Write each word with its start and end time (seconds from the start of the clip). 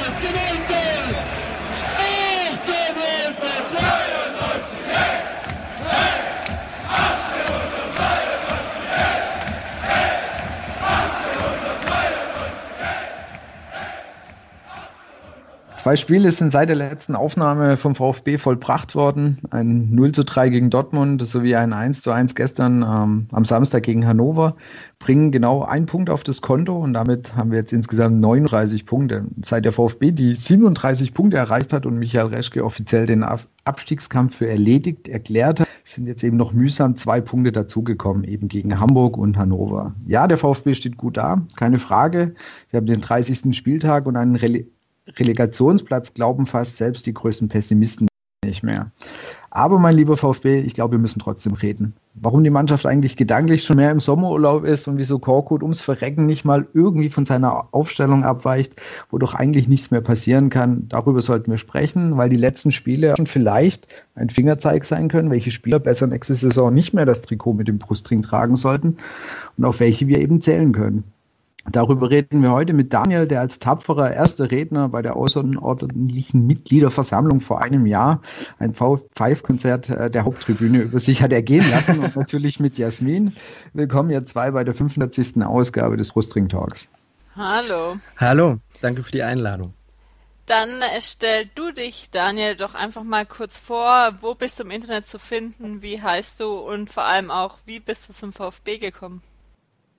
Let's 0.00 0.18
get 0.22 0.34
it, 0.34 0.89
Zwei 15.80 15.96
Spiele 15.96 16.30
sind 16.30 16.52
seit 16.52 16.68
der 16.68 16.76
letzten 16.76 17.16
Aufnahme 17.16 17.78
vom 17.78 17.94
VfB 17.94 18.36
vollbracht 18.36 18.94
worden. 18.94 19.38
Ein 19.48 19.88
0 19.94 20.12
zu 20.12 20.24
3 20.26 20.50
gegen 20.50 20.68
Dortmund 20.68 21.26
sowie 21.26 21.56
ein 21.56 21.72
1 21.72 22.02
zu 22.02 22.10
1 22.10 22.34
gestern 22.34 22.82
ähm, 22.82 23.28
am 23.32 23.46
Samstag 23.46 23.84
gegen 23.84 24.06
Hannover 24.06 24.56
bringen 24.98 25.32
genau 25.32 25.62
einen 25.62 25.86
Punkt 25.86 26.10
auf 26.10 26.22
das 26.22 26.42
Konto 26.42 26.76
und 26.76 26.92
damit 26.92 27.34
haben 27.34 27.50
wir 27.50 27.60
jetzt 27.60 27.72
insgesamt 27.72 28.20
39 28.20 28.84
Punkte. 28.84 29.24
Seit 29.42 29.64
der 29.64 29.72
VfB 29.72 30.10
die 30.10 30.34
37 30.34 31.14
Punkte 31.14 31.38
erreicht 31.38 31.72
hat 31.72 31.86
und 31.86 31.98
Michael 31.98 32.26
Reschke 32.26 32.62
offiziell 32.62 33.06
den 33.06 33.24
Abstiegskampf 33.64 34.36
für 34.36 34.48
erledigt 34.48 35.08
erklärt 35.08 35.60
hat, 35.60 35.68
sind 35.84 36.06
jetzt 36.06 36.22
eben 36.22 36.36
noch 36.36 36.52
mühsam 36.52 36.98
zwei 36.98 37.22
Punkte 37.22 37.52
dazugekommen, 37.52 38.24
eben 38.24 38.48
gegen 38.48 38.78
Hamburg 38.78 39.16
und 39.16 39.38
Hannover. 39.38 39.94
Ja, 40.06 40.26
der 40.26 40.36
VfB 40.36 40.74
steht 40.74 40.98
gut 40.98 41.16
da, 41.16 41.40
keine 41.56 41.78
Frage. 41.78 42.34
Wir 42.68 42.76
haben 42.76 42.86
den 42.86 43.00
30. 43.00 43.56
Spieltag 43.56 44.04
und 44.04 44.18
einen 44.18 44.36
Rele 44.36 44.66
Relegationsplatz 45.18 46.14
glauben 46.14 46.46
fast 46.46 46.76
selbst 46.76 47.06
die 47.06 47.14
größten 47.14 47.48
Pessimisten 47.48 48.08
nicht 48.44 48.62
mehr. 48.62 48.90
Aber 49.50 49.78
mein 49.78 49.96
lieber 49.96 50.16
VfB, 50.16 50.60
ich 50.60 50.74
glaube, 50.74 50.92
wir 50.92 51.00
müssen 51.00 51.18
trotzdem 51.18 51.54
reden. 51.54 51.94
Warum 52.14 52.44
die 52.44 52.50
Mannschaft 52.50 52.86
eigentlich 52.86 53.16
gedanklich 53.16 53.64
schon 53.64 53.76
mehr 53.76 53.90
im 53.90 53.98
Sommerurlaub 53.98 54.64
ist 54.64 54.86
und 54.86 54.96
wieso 54.96 55.18
Korkut 55.18 55.62
ums 55.62 55.80
Verrecken 55.80 56.24
nicht 56.26 56.44
mal 56.44 56.66
irgendwie 56.72 57.10
von 57.10 57.26
seiner 57.26 57.68
Aufstellung 57.72 58.24
abweicht, 58.24 58.80
wo 59.10 59.18
doch 59.18 59.34
eigentlich 59.34 59.66
nichts 59.66 59.90
mehr 59.90 60.00
passieren 60.00 60.50
kann, 60.50 60.88
darüber 60.88 61.20
sollten 61.20 61.50
wir 61.50 61.58
sprechen, 61.58 62.16
weil 62.16 62.30
die 62.30 62.36
letzten 62.36 62.70
Spiele 62.70 63.14
schon 63.16 63.26
vielleicht 63.26 63.88
ein 64.14 64.30
Fingerzeig 64.30 64.84
sein 64.84 65.08
können, 65.08 65.30
welche 65.30 65.50
Spieler 65.50 65.80
besser 65.80 66.06
nächste 66.06 66.34
Saison 66.34 66.72
nicht 66.72 66.94
mehr 66.94 67.06
das 67.06 67.22
Trikot 67.22 67.54
mit 67.54 67.68
dem 67.68 67.78
Brustring 67.78 68.22
tragen 68.22 68.56
sollten 68.56 68.98
und 69.58 69.64
auf 69.64 69.80
welche 69.80 70.06
wir 70.06 70.20
eben 70.20 70.40
zählen 70.40 70.72
können. 70.72 71.04
Darüber 71.66 72.08
reden 72.08 72.42
wir 72.42 72.52
heute 72.52 72.72
mit 72.72 72.92
Daniel, 72.92 73.26
der 73.26 73.40
als 73.40 73.58
tapferer 73.58 74.12
erster 74.12 74.50
Redner 74.50 74.88
bei 74.88 75.02
der 75.02 75.16
außerordentlichen 75.16 76.46
Mitgliederversammlung 76.46 77.40
vor 77.40 77.60
einem 77.60 77.84
Jahr 77.84 78.22
ein 78.58 78.72
V5-Konzert 78.72 79.90
äh, 79.90 80.10
der 80.10 80.24
Haupttribüne 80.24 80.80
über 80.80 80.98
sich 80.98 81.22
hat 81.22 81.32
ergehen 81.32 81.68
lassen 81.70 81.98
und 82.00 82.16
natürlich 82.16 82.60
mit 82.60 82.78
Jasmin. 82.78 83.34
Willkommen 83.74 84.10
ihr 84.10 84.24
zwei 84.24 84.50
bei 84.52 84.64
der 84.64 84.74
45. 84.74 85.42
Ausgabe 85.44 85.98
des 85.98 86.16
Rustring 86.16 86.48
Talks. 86.48 86.88
Hallo. 87.36 87.96
Hallo, 88.16 88.56
danke 88.80 89.02
für 89.02 89.12
die 89.12 89.22
Einladung. 89.22 89.74
Dann 90.46 90.82
stell 90.98 91.48
du 91.54 91.70
dich, 91.72 92.10
Daniel, 92.10 92.56
doch 92.56 92.74
einfach 92.74 93.04
mal 93.04 93.24
kurz 93.26 93.56
vor. 93.58 94.12
Wo 94.20 94.34
bist 94.34 94.58
du 94.58 94.64
im 94.64 94.70
Internet 94.70 95.06
zu 95.06 95.18
finden? 95.18 95.82
Wie 95.82 96.00
heißt 96.00 96.40
du? 96.40 96.54
Und 96.54 96.90
vor 96.90 97.04
allem 97.04 97.30
auch, 97.30 97.58
wie 97.66 97.78
bist 97.80 98.08
du 98.08 98.12
zum 98.14 98.32
VfB 98.32 98.78
gekommen? 98.78 99.22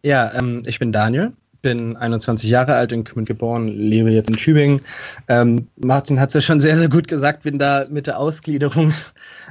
Ja, 0.03 0.33
ähm, 0.33 0.63
ich 0.65 0.79
bin 0.79 0.91
Daniel, 0.91 1.33
bin 1.61 1.95
21 1.95 2.49
Jahre 2.49 2.75
alt, 2.75 2.91
in 2.91 3.03
Kümmen 3.03 3.25
geboren, 3.25 3.67
lebe 3.67 4.11
jetzt 4.11 4.29
in 4.29 4.37
Tübingen. 4.37 4.81
Ähm, 5.27 5.67
Martin 5.77 6.19
hat 6.19 6.29
es 6.29 6.33
ja 6.35 6.41
schon 6.41 6.61
sehr, 6.61 6.77
sehr 6.77 6.89
gut 6.89 7.07
gesagt, 7.07 7.43
bin 7.43 7.59
da 7.59 7.85
mit 7.89 8.07
der 8.07 8.19
Ausgliederung 8.19 8.93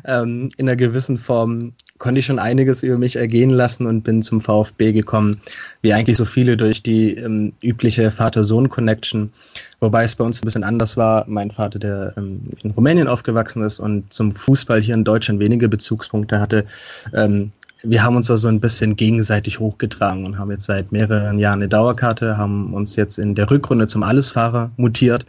ähm, 0.04 0.50
in 0.56 0.68
einer 0.68 0.76
gewissen 0.76 1.18
Form, 1.18 1.72
konnte 1.98 2.20
ich 2.20 2.26
schon 2.26 2.38
einiges 2.38 2.82
über 2.82 2.98
mich 2.98 3.16
ergehen 3.16 3.50
lassen 3.50 3.86
und 3.86 4.02
bin 4.02 4.22
zum 4.22 4.40
VfB 4.40 4.92
gekommen, 4.92 5.40
wie 5.82 5.92
eigentlich 5.92 6.16
so 6.16 6.24
viele 6.24 6.56
durch 6.56 6.82
die 6.82 7.14
ähm, 7.14 7.52
übliche 7.62 8.10
Vater-Sohn-Connection. 8.10 9.32
Wobei 9.80 10.04
es 10.04 10.16
bei 10.16 10.24
uns 10.24 10.42
ein 10.42 10.46
bisschen 10.46 10.64
anders 10.64 10.96
war. 10.96 11.24
Mein 11.28 11.50
Vater, 11.50 11.78
der 11.78 12.14
ähm, 12.16 12.40
in 12.62 12.72
Rumänien 12.72 13.08
aufgewachsen 13.08 13.62
ist 13.62 13.80
und 13.80 14.12
zum 14.12 14.32
Fußball 14.32 14.82
hier 14.82 14.94
in 14.94 15.04
Deutschland 15.04 15.40
wenige 15.40 15.68
Bezugspunkte 15.68 16.40
hatte, 16.40 16.64
ähm, 17.14 17.52
wir 17.82 18.02
haben 18.02 18.16
uns 18.16 18.26
da 18.26 18.36
so 18.36 18.48
ein 18.48 18.60
bisschen 18.60 18.96
gegenseitig 18.96 19.58
hochgetragen 19.58 20.26
und 20.26 20.38
haben 20.38 20.50
jetzt 20.50 20.66
seit 20.66 20.92
mehreren 20.92 21.38
Jahren 21.38 21.60
eine 21.60 21.68
Dauerkarte, 21.68 22.36
haben 22.36 22.74
uns 22.74 22.96
jetzt 22.96 23.18
in 23.18 23.34
der 23.34 23.50
Rückrunde 23.50 23.86
zum 23.86 24.02
Allesfahrer 24.02 24.70
mutiert 24.76 25.24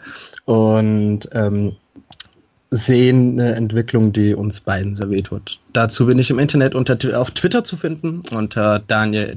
und 0.46 1.30
ähm, 1.34 1.76
sehen 2.72 3.40
eine 3.40 3.56
Entwicklung, 3.56 4.12
die 4.14 4.34
uns 4.34 4.60
beiden 4.62 4.96
sehr 4.96 5.10
wehtut. 5.10 5.60
Dazu 5.74 6.06
bin 6.06 6.20
ich 6.20 6.30
im 6.30 6.40
Internet 6.40 6.74
unter, 6.74 6.98
auf 7.20 7.32
Twitter 7.32 7.64
zu 7.64 7.76
finden 7.78 8.24
unter 8.32 8.80
Dani-PLF 8.80 9.36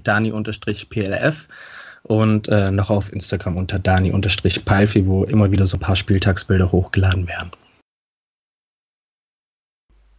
und 2.04 2.48
äh, 2.48 2.70
noch 2.70 2.91
auf 2.91 3.12
Instagram 3.12 3.56
unter 3.56 3.78
Dani-Palfi, 3.78 5.06
wo 5.06 5.25
immer 5.25 5.50
wieder 5.50 5.66
so 5.66 5.76
ein 5.76 5.81
paar 5.81 5.96
Spieltagsbilder 5.96 6.70
hochgeladen 6.70 7.26
werden. 7.26 7.50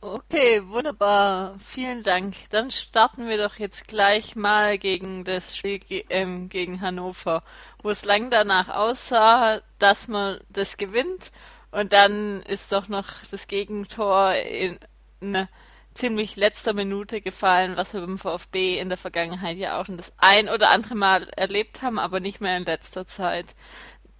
Okay, 0.05 0.61
wunderbar. 0.67 1.55
Vielen 1.57 2.03
Dank. 2.03 2.35
Dann 2.51 2.69
starten 2.69 3.27
wir 3.27 3.39
doch 3.39 3.55
jetzt 3.57 3.87
gleich 3.87 4.35
mal 4.35 4.77
gegen 4.77 5.23
das 5.23 5.57
Spiel 5.57 5.79
ähm, 6.11 6.47
gegen 6.47 6.79
Hannover, 6.79 7.41
wo 7.81 7.89
es 7.89 8.05
lang 8.05 8.29
danach 8.29 8.69
aussah, 8.69 9.61
dass 9.79 10.07
man 10.07 10.39
das 10.49 10.77
gewinnt. 10.77 11.31
Und 11.71 11.91
dann 11.91 12.43
ist 12.43 12.71
doch 12.71 12.87
noch 12.87 13.07
das 13.31 13.47
Gegentor 13.47 14.33
in 14.33 14.77
eine 15.21 15.49
ziemlich 15.95 16.35
letzter 16.35 16.73
Minute 16.73 17.19
gefallen, 17.19 17.75
was 17.75 17.95
wir 17.95 18.01
beim 18.01 18.19
VfB 18.19 18.77
in 18.77 18.89
der 18.89 18.99
Vergangenheit 18.99 19.57
ja 19.57 19.81
auch 19.81 19.87
schon 19.87 19.97
das 19.97 20.13
ein 20.17 20.49
oder 20.49 20.69
andere 20.69 20.93
Mal 20.93 21.27
erlebt 21.35 21.81
haben, 21.81 21.97
aber 21.97 22.19
nicht 22.19 22.41
mehr 22.41 22.57
in 22.57 22.65
letzter 22.65 23.07
Zeit. 23.07 23.55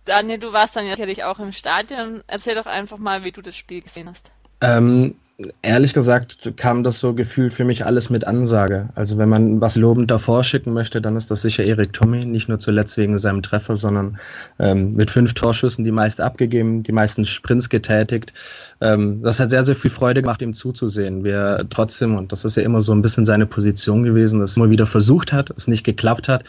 Daniel, 0.06 0.40
du 0.40 0.52
warst 0.52 0.76
dann 0.76 0.88
ja 0.88 0.96
sicherlich 0.96 1.24
auch 1.26 1.38
im 1.38 1.52
Stadion. 1.52 2.24
Erzähl 2.26 2.56
doch 2.56 2.66
einfach 2.66 2.98
mal, 2.98 3.24
wie 3.24 3.32
du 3.32 3.44
das 3.44 3.56
Spiel 3.56 3.84
gesehen 3.84 4.10
hast. 4.10 4.32
Ähm, 4.62 5.20
ehrlich 5.62 5.94
gesagt 5.94 6.54
kam 6.56 6.84
das 6.84 7.00
so 7.00 7.14
gefühlt 7.14 7.54
für 7.54 7.66
mich 7.66 7.86
alles 7.86 8.10
mit 8.10 8.26
Ansage. 8.26 8.90
Also 8.96 9.18
wenn 9.18 9.28
man 9.28 9.60
was 9.60 9.76
lobend 9.76 10.10
davor 10.10 10.44
schicken 10.44 10.72
möchte, 10.72 11.02
dann 11.02 11.18
ist 11.18 11.30
das 11.30 11.42
sicher 11.42 11.66
Erik 11.66 11.92
Tommy, 11.92 12.26
nicht 12.26 12.48
nur 12.48 12.58
zuletzt 12.58 12.98
wegen 12.98 13.18
seinem 13.20 13.42
Treffer, 13.42 13.76
sondern 13.76 14.18
ähm, 14.60 14.94
mit 14.94 15.12
fünf 15.12 15.34
Torschüssen 15.34 15.84
die 15.84 15.92
meist 15.92 16.22
abgegeben, 16.22 16.84
die 16.84 16.94
meisten 16.94 17.26
Sprints 17.26 17.70
getätigt. 17.70 18.32
Ähm, 18.82 19.22
das 19.24 19.40
hat 19.40 19.52
sehr, 19.52 19.64
sehr 19.64 19.76
viel 19.76 19.92
Freude 19.92 20.22
gemacht, 20.22 20.42
ihm 20.42 20.54
zuzusehen. 20.54 21.24
Wie 21.24 21.30
er 21.30 21.68
trotzdem, 21.70 22.16
und 22.16 22.32
das 22.32 22.46
ist 22.46 22.58
ja 22.58 22.64
immer 22.64 22.82
so 22.82 22.92
ein 22.92 23.02
bisschen 23.02 23.26
seine 23.26 23.46
Position 23.46 24.04
gewesen, 24.04 24.42
es 24.42 24.58
immer 24.58 24.70
wieder 24.70 24.86
versucht 24.86 25.32
hat, 25.32 25.50
es 25.52 25.68
nicht 25.68 25.84
geklappt 25.84 26.28
hat. 26.28 26.44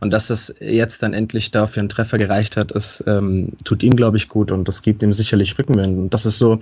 Und 0.00 0.10
dass 0.10 0.30
es 0.30 0.54
jetzt 0.60 1.02
dann 1.02 1.14
endlich 1.14 1.50
dafür 1.50 1.80
einen 1.80 1.88
Treffer 1.88 2.18
gereicht 2.18 2.56
hat, 2.56 2.72
es 2.72 3.02
ähm, 3.06 3.52
tut 3.64 3.82
ihm, 3.82 3.96
glaube 3.96 4.16
ich, 4.16 4.28
gut 4.28 4.50
und 4.50 4.66
das 4.68 4.82
gibt 4.82 5.02
ihm 5.02 5.12
sicherlich 5.12 5.58
Rückenwind. 5.58 5.98
Und 5.98 6.14
das 6.14 6.26
ist 6.26 6.38
so 6.38 6.60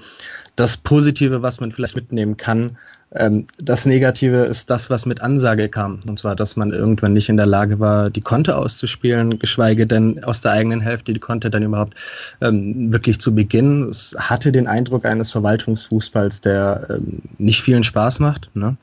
das 0.57 0.77
Positive, 0.77 1.43
was 1.43 1.61
man 1.61 1.73
vielleicht 1.73 1.97
mitnehmen 1.97 2.37
kann. 2.37 2.77
Ähm, 3.13 3.47
das 3.59 3.87
Negative 3.87 4.45
ist 4.45 4.71
das, 4.71 4.89
was 4.89 5.05
mit 5.05 5.21
Ansage 5.21 5.69
kam. 5.69 5.99
Und 6.09 6.19
zwar, 6.19 6.37
dass 6.37 6.57
man 6.57 6.73
irgendwann 6.73 7.13
nicht 7.13 7.29
in 7.29 7.37
der 7.37 7.47
Lage 7.47 7.81
war, 7.81 8.09
die 8.09 8.21
Konter 8.21 8.59
auszuspielen, 8.59 9.39
geschweige 9.39 9.87
denn 9.87 10.23
aus 10.25 10.41
der 10.41 10.53
eigenen 10.53 10.81
Hälfte 10.81 11.13
die 11.13 11.21
Konter 11.21 11.51
dann 11.51 11.63
überhaupt 11.63 11.95
ähm, 12.41 12.93
wirklich 12.93 13.21
zu 13.21 13.35
beginnen. 13.35 13.91
Es 13.91 14.15
hatte 14.19 14.53
den 14.53 14.69
Eindruck 14.69 15.05
eines 15.05 15.31
Verwaltungsfußballs, 15.31 16.41
der 16.41 16.87
ähm, 16.91 17.21
nicht 17.39 17.63
vielen 17.63 17.83
Spaß 17.83 18.21
macht. 18.21 18.51
Ne? 18.55 18.77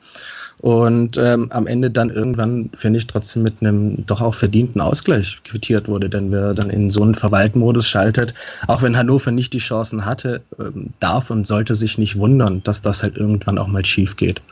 Und 0.60 1.16
ähm, 1.18 1.50
am 1.52 1.66
Ende 1.66 1.90
dann 1.90 2.10
irgendwann, 2.10 2.70
finde 2.76 2.98
ich, 2.98 3.06
trotzdem 3.06 3.44
mit 3.44 3.60
einem 3.60 4.04
doch 4.06 4.20
auch 4.20 4.34
verdienten 4.34 4.80
Ausgleich 4.80 5.38
quittiert 5.44 5.88
wurde, 5.88 6.08
denn 6.08 6.32
wer 6.32 6.52
dann 6.52 6.70
in 6.70 6.90
so 6.90 7.02
einen 7.02 7.14
Verwaltmodus 7.14 7.86
schaltet, 7.86 8.34
auch 8.66 8.82
wenn 8.82 8.96
Hannover 8.96 9.30
nicht 9.30 9.52
die 9.52 9.58
Chancen 9.58 10.04
hatte, 10.04 10.42
ähm, 10.58 10.90
darf 10.98 11.30
und 11.30 11.46
sollte 11.46 11.74
sich 11.74 11.96
nicht 11.96 12.18
wundern, 12.18 12.62
dass 12.64 12.82
das 12.82 13.02
halt 13.02 13.16
irgendwann 13.16 13.58
auch 13.58 13.68
mal 13.68 13.84
schief 13.84 14.16
geht. 14.16 14.42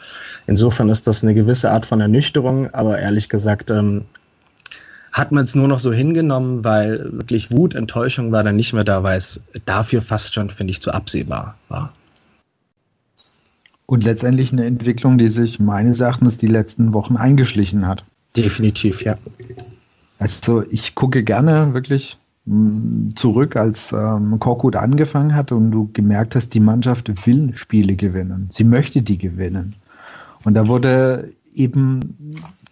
Insofern 0.46 0.88
ist 0.90 1.08
das 1.08 1.24
eine 1.24 1.34
gewisse 1.34 1.70
Art 1.72 1.86
von 1.86 2.00
Ernüchterung, 2.00 2.72
aber 2.72 2.98
ehrlich 2.98 3.28
gesagt, 3.28 3.72
ähm, 3.72 4.04
hat 5.10 5.32
man 5.32 5.44
es 5.44 5.54
nur 5.54 5.66
noch 5.66 5.78
so 5.78 5.92
hingenommen, 5.92 6.62
weil 6.62 7.10
wirklich 7.10 7.50
Wut, 7.50 7.74
Enttäuschung 7.74 8.32
war 8.32 8.44
dann 8.44 8.54
nicht 8.54 8.74
mehr 8.74 8.84
da, 8.84 9.02
weil 9.02 9.18
es 9.18 9.40
dafür 9.64 10.02
fast 10.02 10.34
schon, 10.34 10.50
finde 10.50 10.72
ich, 10.72 10.82
zu 10.82 10.92
absehbar 10.92 11.56
war. 11.68 11.92
Und 13.86 14.04
letztendlich 14.04 14.52
eine 14.52 14.66
Entwicklung, 14.66 15.16
die 15.16 15.28
sich 15.28 15.60
meines 15.60 16.00
Erachtens 16.00 16.38
die 16.38 16.48
letzten 16.48 16.92
Wochen 16.92 17.16
eingeschlichen 17.16 17.86
hat. 17.86 18.04
Definitiv, 18.36 19.02
ja. 19.02 19.16
Also 20.18 20.64
ich 20.70 20.94
gucke 20.94 21.22
gerne 21.22 21.72
wirklich 21.72 22.18
mm, 22.46 23.10
zurück, 23.14 23.54
als 23.56 23.92
ähm, 23.92 24.38
Korkut 24.40 24.76
angefangen 24.76 25.34
hat 25.34 25.52
und 25.52 25.70
du 25.70 25.88
gemerkt 25.92 26.34
hast, 26.34 26.54
die 26.54 26.60
Mannschaft 26.60 27.26
will 27.26 27.52
Spiele 27.54 27.94
gewinnen. 27.94 28.48
Sie 28.50 28.64
möchte 28.64 29.02
die 29.02 29.18
gewinnen. 29.18 29.76
Und 30.44 30.54
da 30.54 30.66
wurde 30.66 31.32
eben 31.54 32.00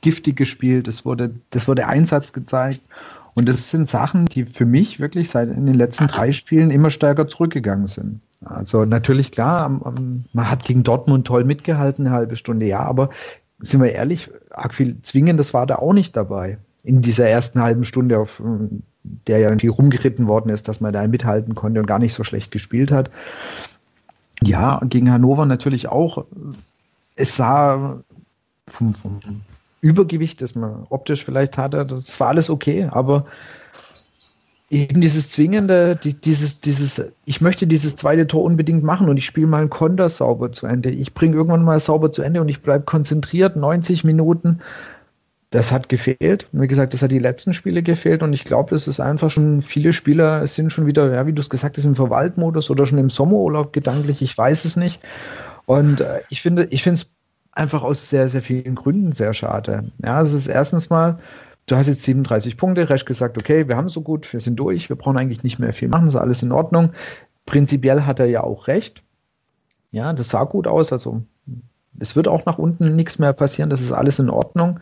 giftig 0.00 0.37
gespielt, 0.37 0.88
es 0.88 1.05
wurde, 1.05 1.34
das 1.50 1.67
wurde 1.69 1.87
Einsatz 1.87 2.32
gezeigt. 2.32 2.82
Und 3.34 3.49
das 3.49 3.70
sind 3.70 3.88
Sachen, 3.88 4.26
die 4.26 4.44
für 4.44 4.67
mich 4.67 5.00
wirklich 5.00 5.28
seit 5.28 5.49
in 5.49 5.67
den 5.67 5.75
letzten 5.75 6.06
drei 6.06 6.31
Spielen 6.31 6.70
immer 6.70 6.90
stärker 6.90 7.26
zurückgegangen 7.26 7.87
sind. 7.87 8.20
Also 8.44 8.85
natürlich 8.85 9.31
klar, 9.31 9.69
man 9.69 10.50
hat 10.50 10.64
gegen 10.64 10.82
Dortmund 10.82 11.26
toll 11.26 11.44
mitgehalten, 11.44 12.06
eine 12.06 12.14
halbe 12.14 12.37
Stunde, 12.37 12.67
ja, 12.67 12.81
aber 12.81 13.11
sind 13.58 13.82
wir 13.82 13.93
ehrlich, 13.93 14.31
arg 14.50 14.75
viel 14.75 15.00
Zwingendes 15.02 15.55
war 15.55 15.67
da 15.67 15.76
auch 15.76 15.93
nicht 15.93 16.17
dabei 16.17 16.58
in 16.82 17.00
dieser 17.00 17.29
ersten 17.29 17.62
halben 17.62 17.85
Stunde 17.85 18.19
auf 18.19 18.43
der 19.26 19.38
ja 19.38 19.49
irgendwie 19.49 19.69
rumgeritten 19.69 20.26
worden 20.26 20.50
ist, 20.50 20.69
dass 20.69 20.81
man 20.81 20.93
da 20.93 21.06
mithalten 21.06 21.55
konnte 21.55 21.81
und 21.81 21.87
gar 21.87 21.99
nicht 21.99 22.14
so 22.14 22.25
schlecht 22.25 22.50
gespielt 22.50 22.91
hat. 22.91 23.11
Ja, 24.43 24.81
gegen 24.85 25.11
Hannover 25.11 25.46
natürlich 25.46 25.88
auch. 25.88 26.25
Es 27.17 27.37
sah 27.37 28.00
vom, 28.67 28.94
vom 28.94 29.20
Übergewicht, 29.81 30.41
das 30.41 30.55
man 30.55 30.87
optisch 30.88 31.25
vielleicht 31.25 31.58
hatte, 31.58 31.85
das 31.85 32.19
war 32.19 32.29
alles 32.29 32.49
okay, 32.49 32.88
aber 32.91 33.26
eben 34.75 35.00
dieses 35.00 35.29
zwingende, 35.29 35.97
dieses, 35.97 36.61
dieses, 36.61 37.12
ich 37.25 37.41
möchte 37.41 37.67
dieses 37.67 37.94
zweite 37.94 38.26
Tor 38.26 38.43
unbedingt 38.43 38.82
machen 38.82 39.09
und 39.09 39.17
ich 39.17 39.25
spiele 39.25 39.47
mal 39.47 39.61
einen 39.61 39.71
Konter 39.71 40.09
sauber 40.09 40.50
zu 40.50 40.67
Ende. 40.67 40.91
Ich 40.91 41.15
bringe 41.15 41.37
irgendwann 41.37 41.62
mal 41.62 41.79
sauber 41.79 42.11
zu 42.11 42.23
Ende 42.23 42.41
und 42.41 42.49
ich 42.49 42.61
bleibe 42.61 42.85
konzentriert 42.85 43.55
90 43.55 44.03
Minuten. 44.03 44.61
Das 45.50 45.71
hat 45.71 45.88
gefehlt. 45.88 46.49
Wie 46.50 46.67
gesagt, 46.67 46.93
das 46.93 47.03
hat 47.03 47.12
die 47.12 47.21
letzten 47.21 47.55
Spiele 47.55 47.85
gefehlt 47.85 48.25
und 48.25 48.32
ich 48.32 48.43
glaube, 48.43 48.75
es 48.75 48.88
ist 48.88 48.99
einfach 48.99 49.31
schon, 49.31 49.62
viele 49.62 49.93
Spieler 49.93 50.44
sind 50.49 50.73
schon 50.73 50.87
wieder, 50.87 51.15
ja, 51.15 51.25
wie 51.27 51.32
du 51.32 51.41
es 51.41 51.50
gesagt 51.50 51.77
hast, 51.77 51.85
im 51.85 51.94
Verwaltmodus 51.94 52.69
oder 52.69 52.85
schon 52.85 52.99
im 52.99 53.11
Sommerurlaub 53.11 53.73
gedanklich, 53.73 54.23
ich 54.23 54.37
weiß 54.37 54.65
es 54.65 54.77
nicht. 54.77 55.00
Und 55.67 56.00
äh, 56.00 56.20
ich 56.31 56.43
finde, 56.43 56.67
ich 56.70 56.82
finde 56.82 57.00
es 57.00 57.11
einfach 57.53 57.85
aus 57.85 58.11
sehr, 58.11 58.29
sehr 58.29 58.43
vielen 58.43 58.75
Gründen 58.75 59.12
sehr 59.12 59.32
schade. 59.35 59.85
Ja, 60.03 60.20
es 60.20 60.32
ist 60.32 60.49
erstens 60.49 60.91
mal, 60.91 61.20
du 61.66 61.76
hast 61.76 61.87
jetzt 61.87 62.02
37 62.02 62.56
Punkte, 62.56 62.88
Resch 62.88 63.05
gesagt, 63.05 63.38
okay, 63.38 63.69
wir 63.69 63.76
haben 63.76 63.88
so 63.88 64.00
gut, 64.00 64.32
wir 64.32 64.40
sind 64.40 64.56
durch, 64.56 64.88
wir 64.88 64.96
brauchen 64.96 65.19
eigentlich 65.19 65.43
nicht 65.43 65.58
mehr 65.58 65.72
viel 65.72 65.88
machen, 65.88 66.06
ist 66.06 66.16
alles 66.16 66.43
in 66.43 66.52
Ordnung. 66.52 66.93
Prinzipiell 67.46 68.02
hat 68.02 68.20
er 68.20 68.26
ja 68.26 68.43
auch 68.43 68.69
recht. 68.69 69.02
Ja, 69.90 70.12
das 70.12 70.31
sah 70.31 70.44
gut 70.44 70.66
aus, 70.66 70.93
also 70.93 71.22
es 71.99 72.16
wird 72.16 72.26
auch 72.26 72.46
nach 72.46 72.58
unten 72.58 72.96
nichts 72.96 73.19
mehr 73.19 73.32
passieren, 73.32 73.70
das 73.70 73.81
ist 73.81 73.93
alles 73.93 74.19
in 74.19 74.31
Ordnung. 74.31 74.81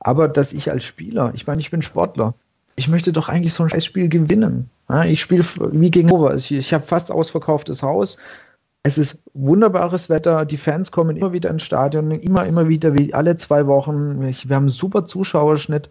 Aber 0.00 0.28
dass 0.28 0.52
ich 0.52 0.70
als 0.70 0.84
Spieler, 0.84 1.32
ich 1.34 1.46
meine, 1.46 1.60
ich 1.60 1.70
bin 1.70 1.82
Sportler, 1.82 2.34
ich 2.76 2.88
möchte 2.88 3.12
doch 3.12 3.28
eigentlich 3.28 3.54
so 3.54 3.62
ein 3.62 3.70
Scheißspiel 3.70 4.08
gewinnen. 4.08 4.68
Ja, 4.88 5.04
ich 5.04 5.20
spiele 5.20 5.44
wie 5.72 5.90
gegen 5.90 6.10
Over. 6.12 6.34
Ich, 6.34 6.50
ich 6.52 6.74
habe 6.74 6.84
fast 6.84 7.10
ausverkauftes 7.10 7.82
Haus. 7.82 8.18
Es 8.86 8.98
ist 8.98 9.22
wunderbares 9.32 10.10
Wetter, 10.10 10.44
die 10.44 10.58
Fans 10.58 10.92
kommen 10.92 11.16
immer 11.16 11.32
wieder 11.32 11.48
ins 11.48 11.62
Stadion, 11.62 12.10
immer, 12.10 12.44
immer 12.44 12.68
wieder, 12.68 12.96
wie 12.96 13.14
alle 13.14 13.38
zwei 13.38 13.66
Wochen. 13.66 14.20
wir 14.20 14.56
haben 14.56 14.64
einen 14.64 14.68
super 14.68 15.06
Zuschauerschnitt 15.06 15.88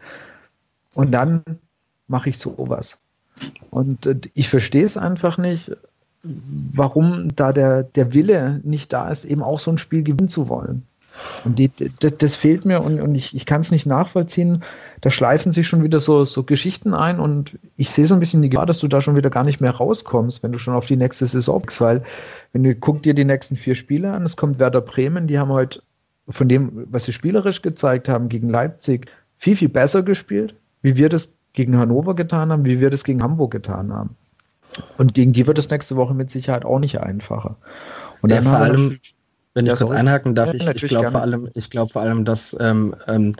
und 0.94 1.12
dann 1.12 1.42
mache 2.08 2.30
ich 2.30 2.38
sowas. 2.38 3.00
Und 3.72 4.06
äh, 4.06 4.20
ich 4.36 4.48
verstehe 4.48 4.86
es 4.86 4.96
einfach 4.96 5.40
nicht, 5.40 5.76
warum 6.22 7.36
da 7.36 7.52
der, 7.52 7.82
der 7.82 8.14
Wille 8.14 8.62
nicht 8.64 8.94
da 8.94 9.10
ist, 9.10 9.26
eben 9.26 9.42
auch 9.42 9.60
so 9.60 9.72
ein 9.72 9.80
Spiel 9.80 10.04
gewinnen 10.04 10.30
zu 10.30 10.48
wollen. 10.48 10.84
Und 11.46 11.60
die, 11.60 11.72
das, 12.00 12.18
das, 12.18 12.36
fehlt 12.36 12.66
mir 12.66 12.82
und, 12.82 13.00
und 13.00 13.14
ich, 13.16 13.36
ich 13.36 13.46
kann 13.46 13.62
es 13.62 13.72
nicht 13.72 13.86
nachvollziehen. 13.86 14.64
Da 15.02 15.10
schleifen 15.10 15.52
sich 15.52 15.68
schon 15.68 15.84
wieder 15.84 16.00
so, 16.00 16.26
so 16.26 16.44
Geschichten 16.44 16.94
ein 16.94 17.20
und 17.20 17.58
ich 17.78 17.92
sehe 17.92 18.08
so 18.08 18.14
ein 18.16 18.20
bisschen 18.20 18.42
die 18.42 18.50
Gefahr, 18.50 18.66
dass 18.66 18.80
du 18.80 18.88
da 18.88 19.02
schon 19.02 19.16
wieder 19.16 19.30
gar 19.30 19.44
nicht 19.44 19.62
mehr 19.62 19.72
rauskommst, 19.72 20.42
wenn 20.42 20.52
du 20.52 20.58
schon 20.58 20.74
auf 20.74 20.88
die 20.88 20.96
nächste 20.96 21.28
Saison 21.28 21.62
bist, 21.62 21.80
weil 21.82 22.04
wenn 22.52 22.64
du 22.64 22.74
guck 22.76 23.04
dir 23.04 23.14
die 23.14 23.26
nächsten 23.26 23.56
vier 23.56 23.76
Spiele 23.76 24.12
an, 24.12 24.24
es 24.24 24.38
kommt 24.38 24.60
Werder 24.60 24.82
Bremen, 24.82 25.28
die 25.28 25.38
haben 25.38 25.52
heute 25.52 25.82
von 26.28 26.48
dem, 26.48 26.88
was 26.90 27.06
sie 27.06 27.14
spielerisch 27.14 27.62
gezeigt 27.62 28.10
haben 28.10 28.30
gegen 28.30 28.50
Leipzig, 28.50 29.08
viel, 29.38 29.56
viel 29.56 29.70
besser 29.70 30.04
gespielt, 30.04 30.56
wie 30.82 30.96
wir 30.96 31.10
das 31.10 31.34
gegen 31.54 31.78
Hannover 31.78 32.16
getan 32.16 32.52
haben, 32.52 32.66
wie 32.66 32.80
wir 32.80 32.90
das 32.90 33.04
gegen 33.04 33.22
Hamburg 33.22 33.52
getan 33.52 33.94
haben. 33.94 34.16
Und 34.98 35.14
gegen 35.14 35.34
die 35.34 35.46
wird 35.46 35.60
es 35.60 35.70
nächste 35.70 35.96
Woche 35.96 36.14
mit 36.14 36.32
Sicherheit 36.32 36.66
auch 36.66 36.80
nicht 36.80 37.00
einfacher. 37.00 37.58
Und 38.22 38.32
ja, 38.32 38.42
vor 38.42 38.58
allem, 38.58 39.00
wenn 39.54 39.66
ich 39.66 39.72
ja, 39.72 39.78
kurz 39.78 39.92
einhaken 39.92 40.36
darf, 40.36 40.54
ich, 40.54 40.66
ich 40.66 40.88
glaube 40.88 41.12
vor 41.12 41.22
allem, 41.22 41.50
ich 41.54 41.70
glaube 41.70 41.92
vor 41.92 42.02
allem, 42.02 42.26
dass 42.26 42.56
ähm, 42.60 42.96
ähm, 43.08 43.34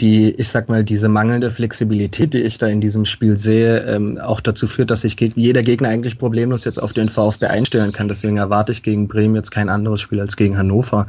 die, 0.00 0.30
ich 0.30 0.48
sag 0.48 0.68
mal, 0.68 0.82
diese 0.82 1.08
mangelnde 1.08 1.50
Flexibilität, 1.50 2.32
die 2.32 2.40
ich 2.40 2.58
da 2.58 2.66
in 2.66 2.80
diesem 2.80 3.04
Spiel 3.04 3.38
sehe, 3.38 3.80
ähm, 3.80 4.18
auch 4.18 4.40
dazu 4.40 4.66
führt, 4.66 4.90
dass 4.90 5.02
sich 5.02 5.16
geg 5.16 5.32
jeder 5.36 5.62
Gegner 5.62 5.88
eigentlich 5.88 6.18
problemlos 6.18 6.64
jetzt 6.64 6.82
auf 6.82 6.92
den 6.92 7.08
VfB 7.08 7.46
einstellen 7.46 7.92
kann. 7.92 8.08
Deswegen 8.08 8.38
erwarte 8.38 8.72
ich 8.72 8.82
gegen 8.82 9.08
Bremen 9.08 9.34
jetzt 9.34 9.50
kein 9.50 9.68
anderes 9.68 10.00
Spiel 10.00 10.20
als 10.20 10.36
gegen 10.36 10.56
Hannover. 10.56 11.06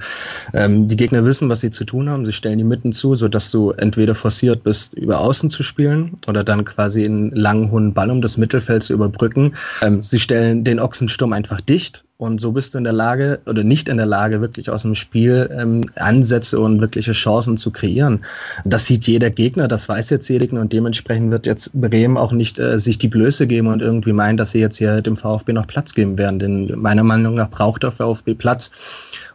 Ähm, 0.53 0.87
die 0.87 0.97
Gegner 0.97 1.23
wissen, 1.25 1.49
was 1.49 1.61
sie 1.61 1.71
zu 1.71 1.85
tun 1.85 2.09
haben. 2.09 2.25
Sie 2.25 2.33
stellen 2.33 2.57
die 2.57 2.63
Mitten 2.63 2.91
zu, 2.91 3.15
sodass 3.15 3.51
du 3.51 3.71
entweder 3.71 4.15
forciert 4.15 4.63
bist, 4.63 4.93
über 4.95 5.19
Außen 5.19 5.49
zu 5.49 5.63
spielen 5.63 6.17
oder 6.27 6.43
dann 6.43 6.65
quasi 6.65 7.05
einen 7.05 7.31
langen, 7.31 7.71
hohen 7.71 7.93
Ball, 7.93 8.11
um 8.11 8.21
das 8.21 8.37
Mittelfeld 8.37 8.83
zu 8.83 8.93
überbrücken. 8.93 9.53
Ähm, 9.81 10.03
sie 10.03 10.19
stellen 10.19 10.63
den 10.63 10.79
Ochsensturm 10.79 11.33
einfach 11.33 11.61
dicht 11.61 12.03
und 12.21 12.39
so 12.39 12.51
bist 12.51 12.75
du 12.75 12.77
in 12.77 12.83
der 12.83 12.93
Lage 12.93 13.39
oder 13.47 13.63
nicht 13.63 13.89
in 13.89 13.97
der 13.97 14.05
Lage, 14.05 14.41
wirklich 14.41 14.69
aus 14.69 14.83
dem 14.83 14.93
Spiel 14.93 15.49
ähm, 15.57 15.83
Ansätze 15.95 16.59
und 16.59 16.79
wirkliche 16.79 17.13
Chancen 17.13 17.57
zu 17.57 17.71
kreieren. 17.71 18.23
Das 18.65 18.85
sieht 18.85 19.07
jeder 19.07 19.29
Gegner, 19.29 19.67
das 19.67 19.87
weiß 19.87 20.09
jetzt 20.09 20.27
jeder 20.27 20.41
und 20.59 20.73
dementsprechend 20.73 21.31
wird 21.31 21.45
jetzt 21.45 21.71
Bremen 21.73 22.17
auch 22.17 22.31
nicht 22.31 22.59
äh, 22.59 22.79
sich 22.79 22.97
die 22.97 23.07
Blöße 23.07 23.47
geben 23.47 23.67
und 23.67 23.81
irgendwie 23.81 24.13
meinen, 24.13 24.37
dass 24.37 24.51
sie 24.51 24.59
jetzt 24.59 24.77
hier 24.77 25.01
dem 25.01 25.15
VfB 25.15 25.53
noch 25.53 25.67
Platz 25.67 25.93
geben 25.93 26.17
werden. 26.17 26.39
Denn 26.39 26.73
meiner 26.75 27.03
Meinung 27.03 27.35
nach 27.35 27.49
braucht 27.49 27.83
der 27.83 27.91
VfB 27.91 28.33
Platz, 28.33 28.71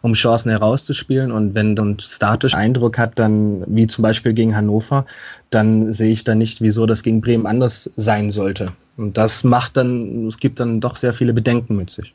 um 0.01 0.13
Chancen 0.13 0.49
herauszuspielen. 0.49 1.31
Und 1.31 1.55
wenn 1.55 1.75
dann 1.75 1.99
statisch 1.99 2.55
Eindruck 2.55 2.97
hat, 2.97 3.17
dann 3.17 3.63
wie 3.67 3.87
zum 3.87 4.01
Beispiel 4.01 4.33
gegen 4.33 4.55
Hannover, 4.55 5.05
dann 5.49 5.93
sehe 5.93 6.11
ich 6.11 6.23
da 6.23 6.35
nicht, 6.35 6.61
wieso 6.61 6.85
das 6.85 7.03
gegen 7.03 7.21
Bremen 7.21 7.45
anders 7.45 7.89
sein 7.95 8.31
sollte. 8.31 8.73
Und 8.97 9.17
das 9.17 9.43
macht 9.43 9.77
dann, 9.77 10.27
es 10.27 10.37
gibt 10.39 10.59
dann 10.59 10.81
doch 10.81 10.95
sehr 10.95 11.13
viele 11.13 11.33
Bedenken 11.33 11.75
mit 11.75 11.89
sich. 11.89 12.13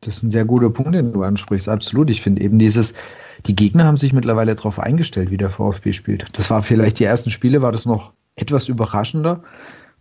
Das 0.00 0.18
ist 0.18 0.22
ein 0.22 0.30
sehr 0.30 0.44
guter 0.44 0.70
Punkt, 0.70 0.94
den 0.94 1.12
du 1.12 1.22
ansprichst. 1.22 1.68
Absolut. 1.68 2.10
Ich 2.10 2.20
finde 2.20 2.42
eben 2.42 2.58
dieses, 2.58 2.94
die 3.46 3.56
Gegner 3.56 3.84
haben 3.84 3.96
sich 3.96 4.12
mittlerweile 4.12 4.54
darauf 4.54 4.78
eingestellt, 4.78 5.30
wie 5.30 5.36
der 5.36 5.50
VfB 5.50 5.92
spielt. 5.92 6.26
Das 6.32 6.50
war 6.50 6.62
vielleicht 6.62 6.98
die 6.98 7.04
ersten 7.04 7.30
Spiele, 7.30 7.62
war 7.62 7.72
das 7.72 7.84
noch 7.84 8.12
etwas 8.36 8.68
überraschender. 8.68 9.42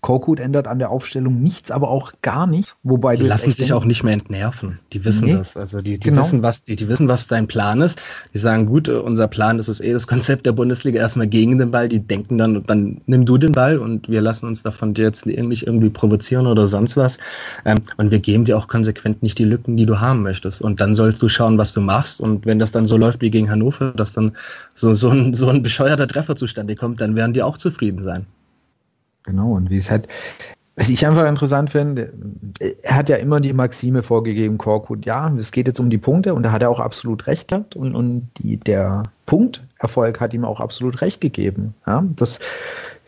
Korkut 0.03 0.41
ändert 0.41 0.67
an 0.67 0.79
der 0.79 0.89
Aufstellung 0.89 1.41
nichts, 1.41 1.71
aber 1.71 1.89
auch 1.89 2.11
gar 2.21 2.45
nichts. 2.45 2.75
Wobei 2.83 3.15
die 3.15 3.23
lassen 3.23 3.53
sich 3.53 3.71
auch 3.71 3.85
nicht 3.85 4.03
mehr 4.03 4.11
entnerven. 4.11 4.79
Die 4.91 5.05
wissen 5.05 5.27
nee, 5.27 5.33
das. 5.33 5.55
Also 5.55 5.81
die, 5.81 5.97
die 5.97 6.09
genau. 6.09 6.21
wissen, 6.21 6.43
was 6.43 6.61
die, 6.61 6.75
die 6.75 6.89
wissen, 6.89 7.07
was 7.07 7.27
dein 7.27 7.47
Plan 7.47 7.81
ist. 7.81 8.01
Die 8.33 8.37
sagen, 8.37 8.65
gut, 8.65 8.89
unser 8.89 9.29
Plan 9.29 9.59
ist 9.59 9.69
es 9.69 9.79
eh 9.79 9.93
das 9.93 10.05
Konzept 10.05 10.45
der 10.45 10.51
Bundesliga 10.51 10.99
erstmal 10.99 11.27
gegen 11.27 11.57
den 11.57 11.71
Ball. 11.71 11.87
Die 11.87 12.01
denken 12.01 12.37
dann, 12.37 12.65
dann 12.65 12.99
nimm 13.05 13.25
du 13.25 13.37
den 13.37 13.53
Ball 13.53 13.79
und 13.79 14.09
wir 14.09 14.19
lassen 14.19 14.45
uns 14.45 14.61
davon 14.61 14.93
jetzt 14.95 15.25
nicht 15.25 15.65
irgendwie 15.65 15.89
provozieren 15.89 16.47
oder 16.47 16.67
sonst 16.67 16.97
was. 16.97 17.17
Ähm, 17.63 17.79
und 17.95 18.11
wir 18.11 18.19
geben 18.19 18.43
dir 18.43 18.57
auch 18.57 18.67
konsequent 18.67 19.23
nicht 19.23 19.39
die 19.39 19.45
Lücken, 19.45 19.77
die 19.77 19.85
du 19.85 20.01
haben 20.01 20.21
möchtest. 20.21 20.61
Und 20.61 20.81
dann 20.81 20.95
sollst 20.95 21.21
du 21.21 21.29
schauen, 21.29 21.57
was 21.57 21.71
du 21.71 21.79
machst. 21.79 22.19
Und 22.19 22.45
wenn 22.45 22.59
das 22.59 22.73
dann 22.73 22.85
so 22.85 22.97
läuft 22.97 23.21
wie 23.21 23.31
gegen 23.31 23.49
Hannover, 23.49 23.93
dass 23.95 24.11
dann 24.11 24.35
so, 24.73 24.93
so 24.93 25.07
ein, 25.07 25.33
so 25.33 25.47
ein 25.47 25.63
bescheuerter 25.63 26.09
Treffer 26.09 26.35
zustande 26.35 26.75
kommt, 26.75 26.99
dann 26.99 27.15
werden 27.15 27.31
die 27.31 27.41
auch 27.41 27.57
zufrieden 27.57 28.03
sein. 28.03 28.25
Genau, 29.23 29.53
und 29.53 29.69
wie 29.69 29.77
es 29.77 29.89
halt, 29.89 30.07
was 30.75 30.89
ich 30.89 31.05
einfach 31.05 31.27
interessant 31.27 31.69
finde, 31.69 32.13
er 32.81 32.95
hat 32.95 33.09
ja 33.09 33.17
immer 33.17 33.39
die 33.39 33.53
Maxime 33.53 34.03
vorgegeben, 34.03 34.57
Korkut, 34.57 35.05
ja, 35.05 35.31
es 35.37 35.51
geht 35.51 35.67
jetzt 35.67 35.79
um 35.79 35.89
die 35.89 35.97
Punkte 35.97 36.33
und 36.33 36.43
da 36.43 36.51
hat 36.51 36.61
er 36.61 36.69
auch 36.69 36.79
absolut 36.79 37.27
recht 37.27 37.47
gehabt 37.47 37.75
und, 37.75 37.95
und 37.95 38.29
die, 38.37 38.57
der 38.57 39.03
Punkterfolg 39.25 40.19
hat 40.19 40.33
ihm 40.33 40.45
auch 40.45 40.59
absolut 40.59 41.01
recht 41.01 41.21
gegeben. 41.21 41.75
Ja, 41.85 42.03
das, 42.15 42.39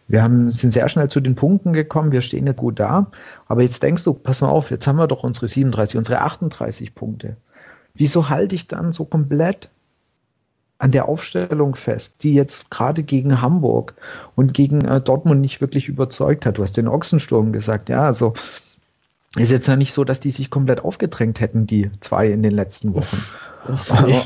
wir 0.07 0.21
haben, 0.21 0.51
sind 0.51 0.73
sehr 0.73 0.87
schnell 0.89 1.09
zu 1.09 1.19
den 1.19 1.35
Punkten 1.35 1.73
gekommen, 1.73 2.11
wir 2.11 2.21
stehen 2.21 2.45
jetzt 2.45 2.59
gut 2.59 2.79
da, 2.79 3.07
aber 3.47 3.63
jetzt 3.63 3.81
denkst 3.81 4.03
du, 4.03 4.13
pass 4.13 4.41
mal 4.41 4.49
auf, 4.49 4.69
jetzt 4.69 4.85
haben 4.85 4.97
wir 4.97 5.07
doch 5.07 5.23
unsere 5.23 5.47
37, 5.47 5.97
unsere 5.97 6.21
38 6.21 6.93
Punkte. 6.93 7.35
Wieso 7.95 8.29
halte 8.29 8.55
ich 8.55 8.67
dann 8.67 8.91
so 8.91 9.05
komplett 9.05 9.69
an 10.85 10.91
der 10.91 11.09
Aufstellung 11.09 11.73
fest, 11.73 12.21
die 12.21 12.35
jetzt 12.35 12.69
gerade 12.69 13.01
gegen 13.01 13.41
Hamburg 13.41 13.95
und 14.35 14.53
gegen 14.53 14.85
äh, 14.85 15.01
Dortmund 15.01 15.41
nicht 15.41 15.59
wirklich 15.59 15.87
überzeugt 15.89 16.45
hat. 16.45 16.59
Du 16.59 16.63
hast 16.63 16.77
den 16.77 16.87
Ochsensturm 16.87 17.51
gesagt, 17.51 17.89
ja, 17.89 18.03
also 18.03 18.35
ist 19.35 19.51
jetzt 19.51 19.67
ja 19.67 19.77
nicht 19.77 19.93
so, 19.93 20.03
dass 20.03 20.19
die 20.19 20.29
sich 20.29 20.51
komplett 20.51 20.81
aufgedrängt 20.81 21.39
hätten, 21.39 21.65
die 21.65 21.89
zwei 22.01 22.29
in 22.29 22.43
den 22.43 22.51
letzten 22.51 22.93
Wochen. 22.93 23.17
nee, 24.05 24.21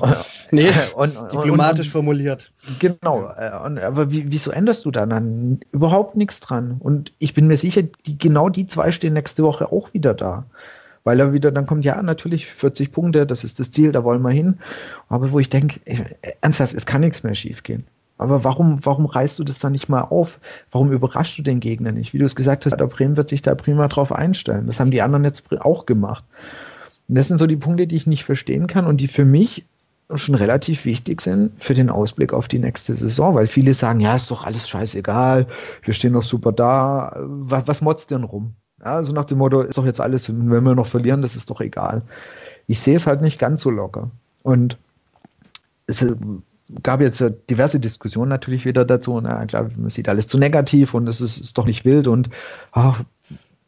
nee 0.52 0.70
und, 0.98 1.18
diplomatisch 1.32 1.88
und, 1.88 1.94
formuliert. 1.94 2.52
Genau, 2.80 3.32
äh, 3.38 3.58
und, 3.64 3.80
aber 3.80 4.12
wie, 4.12 4.30
wieso 4.30 4.52
änderst 4.52 4.84
du 4.84 4.92
da 4.92 5.06
dann? 5.06 5.62
Überhaupt 5.72 6.18
nichts 6.18 6.42
dran. 6.42 6.76
Und 6.80 7.14
ich 7.20 7.34
bin 7.34 7.48
mir 7.48 7.56
sicher, 7.56 7.84
die, 8.06 8.18
genau 8.18 8.50
die 8.50 8.68
zwei 8.68 8.92
stehen 8.92 9.14
nächste 9.14 9.44
Woche 9.44 9.72
auch 9.72 9.94
wieder 9.94 10.14
da 10.14 10.44
weil 11.04 11.20
er 11.20 11.34
wieder 11.34 11.52
dann 11.52 11.66
kommt, 11.66 11.86
ja, 11.86 12.02
natürlich 12.02 12.48
40 12.48 12.92
Punkte, 12.92 13.26
das 13.26 13.44
ist 13.44 13.60
das 13.60 13.72
Ziel, 13.72 13.92
da 13.92 14.04
wollen 14.04 14.22
wir 14.22 14.32
hin. 14.32 14.60
Aber 15.08 15.32
wo 15.32 15.40
ich 15.40 15.50
denke, 15.50 15.80
ernsthaft, 16.42 16.74
es 16.74 16.86
kann 16.86 17.02
nichts 17.02 17.24
mehr 17.24 17.36
schiefgehen. 17.36 17.86
Aber 18.18 18.44
warum, 18.44 18.86
warum 18.86 19.06
reißt 19.06 19.40
du 19.40 19.46
das 19.46 19.60
dann 19.60 19.72
nicht 19.72 19.88
mal 19.88 20.02
auf? 20.02 20.40
Warum 20.72 20.92
überraschst 20.92 21.38
du 21.38 21.42
den 21.42 21.62
Gegner 21.62 21.94
nicht? 21.94 22.14
Wie 22.14 22.18
du 22.18 22.26
es 22.26 22.36
gesagt 22.36 22.66
hast, 22.66 22.78
der 22.78 22.88
Bremen 22.88 23.16
wird 23.16 23.30
sich 23.30 23.42
da 23.42 23.56
prima 23.56 23.88
drauf 23.88 24.12
einstellen. 24.12 24.68
Das 24.68 24.80
haben 24.82 24.92
die 24.92 25.02
anderen 25.02 25.24
jetzt 25.24 25.44
auch 25.62 25.86
gemacht. 25.86 26.26
Und 27.08 27.18
das 27.18 27.30
sind 27.30 27.38
so 27.38 27.48
die 27.48 27.56
Punkte, 27.56 27.88
die 27.88 27.96
ich 27.96 28.08
nicht 28.08 28.26
verstehen 28.26 28.68
kann 28.68 28.86
und 28.86 29.00
die 29.00 29.08
für 29.08 29.24
mich 29.24 29.66
schon 30.16 30.36
relativ 30.36 30.86
wichtig 30.86 31.22
sind 31.22 31.64
für 31.64 31.74
den 31.74 31.90
Ausblick 31.90 32.34
auf 32.34 32.48
die 32.48 32.60
nächste 32.60 32.96
Saison, 32.96 33.36
weil 33.36 33.48
viele 33.48 33.74
sagen, 33.74 34.00
ja, 34.00 34.16
ist 34.16 34.32
doch 34.32 34.46
alles 34.46 34.68
scheißegal, 34.68 35.48
wir 35.84 35.94
stehen 35.94 36.14
doch 36.14 36.24
super 36.24 36.52
da, 36.52 37.16
was, 37.20 37.68
was 37.68 37.82
motzt 37.82 38.12
denn 38.12 38.24
rum? 38.24 38.56
Also 38.80 39.14
nach 39.14 39.26
dem 39.26 39.40
Motto, 39.40 39.62
ist 39.62 39.78
doch 39.78 39.86
jetzt 39.86 40.02
alles, 40.02 40.30
wenn 40.30 40.64
wir 40.64 40.76
noch 40.76 40.88
verlieren, 40.88 41.22
das 41.22 41.36
ist 41.36 41.50
doch 41.50 41.62
egal. 41.62 42.02
Ich 42.68 42.80
sehe 42.80 42.96
es 42.96 43.08
halt 43.08 43.22
nicht 43.22 43.40
ganz 43.40 43.62
so 43.62 43.70
locker. 43.70 44.10
Und 44.44 44.78
es, 45.88 46.06
gab 46.84 47.02
jetzt 47.02 47.24
diverse 47.50 47.80
Diskussionen 47.80 48.30
natürlich 48.30 48.66
wieder 48.66 48.86
dazu. 48.86 49.20
Na 49.22 49.46
klar, 49.46 49.70
man 49.76 49.90
sieht 49.90 50.10
alles 50.10 50.28
zu 50.28 50.38
negativ 50.38 50.94
und 50.94 51.08
es 51.08 51.22
ist, 51.22 51.38
ist 51.38 51.58
doch 51.58 51.66
nicht 51.66 51.86
wild 51.86 52.08
und 52.08 52.30
ach, 52.72 53.04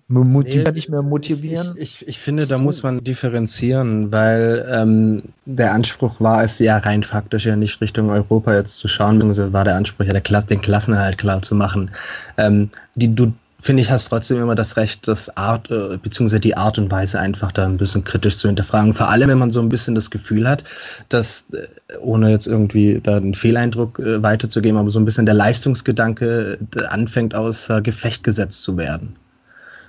motiviert 0.07 0.67
nee, 0.67 0.73
nicht 0.73 0.89
mehr 0.89 1.01
motivieren. 1.01 1.73
Ich, 1.77 2.01
ich, 2.01 2.07
ich, 2.07 2.19
finde, 2.19 2.45
da 2.45 2.57
muss 2.57 2.83
man 2.83 3.03
differenzieren, 3.03 4.11
weil 4.11 4.67
ähm, 4.69 5.23
der 5.45 5.73
Anspruch 5.73 6.19
war 6.19 6.43
es 6.43 6.59
ja 6.59 6.77
rein 6.77 7.03
faktisch 7.03 7.45
ja 7.45 7.55
nicht 7.55 7.79
Richtung 7.81 8.09
Europa 8.09 8.53
jetzt 8.53 8.77
zu 8.77 8.87
schauen, 8.87 9.15
beziehungsweise 9.15 9.53
war 9.53 9.63
der 9.63 9.75
Anspruch 9.75 10.05
ja 10.05 10.11
der 10.11 10.21
Klasse, 10.21 10.47
den 10.47 10.61
Klassenerhalt 10.61 11.17
klar 11.17 11.41
zu 11.41 11.55
machen. 11.55 11.91
Ähm, 12.37 12.69
die, 12.95 13.15
du, 13.15 13.31
finde 13.61 13.83
ich, 13.83 13.91
hast 13.91 14.05
trotzdem 14.09 14.41
immer 14.41 14.55
das 14.55 14.75
Recht, 14.75 15.07
das 15.07 15.35
Art, 15.37 15.69
äh, 15.69 15.97
beziehungsweise 15.97 16.39
die 16.39 16.57
Art 16.57 16.77
und 16.77 16.91
Weise 16.91 17.19
einfach 17.19 17.51
da 17.51 17.65
ein 17.65 17.77
bisschen 17.77 18.03
kritisch 18.03 18.37
zu 18.37 18.47
hinterfragen. 18.47 18.93
Vor 18.93 19.09
allem, 19.09 19.29
wenn 19.29 19.37
man 19.37 19.51
so 19.51 19.61
ein 19.61 19.69
bisschen 19.69 19.93
das 19.93 20.09
Gefühl 20.09 20.49
hat, 20.49 20.63
dass, 21.09 21.45
äh, 21.53 21.97
ohne 21.99 22.31
jetzt 22.31 22.47
irgendwie 22.47 22.99
da 23.01 23.17
einen 23.17 23.35
Fehleindruck 23.35 23.99
äh, 23.99 24.21
weiterzugeben, 24.21 24.77
aber 24.79 24.89
so 24.89 24.99
ein 24.99 25.05
bisschen 25.05 25.25
der 25.25 25.35
Leistungsgedanke 25.35 26.57
anfängt, 26.89 27.35
außer 27.35 27.81
Gefecht 27.81 28.23
gesetzt 28.23 28.63
zu 28.63 28.77
werden. 28.77 29.15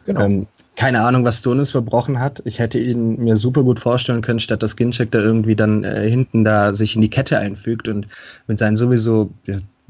Genau. 0.04 0.20
Ähm, 0.20 0.46
keine 0.76 1.02
Ahnung, 1.02 1.24
was 1.24 1.38
Stonis 1.38 1.70
verbrochen 1.70 2.18
hat. 2.18 2.42
Ich 2.44 2.58
hätte 2.58 2.78
ihn 2.78 3.22
mir 3.22 3.36
super 3.36 3.62
gut 3.62 3.78
vorstellen 3.78 4.22
können, 4.22 4.40
statt 4.40 4.62
dass 4.62 4.76
Ginchek 4.76 5.10
da 5.10 5.18
irgendwie 5.18 5.54
dann 5.54 5.84
äh, 5.84 6.08
hinten 6.08 6.44
da 6.44 6.74
sich 6.74 6.96
in 6.96 7.02
die 7.02 7.10
Kette 7.10 7.38
einfügt 7.38 7.88
und 7.88 8.06
mit 8.46 8.58
seinen 8.58 8.76
sowieso 8.76 9.30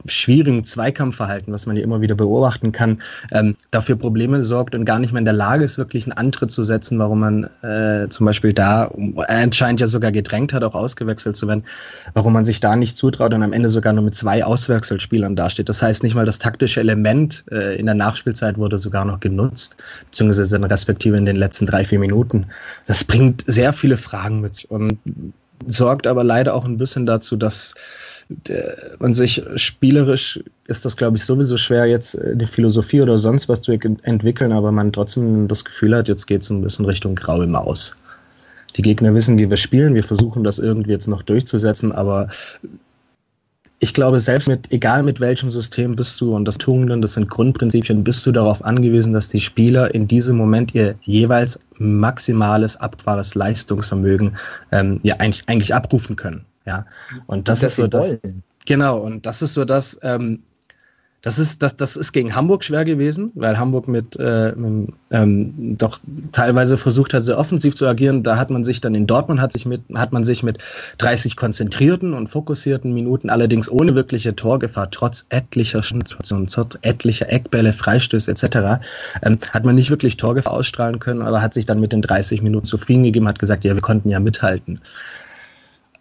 schwierigen 0.06 0.64
Zweikampfverhalten, 0.64 1.52
was 1.52 1.66
man 1.66 1.76
ja 1.76 1.82
immer 1.82 2.00
wieder 2.00 2.14
beobachten 2.14 2.72
kann, 2.72 3.02
ähm, 3.30 3.56
dafür 3.70 3.96
Probleme 3.96 4.42
sorgt 4.42 4.74
und 4.74 4.84
gar 4.84 4.98
nicht 4.98 5.12
mehr 5.12 5.18
in 5.18 5.24
der 5.24 5.34
Lage 5.34 5.64
ist, 5.64 5.78
wirklich 5.78 6.04
einen 6.04 6.12
Antritt 6.12 6.50
zu 6.50 6.62
setzen, 6.62 6.98
warum 6.98 7.20
man 7.20 7.44
äh, 7.62 8.08
zum 8.08 8.26
Beispiel 8.26 8.52
da 8.52 8.90
anscheinend 9.28 9.80
ja 9.80 9.86
sogar 9.86 10.10
gedrängt 10.10 10.52
hat, 10.52 10.64
auch 10.64 10.74
ausgewechselt 10.74 11.36
zu 11.36 11.46
werden, 11.46 11.64
warum 12.14 12.32
man 12.32 12.44
sich 12.44 12.60
da 12.60 12.74
nicht 12.74 12.96
zutraut 12.96 13.32
und 13.34 13.42
am 13.42 13.52
Ende 13.52 13.68
sogar 13.68 13.92
nur 13.92 14.04
mit 14.04 14.14
zwei 14.14 14.44
Auswechselspielern 14.44 15.36
dasteht. 15.36 15.68
Das 15.68 15.82
heißt, 15.82 16.02
nicht 16.02 16.14
mal 16.14 16.26
das 16.26 16.38
taktische 16.38 16.80
Element 16.80 17.44
äh, 17.50 17.76
in 17.76 17.86
der 17.86 17.94
Nachspielzeit 17.94 18.58
wurde 18.58 18.78
sogar 18.78 19.04
noch 19.04 19.20
genutzt, 19.20 19.76
beziehungsweise 20.06 20.58
dann 20.58 20.64
respektive 20.70 21.16
in 21.16 21.26
den 21.26 21.36
letzten 21.36 21.66
drei, 21.66 21.84
vier 21.84 21.98
Minuten. 21.98 22.46
Das 22.86 23.04
bringt 23.04 23.44
sehr 23.46 23.72
viele 23.72 23.96
Fragen 23.96 24.40
mit 24.40 24.64
und 24.64 24.98
sorgt 25.66 26.06
aber 26.06 26.24
leider 26.24 26.54
auch 26.54 26.64
ein 26.64 26.78
bisschen 26.78 27.06
dazu, 27.06 27.36
dass 27.36 27.74
man 28.98 29.14
sich 29.14 29.42
spielerisch 29.56 30.40
ist 30.66 30.84
das, 30.84 30.96
glaube 30.96 31.16
ich, 31.16 31.24
sowieso 31.24 31.56
schwer, 31.56 31.86
jetzt 31.86 32.18
eine 32.18 32.46
Philosophie 32.46 33.00
oder 33.00 33.18
sonst 33.18 33.48
was 33.48 33.62
zu 33.62 33.72
entwickeln, 33.72 34.52
aber 34.52 34.72
man 34.72 34.92
trotzdem 34.92 35.48
das 35.48 35.64
Gefühl 35.64 35.96
hat, 35.96 36.08
jetzt 36.08 36.26
geht 36.26 36.42
es 36.42 36.50
ein 36.50 36.62
bisschen 36.62 36.84
Richtung 36.84 37.14
graue 37.14 37.46
Maus. 37.46 37.96
Die 38.76 38.82
Gegner 38.82 39.14
wissen, 39.14 39.38
wie 39.38 39.50
wir 39.50 39.56
spielen, 39.56 39.94
wir 39.94 40.04
versuchen 40.04 40.44
das 40.44 40.58
irgendwie 40.58 40.92
jetzt 40.92 41.08
noch 41.08 41.22
durchzusetzen, 41.22 41.92
aber 41.92 42.28
ich 43.82 43.92
glaube, 43.92 44.20
selbst 44.20 44.46
mit, 44.46 44.70
egal 44.70 45.02
mit 45.02 45.18
welchem 45.18 45.50
System 45.50 45.96
bist 45.96 46.20
du, 46.20 46.36
und 46.36 46.44
das 46.44 46.56
Tugenden, 46.56 47.02
das 47.02 47.14
sind 47.14 47.28
Grundprinzipien, 47.28 48.04
bist 48.04 48.24
du 48.24 48.30
darauf 48.30 48.64
angewiesen, 48.64 49.12
dass 49.12 49.28
die 49.28 49.40
Spieler 49.40 49.92
in 49.92 50.06
diesem 50.06 50.36
Moment 50.36 50.72
ihr 50.72 50.94
jeweils 51.02 51.58
maximales, 51.78 52.76
abbares 52.76 53.34
Leistungsvermögen 53.34 54.36
ähm, 54.70 55.00
ja 55.02 55.16
eigentlich, 55.16 55.42
eigentlich 55.48 55.74
abrufen 55.74 56.14
können. 56.14 56.44
Ja, 56.66 56.86
und 57.26 57.48
das, 57.48 57.62
und 57.62 57.68
ist 57.68 57.76
so 57.76 57.86
das. 57.86 58.16
Genau, 58.66 58.98
und 58.98 59.26
das 59.26 59.42
ist 59.42 59.54
so 59.54 59.64
das. 59.64 59.98
Ähm, 60.02 60.42
das 61.22 61.38
ist, 61.38 61.62
das, 61.62 61.76
das 61.76 61.96
ist 61.96 62.10
gegen 62.12 62.34
Hamburg 62.34 62.64
schwer 62.64 62.84
gewesen, 62.84 63.30
weil 63.36 63.56
Hamburg 63.56 63.86
mit, 63.86 64.16
äh, 64.18 64.52
mit 64.56 64.92
ähm, 65.12 65.78
doch 65.78 66.00
teilweise 66.32 66.76
versucht 66.76 67.14
hat, 67.14 67.24
sehr 67.24 67.38
offensiv 67.38 67.76
zu 67.76 67.86
agieren. 67.86 68.24
Da 68.24 68.36
hat 68.36 68.50
man 68.50 68.64
sich 68.64 68.80
dann 68.80 68.96
in 68.96 69.06
Dortmund 69.06 69.40
hat 69.40 69.52
sich 69.52 69.64
mit, 69.64 69.82
hat 69.94 70.12
man 70.12 70.24
sich 70.24 70.42
mit 70.42 70.58
30 70.98 71.36
konzentrierten 71.36 72.12
und 72.12 72.26
fokussierten 72.26 72.92
Minuten, 72.92 73.30
allerdings 73.30 73.70
ohne 73.70 73.94
wirkliche 73.94 74.34
Torgefahr, 74.34 74.90
trotz 74.90 75.24
etlicher 75.28 75.84
Situationen, 75.84 76.48
trotz 76.48 76.76
etlicher 76.82 77.30
Eckbälle, 77.30 77.72
Freistöße 77.72 78.28
etc., 78.28 78.82
ähm, 79.22 79.38
hat 79.52 79.64
man 79.64 79.76
nicht 79.76 79.90
wirklich 79.90 80.16
Torgefahr 80.16 80.54
ausstrahlen 80.54 80.98
können, 80.98 81.22
aber 81.22 81.40
hat 81.40 81.54
sich 81.54 81.66
dann 81.66 81.78
mit 81.78 81.92
den 81.92 82.02
30 82.02 82.42
Minuten 82.42 82.66
zufrieden 82.66 83.04
gegeben, 83.04 83.28
hat 83.28 83.38
gesagt, 83.38 83.62
ja, 83.62 83.74
wir 83.74 83.80
konnten 83.80 84.08
ja 84.08 84.18
mithalten 84.18 84.80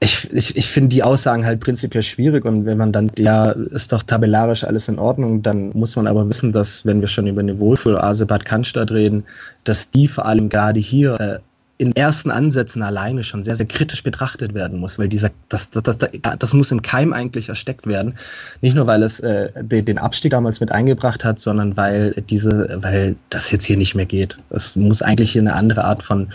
ich, 0.03 0.33
ich, 0.33 0.57
ich 0.57 0.67
finde 0.67 0.89
die 0.89 1.03
Aussagen 1.03 1.45
halt 1.45 1.59
prinzipiell 1.59 2.01
schwierig 2.01 2.43
und 2.43 2.65
wenn 2.65 2.77
man 2.77 2.91
dann, 2.91 3.11
ja, 3.17 3.51
ist 3.51 3.91
doch 3.91 4.01
tabellarisch 4.01 4.63
alles 4.63 4.87
in 4.87 4.97
Ordnung, 4.97 5.43
dann 5.43 5.69
muss 5.73 5.95
man 5.95 6.07
aber 6.07 6.27
wissen, 6.27 6.51
dass, 6.51 6.85
wenn 6.87 7.01
wir 7.01 7.07
schon 7.07 7.27
über 7.27 7.41
eine 7.41 7.59
Wohlfühl-Ase 7.59 8.25
Bad 8.25 8.43
Cannstatt 8.43 8.89
reden, 8.89 9.23
dass 9.63 9.91
die 9.91 10.07
vor 10.07 10.25
allem 10.25 10.49
gerade 10.49 10.79
hier 10.79 11.19
äh, 11.19 11.39
in 11.77 11.95
ersten 11.95 12.31
Ansätzen 12.31 12.81
alleine 12.81 13.23
schon 13.23 13.43
sehr, 13.43 13.55
sehr 13.55 13.67
kritisch 13.67 14.01
betrachtet 14.01 14.55
werden 14.55 14.79
muss, 14.79 14.97
weil 14.97 15.07
dieser, 15.07 15.29
das, 15.49 15.69
das, 15.69 15.83
das, 15.83 15.97
das 16.37 16.53
muss 16.53 16.71
im 16.71 16.81
Keim 16.81 17.13
eigentlich 17.13 17.49
ersteckt 17.49 17.85
werden. 17.85 18.15
Nicht 18.61 18.75
nur, 18.75 18.87
weil 18.87 19.03
es 19.03 19.19
äh, 19.19 19.49
den 19.63 19.97
Abstieg 19.99 20.31
damals 20.31 20.59
mit 20.59 20.71
eingebracht 20.71 21.23
hat, 21.23 21.39
sondern 21.39 21.77
weil 21.77 22.13
diese, 22.29 22.79
weil 22.81 23.15
das 23.29 23.51
jetzt 23.51 23.65
hier 23.65 23.77
nicht 23.77 23.95
mehr 23.95 24.05
geht. 24.05 24.37
Es 24.49 24.75
muss 24.75 25.01
eigentlich 25.01 25.31
hier 25.31 25.41
eine 25.41 25.53
andere 25.53 25.83
Art 25.83 26.03
von 26.03 26.27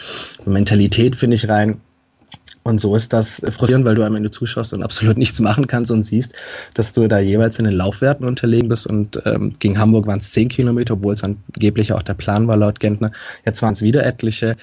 Mentalität, 0.45 1.15
finde 1.15 1.37
ich, 1.37 1.49
rein 1.49 1.81
und 2.67 2.81
so 2.81 2.97
ist 2.97 3.13
das 3.13 3.41
frustrierend, 3.53 3.85
weil 3.85 3.95
du 3.95 4.05
am 4.05 4.17
Ende 4.17 4.33
zuschaust 4.33 4.73
und 4.73 4.83
absolut 4.83 5.17
nichts 5.17 5.39
machen 5.39 5.69
kannst 5.69 5.93
und 5.93 6.03
siehst, 6.03 6.35
dass 6.75 6.93
du 6.93 7.07
da 7.07 7.21
jeweils 7.21 7.61
in 7.61 7.65
den 7.65 7.75
Laufwerten 7.75 8.27
unterlegen 8.27 8.69
bist. 8.69 8.89
Und 8.89 9.23
ähm, 9.25 9.55
gegen 9.61 9.79
Hamburg 9.79 10.09
waren 10.09 10.19
es 10.19 10.33
zehn 10.33 10.49
Kilometer, 10.49 10.95
obwohl 10.95 11.15
es 11.15 11.23
angeblich 11.23 11.93
auch 11.93 12.03
der 12.03 12.15
Plan 12.15 12.49
war 12.49 12.57
laut 12.57 12.81
Gentner. 12.81 13.13
Jetzt 13.45 13.63
waren 13.63 13.75
es 13.75 13.83
wieder 13.83 14.05
etliche 14.05 14.57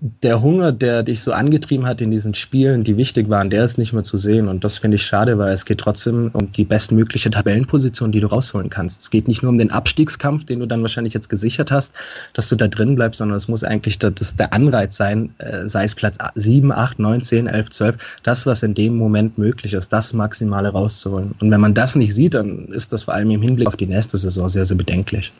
der 0.00 0.42
Hunger, 0.42 0.70
der 0.70 1.02
dich 1.02 1.22
so 1.22 1.32
angetrieben 1.32 1.84
hat 1.84 2.00
in 2.00 2.12
diesen 2.12 2.34
Spielen, 2.34 2.84
die 2.84 2.96
wichtig 2.96 3.28
waren, 3.28 3.50
der 3.50 3.64
ist 3.64 3.78
nicht 3.78 3.92
mehr 3.92 4.04
zu 4.04 4.16
sehen. 4.16 4.46
Und 4.46 4.62
das 4.62 4.78
finde 4.78 4.94
ich 4.94 5.04
schade, 5.04 5.38
weil 5.38 5.52
es 5.52 5.64
geht 5.64 5.78
trotzdem 5.78 6.30
um 6.34 6.52
die 6.52 6.64
bestmögliche 6.64 7.30
Tabellenposition, 7.30 8.12
die 8.12 8.20
du 8.20 8.28
rausholen 8.28 8.70
kannst. 8.70 9.02
Es 9.02 9.10
geht 9.10 9.26
nicht 9.26 9.42
nur 9.42 9.50
um 9.50 9.58
den 9.58 9.72
Abstiegskampf, 9.72 10.44
den 10.44 10.60
du 10.60 10.66
dann 10.66 10.82
wahrscheinlich 10.82 11.14
jetzt 11.14 11.28
gesichert 11.28 11.72
hast, 11.72 11.94
dass 12.32 12.48
du 12.48 12.54
da 12.54 12.68
drin 12.68 12.94
bleibst, 12.94 13.18
sondern 13.18 13.36
es 13.36 13.48
muss 13.48 13.64
eigentlich 13.64 13.98
das, 13.98 14.36
der 14.36 14.52
Anreiz 14.52 14.96
sein, 14.96 15.34
äh, 15.38 15.66
sei 15.68 15.84
es 15.84 15.96
Platz 15.96 16.16
7, 16.36 16.70
8, 16.70 17.00
9, 17.00 17.22
10, 17.22 17.46
11, 17.48 17.70
12, 17.70 18.18
das, 18.22 18.46
was 18.46 18.62
in 18.62 18.74
dem 18.74 18.96
Moment 18.96 19.36
möglich 19.36 19.74
ist, 19.74 19.92
das 19.92 20.12
Maximale 20.12 20.68
rauszuholen. 20.68 21.34
Und 21.40 21.50
wenn 21.50 21.60
man 21.60 21.74
das 21.74 21.96
nicht 21.96 22.14
sieht, 22.14 22.34
dann 22.34 22.66
ist 22.68 22.92
das 22.92 23.04
vor 23.04 23.14
allem 23.14 23.32
im 23.32 23.42
Hinblick 23.42 23.66
auf 23.66 23.76
die 23.76 23.86
nächste 23.86 24.16
Saison 24.16 24.48
sehr, 24.48 24.64
sehr 24.64 24.76
bedenklich 24.76 25.32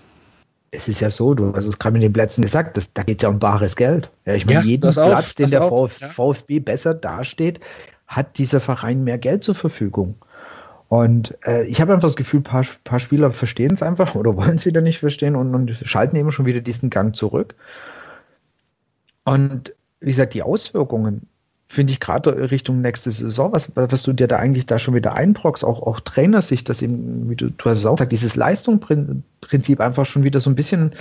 es 0.70 0.88
ist 0.88 1.00
ja 1.00 1.10
so, 1.10 1.34
du 1.34 1.54
hast 1.54 1.66
es 1.66 1.78
gerade 1.78 1.94
mit 1.94 2.02
den 2.02 2.12
Plätzen 2.12 2.42
gesagt, 2.42 2.76
das, 2.76 2.92
da 2.92 3.02
geht 3.02 3.18
es 3.18 3.22
ja 3.22 3.28
um 3.28 3.38
bares 3.38 3.76
Geld. 3.76 4.10
Ja, 4.26 4.34
ich 4.34 4.44
meine, 4.44 4.60
ja, 4.60 4.64
jeden 4.64 4.92
Platz, 4.92 5.34
den 5.34 5.50
der 5.50 5.62
Vf 5.62 6.00
ja. 6.00 6.08
VfB 6.08 6.60
besser 6.60 6.94
dasteht, 6.94 7.60
hat 8.06 8.38
dieser 8.38 8.60
Verein 8.60 9.04
mehr 9.04 9.18
Geld 9.18 9.44
zur 9.44 9.54
Verfügung. 9.54 10.16
Und 10.88 11.36
äh, 11.46 11.64
ich 11.64 11.80
habe 11.80 11.92
einfach 11.92 12.08
das 12.08 12.16
Gefühl, 12.16 12.40
ein 12.40 12.44
paar, 12.44 12.64
paar 12.84 12.98
Spieler 12.98 13.30
verstehen 13.30 13.74
es 13.74 13.82
einfach 13.82 14.14
oder 14.14 14.36
wollen 14.36 14.56
es 14.56 14.66
wieder 14.66 14.80
nicht 14.80 14.98
verstehen 14.98 15.36
und, 15.36 15.54
und 15.54 15.72
schalten 15.72 16.16
eben 16.16 16.32
schon 16.32 16.46
wieder 16.46 16.60
diesen 16.60 16.90
Gang 16.90 17.14
zurück. 17.14 17.54
Und 19.24 19.74
wie 20.00 20.10
gesagt, 20.10 20.34
die 20.34 20.42
Auswirkungen 20.42 21.28
finde 21.68 21.92
ich 21.92 22.00
gerade 22.00 22.50
Richtung 22.50 22.80
nächste 22.80 23.10
Saison, 23.10 23.52
was, 23.52 23.72
was 23.74 24.02
du 24.02 24.14
dir 24.14 24.26
da 24.26 24.36
eigentlich 24.36 24.66
da 24.66 24.78
schon 24.78 24.94
wieder 24.94 25.14
einbrockst, 25.14 25.64
auch, 25.64 25.82
auch 25.82 26.00
Trainersicht, 26.00 26.68
dass 26.68 26.80
eben, 26.80 27.28
wie 27.28 27.36
du, 27.36 27.50
du 27.50 27.64
hast 27.66 27.78
es 27.78 27.86
auch 27.86 27.96
gesagt, 27.96 28.12
dieses 28.12 28.36
Leistungsprinzip 28.36 29.80
einfach 29.80 30.06
schon 30.06 30.24
wieder 30.24 30.40
so 30.40 30.48
ein 30.48 30.54
bisschen 30.54 30.92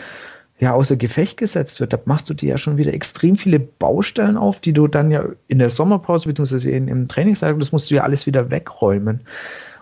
ja, 0.60 0.74
außer 0.74 0.98
Gefecht 0.98 1.38
gesetzt 1.38 1.80
wird, 1.80 1.94
da 1.94 2.00
machst 2.06 2.30
du 2.30 2.34
dir 2.34 2.50
ja 2.50 2.58
schon 2.58 2.78
wieder 2.78 2.94
extrem 2.94 3.38
viele 3.38 3.60
Baustellen 3.60 4.38
auf, 4.38 4.60
die 4.60 4.74
du 4.74 4.88
dann 4.88 5.12
ja 5.12 5.24
in 5.48 5.60
der 5.60 5.70
Sommerpause 5.70 6.30
in, 6.70 6.88
im 6.88 7.08
Trainingslager, 7.08 7.60
das 7.60 7.72
musst 7.72 7.90
du 7.90 7.96
ja 7.96 8.04
alles 8.04 8.26
wieder 8.26 8.50
wegräumen. 8.50 9.22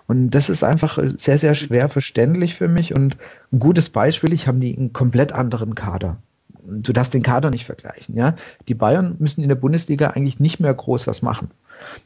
Und 0.08 0.32
das 0.32 0.50
ist 0.50 0.64
einfach 0.64 1.00
sehr, 1.16 1.38
sehr 1.38 1.56
schwer 1.56 1.90
verständlich 1.90 2.56
für 2.56 2.68
mich. 2.68 2.94
Und 2.94 3.18
ein 3.52 3.60
gutes 3.60 3.90
Beispiel, 3.90 4.34
ich 4.34 4.48
habe 4.48 4.60
die 4.60 4.78
einen 4.78 4.94
komplett 4.94 5.32
anderen 5.32 5.74
Kader 5.74 6.18
du 6.68 6.94
darfst 6.94 7.14
den 7.14 7.24
Kader 7.24 7.50
nicht 7.50 7.66
vergleichen. 7.66 8.16
Ja? 8.16 8.36
Die 8.68 8.74
Bayern 8.74 9.16
müssen 9.20 9.42
in 9.42 9.50
der 9.50 9.56
Bundesliga 9.56 10.10
eigentlich 10.10 10.40
nicht 10.40 10.60
mehr 10.60 10.74
groß 10.74 11.08
was 11.08 11.22
machen. 11.22 11.52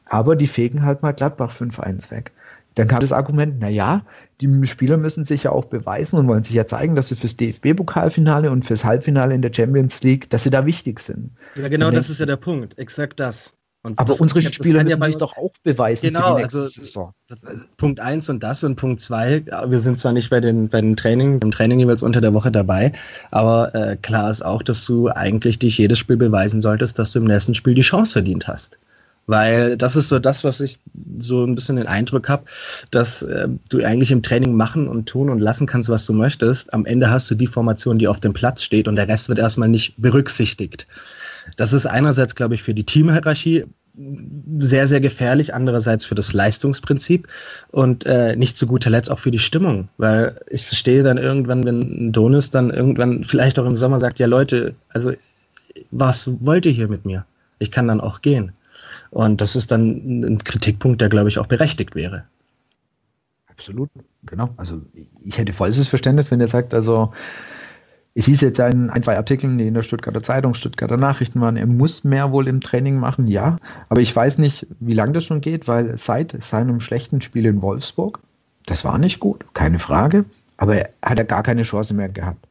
Aber 0.05 0.35
die 0.35 0.47
fegen 0.47 0.83
halt 0.83 1.01
mal 1.01 1.13
Gladbach 1.13 1.53
5-1 1.53 2.11
weg. 2.11 2.31
Dann 2.75 2.87
kam 2.87 2.99
das 2.99 3.11
Argument, 3.11 3.55
na 3.59 3.67
ja, 3.67 4.05
die 4.39 4.67
Spieler 4.67 4.97
müssen 4.97 5.25
sich 5.25 5.43
ja 5.43 5.51
auch 5.51 5.65
beweisen 5.65 6.17
und 6.17 6.27
wollen 6.27 6.43
sich 6.43 6.55
ja 6.55 6.65
zeigen, 6.65 6.95
dass 6.95 7.09
sie 7.09 7.15
fürs 7.15 7.35
DFB-Pokalfinale 7.35 8.49
und 8.51 8.63
fürs 8.63 8.85
Halbfinale 8.85 9.35
in 9.35 9.41
der 9.41 9.51
Champions 9.53 10.01
League, 10.03 10.29
dass 10.29 10.43
sie 10.43 10.49
da 10.49 10.65
wichtig 10.65 10.99
sind. 10.99 11.31
Ja, 11.57 11.67
genau, 11.67 11.91
das 11.91 12.09
ist 12.09 12.19
ja 12.19 12.25
der 12.25 12.37
Punkt. 12.37 12.77
Exakt 12.77 13.19
das. 13.19 13.53
Und 13.81 13.97
aber 13.97 14.19
unsere 14.19 14.41
Spieler 14.41 14.83
müssen 14.83 14.99
ja 14.99 15.05
sich 15.05 15.15
doch 15.15 15.37
auch 15.37 15.53
beweisen 15.63 16.07
genau, 16.07 16.31
für 16.31 16.35
die 16.35 16.41
nächste 16.41 16.59
also, 16.59 16.81
Saison. 16.81 17.13
Punkt 17.77 18.01
eins 18.01 18.27
und 18.27 18.43
das 18.43 18.63
und 18.65 18.75
Punkt 18.75 18.99
zwei. 18.99 19.45
Wir 19.67 19.79
sind 19.79 19.97
zwar 19.97 20.11
nicht 20.11 20.29
bei 20.29 20.41
den, 20.41 20.67
bei 20.67 20.81
den 20.81 20.97
Training, 20.97 21.39
im 21.41 21.51
Training 21.51 21.79
jeweils 21.79 22.01
unter 22.01 22.19
der 22.19 22.33
Woche 22.33 22.51
dabei, 22.51 22.91
aber 23.31 23.73
äh, 23.73 23.95
klar 23.95 24.29
ist 24.29 24.43
auch, 24.43 24.63
dass 24.63 24.83
du 24.83 25.07
eigentlich 25.09 25.59
dich 25.59 25.77
jedes 25.77 25.97
Spiel 25.97 26.17
beweisen 26.17 26.61
solltest, 26.61 26.99
dass 26.99 27.13
du 27.13 27.19
im 27.19 27.25
nächsten 27.25 27.55
Spiel 27.55 27.73
die 27.73 27.81
Chance 27.81 28.11
verdient 28.11 28.49
hast. 28.49 28.77
Weil 29.27 29.77
das 29.77 29.95
ist 29.95 30.09
so 30.09 30.17
das, 30.17 30.43
was 30.43 30.59
ich 30.59 30.79
so 31.17 31.45
ein 31.45 31.53
bisschen 31.53 31.75
den 31.75 31.85
Eindruck 31.85 32.27
habe, 32.27 32.45
dass 32.89 33.21
äh, 33.21 33.47
du 33.69 33.85
eigentlich 33.85 34.11
im 34.11 34.23
Training 34.23 34.55
machen 34.55 34.87
und 34.87 35.07
tun 35.07 35.29
und 35.29 35.39
lassen 35.39 35.67
kannst, 35.67 35.87
was 35.87 36.05
du 36.05 36.13
möchtest. 36.13 36.73
Am 36.73 36.85
Ende 36.85 37.11
hast 37.11 37.29
du 37.29 37.35
die 37.35 37.47
Formation, 37.47 37.99
die 37.99 38.07
auf 38.07 38.19
dem 38.19 38.33
Platz 38.33 38.63
steht 38.63 38.87
und 38.87 38.95
der 38.95 39.07
Rest 39.07 39.29
wird 39.29 39.37
erstmal 39.37 39.69
nicht 39.69 39.93
berücksichtigt. 39.97 40.87
Das 41.59 41.73
ist 41.73 41.85
einerseits, 41.85 42.35
glaube 42.35 42.55
ich, 42.55 42.63
für 42.63 42.73
die 42.73 42.85
Teamhierarchie 42.85 43.65
sehr, 44.59 44.87
sehr 44.87 45.01
gefährlich, 45.01 45.53
andererseits 45.53 46.05
für 46.05 46.15
das 46.15 46.31
Leistungsprinzip 46.31 47.27
und 47.71 48.05
äh, 48.05 48.37
nicht 48.37 48.55
zu 48.55 48.65
guter 48.65 48.89
Letzt 48.89 49.11
auch 49.11 49.19
für 49.19 49.29
die 49.29 49.39
Stimmung, 49.39 49.89
weil 49.97 50.39
ich 50.49 50.65
verstehe 50.65 51.03
dann 51.03 51.17
irgendwann, 51.17 51.65
wenn 51.65 52.13
Donis 52.13 52.49
dann 52.49 52.69
irgendwann 52.69 53.25
vielleicht 53.25 53.59
auch 53.59 53.65
im 53.65 53.75
Sommer 53.75 53.99
sagt, 53.99 54.19
ja 54.19 54.27
Leute, 54.27 54.73
also 54.87 55.11
was 55.91 56.31
wollt 56.39 56.65
ihr 56.65 56.71
hier 56.71 56.87
mit 56.87 57.03
mir? 57.03 57.25
Ich 57.57 57.71
kann 57.71 57.89
dann 57.89 57.99
auch 57.99 58.21
gehen. 58.21 58.53
Und 59.09 59.41
das 59.41 59.57
ist 59.57 59.69
dann 59.69 60.21
ein 60.23 60.41
Kritikpunkt, 60.45 61.01
der, 61.01 61.09
glaube 61.09 61.27
ich, 61.27 61.39
auch 61.39 61.47
berechtigt 61.47 61.93
wäre. 61.93 62.23
Absolut, 63.49 63.89
genau. 64.23 64.51
Also 64.55 64.81
ich 65.25 65.37
hätte 65.37 65.51
vollstes 65.51 65.89
Verständnis, 65.89 66.31
wenn 66.31 66.39
er 66.39 66.47
sagt, 66.47 66.73
also 66.73 67.11
es 68.15 68.25
hieß 68.25 68.41
jetzt 68.41 68.59
in 68.59 68.89
ein, 68.89 69.03
zwei 69.03 69.17
Artikeln, 69.17 69.57
die 69.57 69.67
in 69.67 69.73
der 69.73 69.83
Stuttgarter 69.83 70.23
Zeitung, 70.23 70.53
Stuttgarter 70.53 70.97
Nachrichten 70.97 71.41
waren, 71.41 71.57
er 71.57 71.67
muss 71.67 72.03
mehr 72.03 72.31
wohl 72.31 72.47
im 72.47 72.61
Training 72.61 72.97
machen, 72.97 73.27
ja. 73.27 73.57
Aber 73.87 74.01
ich 74.01 74.15
weiß 74.15 74.39
nicht, 74.39 74.67
wie 74.79 74.93
lange 74.93 75.13
das 75.13 75.25
schon 75.25 75.41
geht, 75.41 75.67
weil 75.67 75.97
seit 75.97 76.41
seinem 76.41 76.81
schlechten 76.81 77.21
Spiel 77.21 77.45
in 77.45 77.61
Wolfsburg, 77.61 78.19
das 78.65 78.83
war 78.83 78.97
nicht 78.97 79.19
gut, 79.19 79.45
keine 79.53 79.79
Frage, 79.79 80.25
aber 80.57 80.75
er 80.77 80.89
hat 81.03 81.19
er 81.19 81.25
gar 81.25 81.43
keine 81.43 81.63
Chance 81.63 81.93
mehr 81.93 82.09
gehabt. 82.09 82.48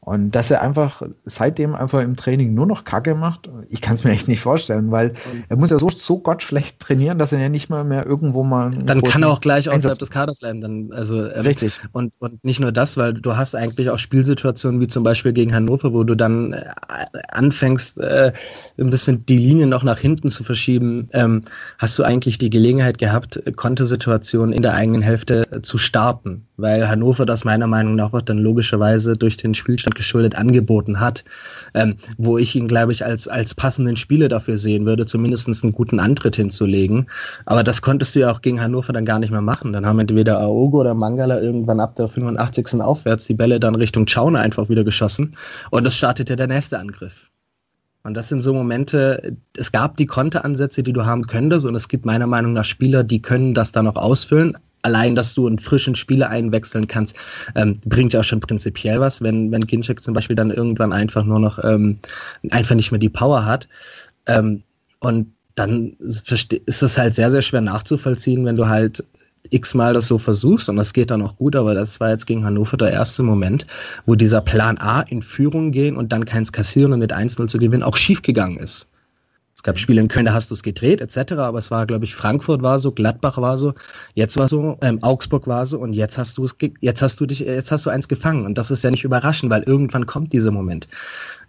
Und 0.00 0.30
dass 0.30 0.50
er 0.50 0.62
einfach 0.62 1.02
seitdem 1.24 1.74
einfach 1.74 2.00
im 2.00 2.16
Training 2.16 2.54
nur 2.54 2.66
noch 2.66 2.84
Kacke 2.84 3.14
macht, 3.14 3.50
ich 3.68 3.82
kann 3.82 3.94
es 3.94 4.04
mir 4.04 4.12
echt 4.12 4.26
nicht 4.26 4.40
vorstellen, 4.40 4.90
weil 4.90 5.12
er 5.50 5.56
muss 5.56 5.68
ja 5.68 5.78
so, 5.78 5.90
so 5.90 6.18
gottschlecht 6.18 6.80
trainieren, 6.80 7.18
dass 7.18 7.32
er 7.32 7.40
ja 7.40 7.50
nicht 7.50 7.68
mal 7.68 7.84
mehr 7.84 8.06
irgendwo 8.06 8.42
mal. 8.42 8.70
Dann 8.70 9.02
kann 9.02 9.22
er 9.22 9.28
auch 9.28 9.42
gleich 9.42 9.68
außerhalb 9.68 9.98
des 9.98 10.10
Kaders 10.10 10.38
bleiben. 10.38 10.62
Dann, 10.62 10.92
also, 10.92 11.30
ähm, 11.30 11.44
Richtig. 11.44 11.78
Und, 11.92 12.14
und 12.20 12.42
nicht 12.42 12.58
nur 12.58 12.72
das, 12.72 12.96
weil 12.96 13.12
du 13.12 13.36
hast 13.36 13.54
eigentlich 13.54 13.90
auch 13.90 13.98
Spielsituationen 13.98 14.80
wie 14.80 14.88
zum 14.88 15.02
Beispiel 15.02 15.34
gegen 15.34 15.52
Hannover, 15.52 15.92
wo 15.92 16.04
du 16.04 16.14
dann 16.14 16.54
äh, 16.54 16.64
anfängst, 17.32 17.98
äh, 17.98 18.32
ein 18.78 18.90
bisschen 18.90 19.26
die 19.26 19.36
Linie 19.36 19.66
noch 19.66 19.82
nach 19.82 19.98
hinten 19.98 20.30
zu 20.30 20.42
verschieben. 20.42 21.10
Ähm, 21.12 21.42
hast 21.78 21.98
du 21.98 22.04
eigentlich 22.04 22.38
die 22.38 22.50
Gelegenheit 22.50 22.96
gehabt, 22.96 23.42
Kontesituationen 23.56 24.54
in 24.54 24.62
der 24.62 24.72
eigenen 24.72 25.02
Hälfte 25.02 25.44
äh, 25.50 25.60
zu 25.60 25.76
starten, 25.76 26.47
weil 26.58 26.88
Hannover 26.88 27.24
das 27.24 27.44
meiner 27.44 27.66
Meinung 27.66 27.94
nach 27.94 28.12
auch 28.12 28.20
dann 28.20 28.38
logischerweise 28.38 29.16
durch 29.16 29.36
den 29.36 29.54
Spielstand 29.54 29.94
geschuldet 29.94 30.36
angeboten 30.36 31.00
hat, 31.00 31.24
ähm, 31.72 31.96
wo 32.18 32.36
ich 32.36 32.54
ihn, 32.54 32.68
glaube 32.68 32.92
ich, 32.92 33.04
als, 33.04 33.28
als 33.28 33.54
passenden 33.54 33.96
Spieler 33.96 34.28
dafür 34.28 34.58
sehen 34.58 34.84
würde, 34.84 35.06
zumindest 35.06 35.48
einen 35.62 35.72
guten 35.72 36.00
Antritt 36.00 36.36
hinzulegen. 36.36 37.06
Aber 37.46 37.62
das 37.62 37.80
konntest 37.80 38.14
du 38.14 38.20
ja 38.20 38.30
auch 38.30 38.42
gegen 38.42 38.60
Hannover 38.60 38.92
dann 38.92 39.04
gar 39.04 39.20
nicht 39.20 39.30
mehr 39.30 39.40
machen. 39.40 39.72
Dann 39.72 39.86
haben 39.86 40.00
entweder 40.00 40.40
Aogo 40.40 40.80
oder 40.80 40.94
Mangala 40.94 41.40
irgendwann 41.40 41.80
ab 41.80 41.94
der 41.94 42.08
85. 42.08 42.80
aufwärts 42.80 43.26
die 43.26 43.34
Bälle 43.34 43.60
dann 43.60 43.76
Richtung 43.76 44.06
Chauner 44.06 44.40
einfach 44.40 44.68
wieder 44.68 44.84
geschossen 44.84 45.36
und 45.70 45.86
es 45.86 45.96
startete 45.96 46.36
der 46.36 46.48
nächste 46.48 46.78
Angriff. 46.78 47.30
Und 48.04 48.16
das 48.16 48.28
sind 48.28 48.42
so 48.42 48.54
Momente, 48.54 49.36
es 49.56 49.70
gab 49.70 49.96
die 49.96 50.06
Konteransätze, 50.06 50.82
die 50.82 50.92
du 50.92 51.04
haben 51.04 51.26
könntest, 51.26 51.66
und 51.66 51.74
es 51.74 51.88
gibt 51.88 52.06
meiner 52.06 52.26
Meinung 52.26 52.52
nach 52.52 52.64
Spieler, 52.64 53.04
die 53.04 53.20
können 53.20 53.54
das 53.54 53.72
dann 53.72 53.84
noch 53.84 53.96
ausfüllen, 53.96 54.56
allein, 54.88 55.14
dass 55.14 55.34
du 55.34 55.46
einen 55.46 55.58
frischen 55.58 55.94
Spieler 55.94 56.30
einwechseln 56.30 56.88
kannst, 56.88 57.14
ähm, 57.54 57.78
bringt 57.84 58.12
ja 58.14 58.20
auch 58.20 58.24
schon 58.24 58.40
prinzipiell 58.40 59.00
was, 59.00 59.22
wenn, 59.22 59.52
wenn 59.52 59.66
Ginczek 59.66 60.02
zum 60.02 60.14
Beispiel 60.14 60.36
dann 60.36 60.50
irgendwann 60.50 60.92
einfach 60.92 61.24
nur 61.24 61.38
noch 61.38 61.62
ähm, 61.62 61.98
einfach 62.50 62.74
nicht 62.74 62.90
mehr 62.90 62.98
die 62.98 63.08
Power 63.10 63.44
hat. 63.44 63.68
Ähm, 64.26 64.62
und 65.00 65.32
dann 65.54 65.96
ist 65.98 66.82
es 66.82 66.98
halt 66.98 67.14
sehr, 67.14 67.30
sehr 67.30 67.42
schwer 67.42 67.60
nachzuvollziehen, 67.60 68.44
wenn 68.44 68.56
du 68.56 68.68
halt 68.68 69.04
x-mal 69.50 69.94
das 69.94 70.06
so 70.06 70.18
versuchst 70.18 70.68
und 70.68 70.76
das 70.76 70.92
geht 70.92 71.10
dann 71.10 71.22
auch 71.22 71.36
gut, 71.36 71.56
aber 71.56 71.74
das 71.74 72.00
war 72.00 72.10
jetzt 72.10 72.26
gegen 72.26 72.44
Hannover 72.44 72.76
der 72.76 72.90
erste 72.90 73.22
Moment, 73.22 73.66
wo 74.06 74.14
dieser 74.14 74.40
Plan 74.40 74.78
A 74.78 75.02
in 75.02 75.22
Führung 75.22 75.72
gehen 75.72 75.96
und 75.96 76.12
dann 76.12 76.24
keins 76.24 76.52
kassieren 76.52 76.92
und 76.92 76.98
mit 77.00 77.12
1-0 77.12 77.46
zu 77.46 77.58
gewinnen 77.58 77.82
auch 77.82 77.96
schief 77.96 78.22
gegangen 78.22 78.58
ist. 78.58 78.88
Es 79.58 79.64
gab 79.64 79.76
Spiele 79.76 80.00
in 80.00 80.06
Köln, 80.06 80.24
da 80.24 80.34
hast 80.34 80.52
du 80.52 80.54
es 80.54 80.62
gedreht, 80.62 81.00
etc., 81.00 81.32
aber 81.32 81.58
es 81.58 81.72
war, 81.72 81.84
glaube 81.84 82.04
ich, 82.04 82.14
Frankfurt 82.14 82.62
war 82.62 82.78
so, 82.78 82.92
Gladbach 82.92 83.38
war 83.38 83.58
so, 83.58 83.74
jetzt 84.14 84.36
war 84.36 84.46
so, 84.46 84.78
ähm, 84.82 85.02
Augsburg 85.02 85.48
war 85.48 85.66
so 85.66 85.80
und 85.80 85.94
jetzt 85.94 86.16
hast 86.16 86.38
du 86.38 86.44
es, 86.44 86.54
jetzt 86.78 87.02
hast 87.02 87.18
du 87.18 87.26
dich, 87.26 87.40
jetzt 87.40 87.72
hast 87.72 87.84
du 87.84 87.90
eins 87.90 88.06
gefangen 88.06 88.46
und 88.46 88.56
das 88.56 88.70
ist 88.70 88.84
ja 88.84 88.92
nicht 88.92 89.02
überraschend, 89.02 89.50
weil 89.50 89.64
irgendwann 89.64 90.06
kommt 90.06 90.32
dieser 90.32 90.52
Moment, 90.52 90.86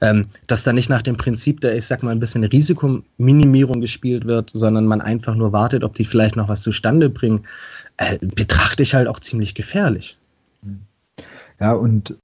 ähm, 0.02 0.26
dass 0.48 0.64
da 0.64 0.74
nicht 0.74 0.90
nach 0.90 1.04
dem 1.04 1.18
Prinzip 1.18 1.62
der, 1.62 1.78
ich 1.78 1.86
sag 1.86 2.02
mal, 2.02 2.10
ein 2.10 2.20
bisschen 2.20 2.44
Risikominimierung 2.44 3.80
gespielt 3.80 4.26
wird, 4.26 4.50
sondern 4.56 4.88
man 4.88 5.02
einfach 5.02 5.36
nur 5.36 5.54
wartet, 5.54 5.84
ob 5.84 5.94
die 5.94 6.06
vielleicht 6.06 6.36
noch 6.36 6.50
was 6.50 6.64
zustande 6.64 7.12
bringen, 7.12 7.46
äh, 7.98 8.18
betrachte 8.22 8.82
ich 8.82 8.96
halt 8.96 9.08
auch 9.08 9.20
ziemlich 9.20 9.54
gefährlich. 9.54 10.18
Ja, 11.60 11.74
und 11.74 12.16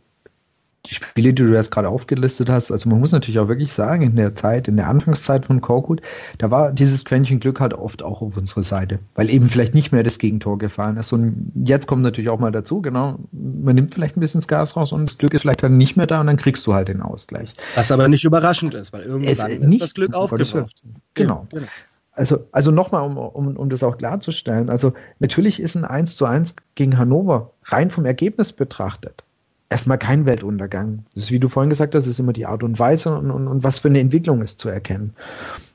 die 0.86 0.96
Spiele, 0.96 1.34
die 1.34 1.44
du 1.44 1.54
jetzt 1.54 1.72
gerade 1.72 1.90
aufgelistet 1.90 2.50
hast, 2.50 2.72
also 2.72 2.90
man 2.90 3.00
muss 3.00 3.12
natürlich 3.12 3.40
auch 3.40 3.48
wirklich 3.48 3.72
sagen, 3.72 4.04
in 4.04 4.16
der 4.16 4.36
Zeit, 4.36 4.68
in 4.68 4.78
der 4.78 4.88
Anfangszeit 4.88 5.46
von 5.46 5.62
Korkut, 5.62 6.02
da 6.38 6.52
war 6.52 6.72
dieses 6.72 7.06
Quäntchen 7.06 7.40
Glück 7.40 7.60
halt 7.60 7.74
oft 7.74 8.04
auch 8.04 8.22
auf 8.22 8.38
unserer 8.38 8.64
Seite, 8.64 9.00
weil 9.16 9.30
eben 9.30 9.50
vielleicht 9.50 9.74
nicht 9.74 9.92
mehr 9.92 10.04
das 10.04 10.20
Gegentor 10.20 10.58
gefallen 10.58 10.98
ist. 10.98 11.12
Und 11.14 11.52
jetzt 11.64 11.88
kommt 11.88 12.04
natürlich 12.04 12.30
auch 12.30 12.40
mal 12.40 12.52
dazu, 12.52 12.82
genau, 12.82 13.20
man 13.32 13.76
nimmt 13.76 13.94
vielleicht 13.94 14.18
ein 14.18 14.20
bisschen 14.20 14.42
das 14.42 14.48
Gas 14.48 14.76
raus 14.76 14.92
und 14.92 15.10
das 15.10 15.18
Glück 15.18 15.34
ist 15.34 15.42
vielleicht 15.42 15.64
dann 15.64 15.78
nicht 15.78 15.98
mehr 15.98 16.08
da 16.08 16.22
und 16.22 16.28
dann 16.28 16.38
kriegst 16.38 16.66
du 16.68 16.74
halt 16.74 16.88
den 16.88 17.02
Ausgleich. 17.02 17.56
Was 17.76 17.92
aber 17.92 18.08
nicht 18.08 18.24
überraschend 18.24 18.74
ist, 18.74 18.94
weil 18.94 19.04
irgendwann 19.04 19.52
es, 19.52 19.58
ist 19.60 19.68
nicht, 19.68 19.82
das 19.82 19.94
Glück 19.94 20.14
aufgebraucht. 20.14 20.84
Genau. 21.14 21.48
genau. 21.52 21.68
Also, 22.12 22.48
also 22.54 22.72
nochmal, 22.72 23.04
um, 23.04 23.18
um, 23.18 23.58
um 23.58 23.70
das 23.70 23.84
auch 23.84 23.98
klarzustellen, 23.98 24.70
also 24.70 24.94
natürlich 25.20 25.60
ist 25.60 25.76
ein 25.76 25.84
1 25.84 26.16
zu 26.16 26.26
1 26.26 26.56
gegen 26.76 26.98
Hannover 26.98 27.52
rein 27.66 27.92
vom 27.92 28.06
Ergebnis 28.06 28.54
betrachtet 28.54 29.25
erstmal 29.70 29.98
kein 29.98 30.26
Weltuntergang. 30.26 31.06
Das 31.14 31.26
ist, 31.26 31.32
wie 31.32 31.40
du 31.40 31.50
vorhin 31.50 31.70
gesagt 31.70 31.96
hast, 31.96 32.08
ist 32.08 32.20
immer 32.20 32.34
die 32.34 32.46
Art 32.46 32.64
und 32.64 32.78
Weise 32.80 33.18
und, 33.18 33.32
und, 33.32 33.48
und 33.48 33.64
was 33.64 33.80
für 33.80 33.88
eine 33.88 34.00
Entwicklung 34.00 34.42
ist 34.42 34.60
zu 34.60 34.70
erkennen. 34.70 35.14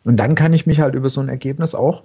Und 0.05 0.17
dann 0.17 0.35
kann 0.35 0.53
ich 0.53 0.67
mich 0.67 0.81
halt 0.81 0.95
über 0.95 1.11
so 1.11 1.21
ein 1.21 1.29
Ergebnis 1.29 1.75
auch, 1.75 2.05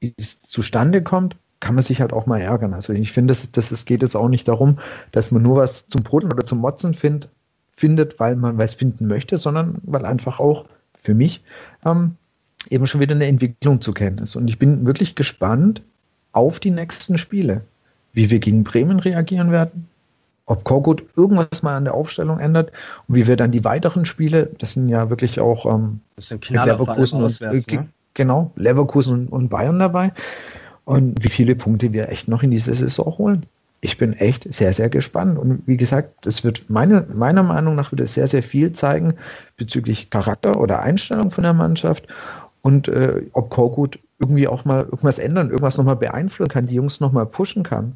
wie 0.00 0.14
es 0.16 0.40
zustande 0.42 1.02
kommt, 1.02 1.36
kann 1.60 1.74
man 1.74 1.84
sich 1.84 2.00
halt 2.00 2.12
auch 2.12 2.26
mal 2.26 2.40
ärgern. 2.40 2.72
Also 2.74 2.92
ich 2.92 3.12
finde, 3.12 3.32
das, 3.32 3.52
das, 3.52 3.70
es 3.70 3.84
geht 3.84 4.02
jetzt 4.02 4.16
auch 4.16 4.28
nicht 4.28 4.48
darum, 4.48 4.78
dass 5.12 5.30
man 5.30 5.42
nur 5.42 5.56
was 5.56 5.88
zum 5.88 6.02
Brodeln 6.02 6.32
oder 6.32 6.46
zum 6.46 6.58
Motzen 6.58 6.94
find, 6.94 7.28
findet, 7.76 8.18
weil 8.18 8.36
man 8.36 8.58
was 8.58 8.74
finden 8.74 9.06
möchte, 9.06 9.36
sondern 9.36 9.78
weil 9.82 10.06
einfach 10.06 10.40
auch 10.40 10.64
für 10.96 11.14
mich 11.14 11.42
ähm, 11.84 12.16
eben 12.70 12.86
schon 12.86 13.00
wieder 13.00 13.14
eine 13.14 13.26
Entwicklung 13.26 13.80
zu 13.80 13.92
kennen 13.92 14.18
ist. 14.18 14.36
Und 14.36 14.48
ich 14.48 14.58
bin 14.58 14.86
wirklich 14.86 15.14
gespannt 15.14 15.82
auf 16.32 16.60
die 16.60 16.70
nächsten 16.70 17.18
Spiele, 17.18 17.62
wie 18.12 18.30
wir 18.30 18.38
gegen 18.38 18.64
Bremen 18.64 18.98
reagieren 18.98 19.50
werden, 19.50 19.88
ob 20.50 20.64
Korkut 20.64 21.04
irgendwas 21.16 21.62
mal 21.62 21.76
an 21.76 21.84
der 21.84 21.94
Aufstellung 21.94 22.40
ändert 22.40 22.72
und 23.06 23.14
wie 23.14 23.28
wir 23.28 23.36
dann 23.36 23.52
die 23.52 23.64
weiteren 23.64 24.04
Spiele, 24.04 24.50
das 24.58 24.72
sind 24.72 24.88
ja 24.88 25.08
wirklich 25.08 25.38
auch 25.38 25.64
ähm, 25.64 26.00
das 26.16 26.28
sind 26.28 26.48
Leverkusen 26.50 27.22
und, 27.22 27.40
äh, 27.40 27.76
ne? 27.76 27.88
genau, 28.14 28.50
Leverkusen 28.56 29.12
und, 29.12 29.28
und 29.28 29.48
Bayern 29.48 29.78
dabei 29.78 30.12
und 30.84 31.22
wie 31.22 31.28
viele 31.28 31.54
Punkte 31.54 31.92
wir 31.92 32.08
echt 32.08 32.26
noch 32.26 32.42
in 32.42 32.50
dieser 32.50 32.74
Saison 32.74 33.16
holen. 33.16 33.46
Ich 33.80 33.96
bin 33.96 34.12
echt 34.12 34.52
sehr, 34.52 34.72
sehr 34.74 34.90
gespannt. 34.90 35.38
Und 35.38 35.62
wie 35.66 35.78
gesagt, 35.78 36.26
es 36.26 36.44
wird 36.44 36.68
meine, 36.68 37.06
meiner 37.14 37.42
Meinung 37.42 37.76
nach 37.76 37.92
wieder 37.92 38.06
sehr, 38.06 38.26
sehr 38.26 38.42
viel 38.42 38.72
zeigen 38.72 39.14
bezüglich 39.56 40.10
Charakter 40.10 40.60
oder 40.60 40.82
Einstellung 40.82 41.30
von 41.30 41.44
der 41.44 41.54
Mannschaft 41.54 42.06
und 42.60 42.88
äh, 42.88 43.22
ob 43.32 43.48
Korkut 43.48 43.98
irgendwie 44.18 44.48
auch 44.48 44.66
mal 44.66 44.82
irgendwas 44.82 45.18
ändern, 45.18 45.48
irgendwas 45.48 45.78
nochmal 45.78 45.96
beeinflussen 45.96 46.50
kann, 46.50 46.66
die 46.66 46.74
Jungs 46.74 47.00
nochmal 47.00 47.24
pushen 47.24 47.62
kann. 47.62 47.94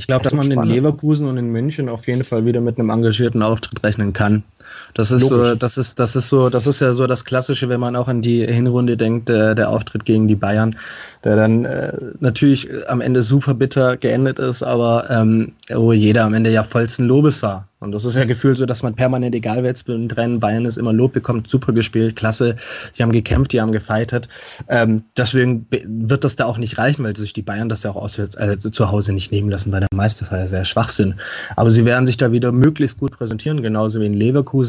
Ich 0.00 0.06
glaube, 0.06 0.24
dass 0.24 0.32
man 0.32 0.50
spannend. 0.50 0.70
in 0.70 0.76
Leverkusen 0.76 1.28
und 1.28 1.36
in 1.36 1.52
München 1.52 1.90
auf 1.90 2.06
jeden 2.06 2.24
Fall 2.24 2.46
wieder 2.46 2.62
mit 2.62 2.78
einem 2.78 2.88
engagierten 2.88 3.42
Auftritt 3.42 3.84
rechnen 3.84 4.14
kann. 4.14 4.44
Das 4.94 5.10
ist 5.10 5.22
so, 5.22 5.54
das 5.54 5.78
ist, 5.78 5.98
das 5.98 6.16
ist 6.16 6.28
so, 6.28 6.50
das 6.50 6.66
ist 6.66 6.80
ja 6.80 6.94
so 6.94 7.06
das 7.06 7.24
Klassische, 7.24 7.68
wenn 7.68 7.80
man 7.80 7.96
auch 7.96 8.08
an 8.08 8.22
die 8.22 8.46
Hinrunde 8.46 8.96
denkt, 8.96 9.28
der, 9.28 9.54
der 9.54 9.68
Auftritt 9.70 10.04
gegen 10.04 10.28
die 10.28 10.34
Bayern, 10.34 10.76
der 11.24 11.36
dann 11.36 11.64
äh, 11.64 11.92
natürlich 12.20 12.68
am 12.88 13.00
Ende 13.00 13.22
super 13.22 13.54
bitter 13.54 13.96
geendet 13.96 14.38
ist, 14.38 14.62
aber 14.62 15.08
ähm, 15.10 15.52
wo 15.72 15.92
jeder 15.92 16.24
am 16.24 16.34
Ende 16.34 16.50
ja 16.50 16.62
vollsten 16.62 17.06
Lobes 17.06 17.42
war. 17.42 17.68
Und 17.80 17.92
das 17.92 18.04
ist 18.04 18.14
ja 18.14 18.26
gefühlt 18.26 18.58
so, 18.58 18.66
dass 18.66 18.82
man 18.82 18.94
permanent, 18.94 19.34
egal 19.34 19.62
wer 19.62 19.70
jetzt 19.70 19.88
in 19.88 20.10
Rennen 20.10 20.38
Bayern 20.38 20.66
ist, 20.66 20.76
immer 20.76 20.92
Lob 20.92 21.14
bekommt, 21.14 21.48
super 21.48 21.72
gespielt, 21.72 22.14
klasse, 22.14 22.56
die 22.96 23.02
haben 23.02 23.10
gekämpft, 23.10 23.52
die 23.52 23.60
haben 23.60 23.72
gefeitet. 23.72 24.28
Ähm, 24.68 25.04
deswegen 25.16 25.66
wird 25.70 26.24
das 26.24 26.36
da 26.36 26.44
auch 26.44 26.58
nicht 26.58 26.76
reichen, 26.76 27.02
weil 27.04 27.16
sich 27.16 27.32
die 27.32 27.40
Bayern 27.40 27.70
das 27.70 27.82
ja 27.82 27.90
auch 27.90 27.96
auswärts, 27.96 28.36
also 28.36 28.68
zu 28.68 28.90
Hause 28.90 29.14
nicht 29.14 29.32
nehmen 29.32 29.50
lassen 29.50 29.70
bei 29.70 29.80
der 29.80 29.88
Meisterfeier. 29.94 30.42
Das 30.42 30.52
wäre 30.52 30.66
Schwachsinn. 30.66 31.14
Aber 31.56 31.70
sie 31.70 31.86
werden 31.86 32.06
sich 32.06 32.18
da 32.18 32.32
wieder 32.32 32.52
möglichst 32.52 32.98
gut 32.98 33.12
präsentieren, 33.12 33.62
genauso 33.62 33.98
wie 34.00 34.06
in 34.06 34.14
Leverkusen. 34.14 34.59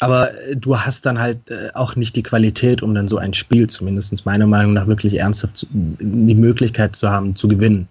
Aber 0.00 0.32
äh, 0.48 0.56
du 0.56 0.78
hast 0.78 1.06
dann 1.06 1.18
halt 1.18 1.38
äh, 1.50 1.70
auch 1.74 1.96
nicht 1.96 2.16
die 2.16 2.22
Qualität, 2.22 2.82
um 2.82 2.94
dann 2.94 3.08
so 3.08 3.18
ein 3.18 3.34
Spiel, 3.34 3.68
zumindest 3.68 4.24
meiner 4.26 4.46
Meinung 4.46 4.74
nach, 4.74 4.86
wirklich 4.86 5.18
ernsthaft 5.18 5.56
zu, 5.58 5.66
die 5.72 6.34
Möglichkeit 6.34 6.96
zu 6.96 7.10
haben, 7.10 7.34
zu 7.34 7.48
gewinnen. 7.48 7.88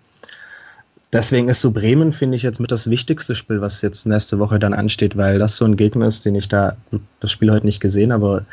Deswegen 1.13 1.47
ist 1.47 1.61
so 1.61 1.71
Bremen, 1.71 2.11
finde 2.11 2.35
ich, 2.35 2.43
jetzt 2.43 2.59
mit 2.59 2.71
das 2.71 2.89
wichtigste 2.89 3.35
Spiel, 3.35 3.61
was 3.61 3.81
jetzt 3.81 4.05
nächste 4.05 4.37
Woche 4.37 4.59
dann 4.59 4.73
ansteht, 4.73 5.15
weil 5.15 5.39
das 5.39 5.55
so 5.55 5.63
ein 5.63 5.77
Gegner 5.77 6.07
ist, 6.07 6.25
den 6.25 6.35
ich 6.35 6.49
da, 6.49 6.75
gut, 6.91 6.99
das 7.21 7.31
Spiel 7.31 7.51
heute 7.51 7.65
nicht 7.65 7.79
gesehen, 7.79 8.11
aber 8.11 8.43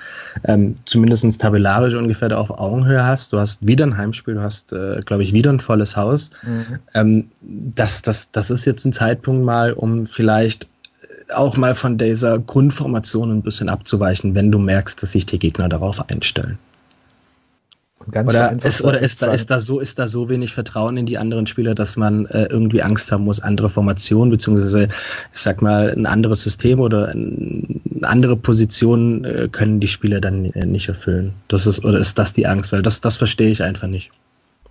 ähm, 0.44 0.76
zumindest 0.84 1.40
tabellarisch 1.40 1.94
ungefähr 1.94 2.28
da 2.28 2.36
auf 2.36 2.50
Augenhöhe 2.50 3.04
hast. 3.04 3.32
Du 3.32 3.40
hast 3.40 3.66
wieder 3.66 3.84
ein 3.84 3.96
Heimspiel, 3.96 4.34
du 4.34 4.42
hast, 4.42 4.72
äh, 4.72 5.00
glaube 5.04 5.24
ich, 5.24 5.32
wieder 5.32 5.50
ein 5.52 5.58
volles 5.58 5.96
Haus. 5.96 6.30
Mhm. 6.44 6.78
Ähm, 6.94 7.28
das, 7.40 8.00
das, 8.00 8.28
das 8.30 8.50
ist 8.50 8.64
jetzt 8.64 8.84
ein 8.84 8.92
Zeitpunkt 8.92 9.44
mal, 9.44 9.72
um 9.72 10.06
vielleicht 10.06 10.68
auch 11.34 11.56
mal 11.56 11.74
von 11.74 11.98
dieser 11.98 12.38
Grundformation 12.38 13.30
ein 13.30 13.42
bisschen 13.42 13.68
abzuweichen, 13.68 14.34
wenn 14.34 14.50
du 14.50 14.58
merkst, 14.58 15.02
dass 15.02 15.12
sich 15.12 15.26
die 15.26 15.38
Gegner 15.38 15.68
darauf 15.68 16.08
einstellen. 16.08 16.58
oder 18.06 18.52
ist, 18.64 18.82
oder 18.82 18.98
ist 18.98 19.22
da, 19.22 19.32
ist 19.32 19.50
da 19.50 19.60
so, 19.60 19.78
ist 19.80 19.98
da 19.98 20.08
so 20.08 20.28
wenig 20.28 20.52
Vertrauen 20.52 20.96
in 20.96 21.06
die 21.06 21.18
anderen 21.18 21.46
Spieler, 21.46 21.74
dass 21.74 21.96
man 21.96 22.26
äh, 22.26 22.46
irgendwie 22.50 22.82
Angst 22.82 23.12
haben 23.12 23.24
muss, 23.24 23.40
andere 23.40 23.70
Formationen, 23.70 24.30
beziehungsweise, 24.30 24.88
ich 25.32 25.38
sag 25.38 25.62
mal, 25.62 25.90
ein 25.90 26.06
anderes 26.06 26.42
System 26.42 26.80
oder 26.80 27.08
eine 27.08 27.80
andere 28.02 28.36
Position 28.36 29.24
äh, 29.24 29.48
können 29.50 29.80
die 29.80 29.88
Spieler 29.88 30.20
dann 30.20 30.46
äh, 30.46 30.66
nicht 30.66 30.88
erfüllen. 30.88 31.32
Das 31.48 31.66
ist, 31.66 31.84
oder 31.84 31.98
ist 31.98 32.18
das 32.18 32.32
die 32.32 32.46
Angst? 32.46 32.72
Weil 32.72 32.82
das, 32.82 33.00
das 33.00 33.16
verstehe 33.16 33.50
ich 33.50 33.62
einfach 33.62 33.88
nicht. 33.88 34.10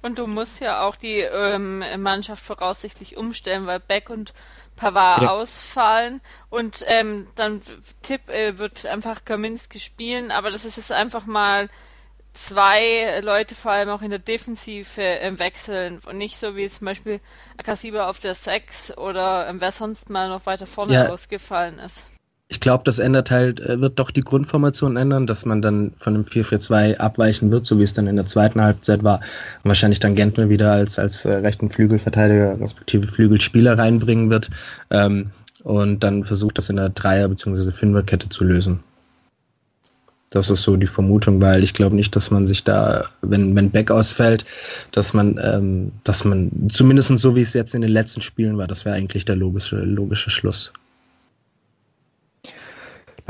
Und 0.03 0.17
du 0.17 0.25
musst 0.25 0.59
ja 0.59 0.81
auch 0.81 0.95
die 0.95 1.19
ähm, 1.19 1.83
Mannschaft 1.99 2.43
voraussichtlich 2.43 3.17
umstellen, 3.17 3.67
weil 3.67 3.79
Beck 3.79 4.09
und 4.09 4.33
Pavard 4.81 5.21
ja. 5.21 5.29
ausfallen 5.29 6.21
und 6.49 6.83
ähm, 6.87 7.27
dann 7.35 7.61
Tipp 8.01 8.27
äh, 8.29 8.57
wird 8.57 8.87
einfach 8.87 9.23
Kaminski 9.25 9.79
spielen, 9.79 10.31
aber 10.31 10.49
das 10.49 10.65
ist 10.65 10.77
jetzt 10.77 10.91
einfach 10.91 11.27
mal 11.27 11.69
zwei 12.33 13.21
Leute 13.21 13.53
vor 13.53 13.73
allem 13.73 13.89
auch 13.89 14.01
in 14.01 14.09
der 14.09 14.17
Defensive 14.17 14.99
äh, 14.99 15.37
wechseln 15.37 15.99
und 16.05 16.17
nicht 16.17 16.37
so 16.37 16.55
wie 16.55 16.67
zum 16.67 16.85
Beispiel 16.85 17.19
Akasiba 17.57 18.09
auf 18.09 18.19
der 18.19 18.33
6 18.33 18.97
oder 18.97 19.47
äh, 19.47 19.53
wer 19.55 19.71
sonst 19.71 20.09
mal 20.09 20.29
noch 20.29 20.47
weiter 20.47 20.65
vorne 20.65 20.93
ja. 20.93 21.09
ausgefallen 21.09 21.77
ist. 21.77 22.03
Ich 22.51 22.59
glaube, 22.59 22.83
das 22.83 22.99
ändert 22.99 23.31
halt, 23.31 23.61
äh, 23.61 23.79
wird 23.79 23.97
doch 23.97 24.11
die 24.11 24.21
Grundformation 24.21 24.97
ändern, 24.97 25.25
dass 25.25 25.45
man 25.45 25.61
dann 25.61 25.93
von 25.97 26.13
dem 26.13 26.25
4-4-2 26.25 26.97
abweichen 26.97 27.49
wird, 27.49 27.65
so 27.65 27.79
wie 27.79 27.83
es 27.83 27.93
dann 27.93 28.07
in 28.07 28.17
der 28.17 28.25
zweiten 28.25 28.61
Halbzeit 28.61 29.05
war. 29.05 29.21
Und 29.63 29.69
wahrscheinlich 29.69 30.01
dann 30.01 30.15
Gentner 30.15 30.49
wieder 30.49 30.73
als, 30.73 30.99
als 30.99 31.23
äh, 31.23 31.31
rechten 31.31 31.69
Flügelverteidiger, 31.69 32.59
respektive 32.59 33.07
Flügelspieler 33.07 33.77
reinbringen 33.77 34.29
wird. 34.29 34.49
Ähm, 34.89 35.31
und 35.63 36.03
dann 36.03 36.25
versucht 36.25 36.57
das 36.57 36.69
in 36.69 36.75
der 36.75 36.89
Dreier- 36.89 37.29
bzw. 37.29 37.71
Fünferkette 37.71 38.27
zu 38.27 38.43
lösen. 38.43 38.81
Das 40.31 40.49
ist 40.49 40.63
so 40.63 40.75
die 40.75 40.87
Vermutung, 40.87 41.39
weil 41.39 41.63
ich 41.63 41.73
glaube 41.73 41.95
nicht, 41.95 42.13
dass 42.17 42.31
man 42.31 42.47
sich 42.47 42.65
da, 42.65 43.05
wenn, 43.21 43.55
wenn 43.55 43.71
Beck 43.71 43.91
ausfällt, 43.91 44.43
dass 44.91 45.13
man, 45.13 45.39
ähm, 45.41 45.93
dass 46.03 46.25
man, 46.25 46.51
zumindest 46.69 47.17
so 47.17 47.33
wie 47.33 47.41
es 47.41 47.53
jetzt 47.53 47.75
in 47.75 47.81
den 47.81 47.91
letzten 47.91 48.21
Spielen 48.21 48.57
war, 48.57 48.67
das 48.67 48.83
wäre 48.83 48.97
eigentlich 48.97 49.23
der 49.23 49.37
logische, 49.37 49.77
logische 49.77 50.29
Schluss. 50.29 50.73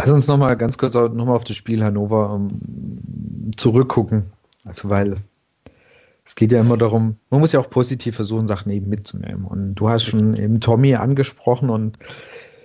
Lass 0.02 0.10
uns 0.10 0.26
nochmal 0.26 0.58
ganz 0.58 0.80
kurz 0.80 0.96
nochmal 0.96 1.36
auf 1.36 1.44
das 1.44 1.56
Spiel 1.56 1.84
Hannover 1.84 2.34
um, 2.34 3.52
zurückgucken. 3.56 4.34
Also 4.66 4.90
weil 4.90 5.18
es 6.26 6.34
geht 6.34 6.52
ja 6.52 6.60
immer 6.60 6.78
darum, 6.78 7.18
man 7.30 7.40
muss 7.40 7.52
ja 7.52 7.60
auch 7.60 7.70
positiv 7.70 8.16
versuchen, 8.16 8.48
Sachen 8.48 8.72
eben 8.72 8.90
mitzunehmen. 8.90 9.46
Und 9.46 9.76
du 9.76 9.90
hast 9.90 10.06
schon 10.06 10.36
eben 10.36 10.60
Tommy 10.60 10.96
angesprochen 10.96 11.70
und 11.70 12.00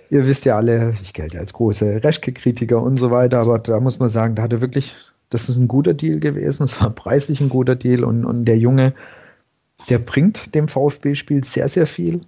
ihr 0.09 0.25
wisst 0.25 0.45
ja 0.45 0.57
alle, 0.57 0.95
ich 1.03 1.13
gelte 1.13 1.37
als 1.37 1.53
große 1.53 2.03
Reschke-Kritiker 2.03 2.81
und 2.81 2.97
so 2.97 3.11
weiter, 3.11 3.39
aber 3.39 3.59
da 3.59 3.79
muss 3.79 3.99
man 3.99 4.09
sagen, 4.09 4.33
da 4.33 4.41
hat 4.41 4.53
er 4.53 4.61
wirklich, 4.61 4.95
das 5.29 5.47
ist 5.47 5.57
ein 5.57 5.67
guter 5.67 5.93
Deal 5.93 6.19
gewesen, 6.19 6.63
es 6.63 6.81
war 6.81 6.89
preislich 6.89 7.39
ein 7.39 7.49
guter 7.49 7.75
Deal 7.75 8.03
und, 8.03 8.25
und 8.25 8.45
der 8.45 8.57
Junge, 8.57 8.93
der 9.89 9.99
bringt 9.99 10.55
dem 10.55 10.67
VfB-Spiel 10.67 11.43
sehr, 11.43 11.67
sehr 11.67 11.85
viel. 11.85 12.21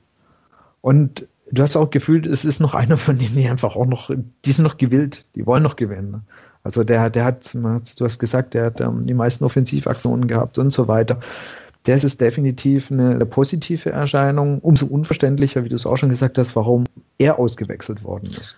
Und 0.81 1.27
du 1.51 1.61
hast 1.61 1.75
auch 1.75 1.89
gefühlt, 1.89 2.27
es 2.27 2.45
ist 2.45 2.59
noch 2.59 2.73
einer 2.75 2.97
von 2.97 3.17
denen, 3.17 3.35
die 3.35 3.47
einfach 3.47 3.75
auch 3.75 3.85
noch, 3.85 4.11
die 4.45 4.51
sind 4.51 4.63
noch 4.63 4.77
gewillt, 4.77 5.25
die 5.35 5.45
wollen 5.45 5.63
noch 5.63 5.75
gewinnen. 5.75 6.23
Also 6.63 6.83
der, 6.83 7.09
der 7.09 7.23
hat, 7.23 7.53
du 7.53 8.05
hast 8.05 8.19
gesagt, 8.19 8.53
der 8.53 8.65
hat 8.65 8.81
ähm, 8.81 9.01
die 9.05 9.13
meisten 9.13 9.45
Offensivaktionen 9.45 10.27
gehabt 10.27 10.57
und 10.57 10.71
so 10.71 10.87
weiter 10.87 11.19
das 11.83 12.03
ist 12.03 12.19
definitiv 12.19 12.91
eine, 12.91 13.25
positive 13.25 13.91
Erscheinung. 13.91 14.59
Umso 14.59 14.85
unverständlicher, 14.85 15.63
wie 15.63 15.69
du 15.69 15.75
es 15.75 15.85
auch 15.85 15.97
schon 15.97 16.09
gesagt 16.09 16.37
hast, 16.37 16.55
warum 16.55 16.85
er 17.17 17.39
ausgewechselt 17.39 18.03
worden 18.03 18.35
ist. 18.39 18.57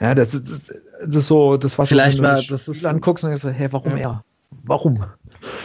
Ja, 0.00 0.14
das, 0.14 0.30
das, 0.30 0.60
das 1.04 1.14
ist 1.14 1.26
so, 1.26 1.56
das 1.56 1.78
war 1.78 1.86
Vielleicht 1.86 2.18
so, 2.18 2.24
wenn 2.24 2.36
du 2.36 2.46
das 2.48 2.68
ist, 2.68 2.84
anguckst 2.84 3.24
und 3.24 3.30
denkst, 3.30 3.58
hä, 3.58 3.68
warum 3.70 3.96
ja. 3.96 4.02
er? 4.02 4.24
Warum? 4.64 5.04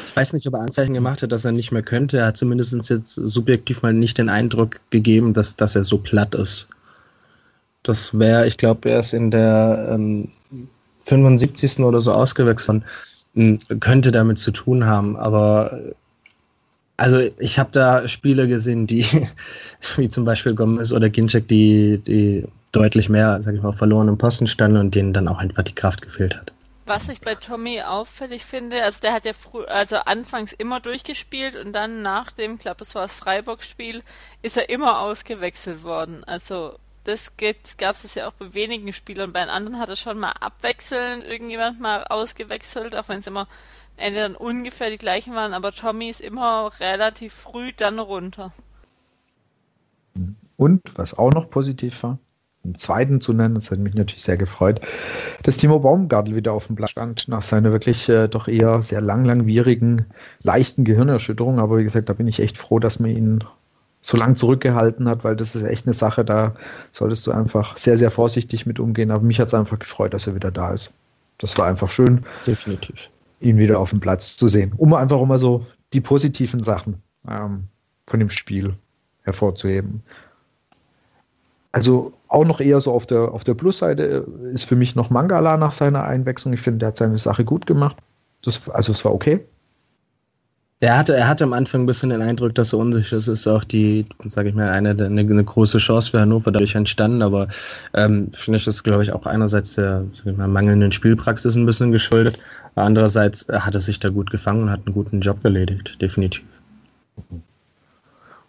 Ich 0.08 0.16
weiß 0.16 0.34
nicht, 0.34 0.48
ob 0.48 0.56
er 0.56 0.62
Anzeichen 0.62 0.94
gemacht 0.94 1.22
hat, 1.22 1.32
dass 1.32 1.46
er 1.46 1.52
nicht 1.52 1.72
mehr 1.72 1.84
könnte. 1.84 2.18
Er 2.18 2.28
hat 2.28 2.38
zumindest 2.38 2.90
jetzt 2.90 3.14
subjektiv 3.14 3.82
mal 3.82 3.94
nicht 3.94 4.18
den 4.18 4.30
Eindruck 4.30 4.80
gegeben, 4.90 5.34
dass, 5.34 5.56
dass 5.56 5.76
er 5.76 5.84
so 5.84 5.98
platt 5.98 6.34
ist. 6.34 6.68
Das 7.84 8.18
wäre, 8.18 8.48
ich 8.48 8.58
glaube, 8.58 8.90
er 8.90 9.00
ist 9.00 9.14
in 9.14 9.30
der 9.32 9.90
ähm, 9.92 10.30
75. 11.04 11.80
oder 11.80 12.02
so 12.02 12.12
ausgewechselt. 12.12 12.84
Hm, 13.36 13.60
könnte 13.80 14.12
damit 14.12 14.40
zu 14.40 14.52
tun 14.52 14.86
haben, 14.86 15.16
aber 15.16 15.80
also 16.98 17.20
ich 17.40 17.60
habe 17.60 17.70
da 17.72 18.08
Spiele 18.08 18.48
gesehen, 18.48 18.88
die, 18.88 19.06
wie 19.98 20.10
zum 20.10 20.26
Beispiel 20.26 20.56
Gomez 20.56 20.92
oder 20.92 21.10
Ginczek, 21.10 21.48
die, 21.48 22.00
die 22.00 22.46
deutlich 22.72 23.10
mehr, 23.10 23.42
sag 23.44 23.54
ich 23.54 23.62
mal, 23.62 23.72
verloren 23.72 24.08
im 24.08 24.18
Posten 24.18 24.48
standen 24.48 24.78
und 24.78 24.96
denen 24.96 25.14
dann 25.14 25.28
auch 25.28 25.38
einfach 25.38 25.64
die 25.64 25.76
Kraft 25.76 26.02
gefehlt 26.02 26.36
hat. 26.36 26.52
Was 26.88 27.10
ich 27.10 27.20
bei 27.20 27.36
Tommy 27.36 27.82
auffällig 27.82 28.46
finde, 28.46 28.82
also 28.82 29.02
der 29.02 29.14
hat 29.14 29.26
ja 29.26 29.34
früh, 29.34 29.64
also 29.66 29.98
anfangs 29.98 30.54
immer 30.54 30.80
durchgespielt 30.80 31.58
und 31.58 31.74
dann 31.74 32.02
nach 32.02 32.32
dem, 32.32 32.56
ich 32.56 32.62
glaube, 32.62 32.84
es 32.84 32.96
war 32.96 33.04
das 33.04 33.14
Freiburg-Spiel, 33.14 34.04
ist 34.42 34.56
er 34.56 34.70
immer 34.70 35.02
ausgewechselt 35.02 35.84
worden. 35.84 36.24
Also 36.24 36.80
das 37.04 37.34
gab 37.78 37.96
es 37.96 38.16
ja 38.16 38.28
auch 38.28 38.34
bei 38.34 38.54
wenigen 38.54 38.94
Spielern. 38.94 39.34
Bei 39.34 39.42
den 39.42 39.50
anderen 39.50 39.80
hat 39.80 39.90
er 39.90 39.98
schon 39.98 40.18
mal 40.18 40.32
abwechselnd 40.32 41.26
irgendjemand 41.26 41.80
mal 41.82 42.06
ausgewechselt, 42.06 42.96
auch 42.96 43.10
wenn 43.10 43.20
es 43.20 43.28
immer 43.28 43.48
Ende 43.98 44.22
dann 44.22 44.36
ungefähr 44.36 44.90
die 44.90 44.98
gleichen 44.98 45.36
waren, 45.36 45.54
aber 45.54 45.72
Tommy 45.74 46.10
ist 46.10 46.22
immer 46.22 46.72
relativ 46.80 47.34
früh 47.34 47.74
dann 47.74 48.00
runter. 48.00 48.54
Und 50.56 50.82
was 50.96 51.18
auch 51.18 51.32
noch 51.32 51.50
positiv 51.50 52.02
war, 52.04 52.20
im 52.64 52.78
zweiten 52.78 53.22
zu 53.22 53.34
nennen, 53.34 53.56
das 53.56 53.72
hat 53.72 53.80
mich 53.80 53.94
natürlich 53.94 54.24
sehr 54.24 54.38
gefreut, 54.38 54.82
dass 55.44 55.58
Timo 55.58 55.80
Baumgartel 55.80 56.36
wieder 56.36 56.54
auf 56.54 56.68
dem 56.68 56.76
Platz 56.76 56.92
stand, 56.92 57.28
nach 57.28 57.42
seiner 57.42 57.72
wirklich 57.72 58.10
äh, 58.10 58.28
doch 58.28 58.48
eher 58.48 58.82
sehr 58.82 59.02
lang, 59.02 59.24
langwierigen, 59.26 60.06
leichten 60.44 60.84
Gehirnerschütterung. 60.84 61.60
Aber 61.60 61.78
wie 61.78 61.84
gesagt, 61.84 62.10
da 62.10 62.14
bin 62.14 62.28
ich 62.28 62.40
echt 62.40 62.58
froh, 62.58 62.80
dass 62.80 63.00
man 63.00 63.12
ihn 63.12 63.44
so 64.02 64.18
lang 64.18 64.36
zurückgehalten 64.36 65.08
hat, 65.08 65.24
weil 65.24 65.36
das 65.36 65.56
ist 65.56 65.64
echt 65.64 65.86
eine 65.86 65.94
Sache, 65.94 66.26
da 66.26 66.56
solltest 66.92 67.26
du 67.28 67.32
einfach 67.32 67.78
sehr, 67.78 67.98
sehr 67.98 68.12
vorsichtig 68.12 68.66
mit 68.66 68.80
umgehen. 68.80 69.12
Aber 69.12 69.24
mich 69.24 69.40
hat 69.40 69.48
es 69.48 69.54
einfach 69.54 69.80
gefreut, 69.80 70.14
dass 70.14 70.28
er 70.28 70.36
wieder 70.36 70.52
da 70.52 70.72
ist. 70.72 70.94
Das 71.38 71.58
war 71.58 71.68
einfach 71.68 71.90
schön. 71.90 72.26
Definitiv 72.46 73.10
ihn 73.40 73.58
wieder 73.58 73.80
auf 73.80 73.92
dem 73.92 74.00
Platz 74.00 74.36
zu 74.36 74.48
sehen, 74.48 74.74
um 74.78 74.94
einfach 74.94 75.22
immer 75.22 75.38
so 75.38 75.66
die 75.94 76.02
positiven 76.02 76.64
Sachen 76.64 77.02
ähm, 77.30 77.66
von 78.08 78.20
dem 78.20 78.30
Spiel 78.30 78.76
hervorzuheben. 79.24 80.04
Also 81.72 82.14
auch 82.28 82.46
noch 82.46 82.60
eher 82.60 82.80
so 82.80 82.92
auf 82.92 83.06
der, 83.06 83.32
auf 83.32 83.44
der 83.44 83.54
Plusseite 83.54 84.26
ist 84.54 84.64
für 84.64 84.76
mich 84.76 84.96
noch 84.96 85.10
Mangala 85.10 85.58
nach 85.58 85.74
seiner 85.74 86.04
Einwechslung. 86.04 86.54
Ich 86.54 86.62
finde, 86.62 86.80
der 86.80 86.88
hat 86.90 86.98
seine 86.98 87.18
Sache 87.18 87.46
gut 87.46 87.66
gemacht. 87.66 87.98
Das, 88.44 88.70
also 88.70 88.92
es 88.92 89.04
war 89.06 89.14
okay. 89.14 89.46
Er 90.80 90.96
hatte, 90.96 91.16
er 91.16 91.28
hatte 91.28 91.44
am 91.44 91.54
Anfang 91.54 91.84
ein 91.84 91.86
bisschen 91.88 92.12
den 92.12 92.22
Eindruck, 92.22 92.54
dass 92.54 92.72
er 92.72 92.78
unsicher 92.78 93.18
ist. 93.18 93.28
ist 93.28 93.48
auch 93.48 93.64
die, 93.64 94.06
sage 94.30 94.50
ich 94.50 94.56
mal, 94.56 94.70
eine, 94.70 94.92
eine, 94.92 95.06
eine, 95.06 95.44
große 95.44 95.80
Chance 95.80 96.12
für 96.12 96.20
Hannover 96.20 96.52
dadurch 96.52 96.76
entstanden. 96.76 97.24
Aber 97.24 97.48
ähm, 97.96 98.32
finde 98.32 98.58
ich 98.58 98.66
das, 98.66 98.84
glaube 98.84 99.02
ich, 99.02 99.12
auch 99.12 99.26
einerseits 99.26 99.74
der 99.74 100.06
mal, 100.24 100.48
mangelnden 100.48 100.92
Spielpraxis 100.92 101.56
ein 101.56 101.66
bisschen 101.66 101.92
geschuldet. 101.92 102.38
Andererseits 102.76 103.48
hat 103.50 103.74
er 103.74 103.82
sich 103.82 104.00
da 104.00 104.10
gut 104.10 104.30
gefangen 104.30 104.64
und 104.64 104.70
hat 104.70 104.82
einen 104.86 104.94
guten 104.94 105.20
Job 105.20 105.40
erledigt, 105.44 106.00
definitiv. 106.00 106.44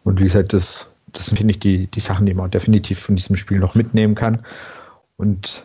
Und 0.04 0.20
wie 0.20 0.24
gesagt, 0.24 0.52
das, 0.52 0.86
das 1.12 1.26
sind, 1.26 1.38
finde 1.38 1.52
ich, 1.52 1.60
die, 1.60 1.86
die 1.86 2.00
Sachen, 2.00 2.26
die 2.26 2.34
man 2.34 2.50
definitiv 2.50 3.00
von 3.00 3.16
diesem 3.16 3.36
Spiel 3.36 3.58
noch 3.58 3.74
mitnehmen 3.74 4.14
kann. 4.14 4.44
Und 5.16 5.64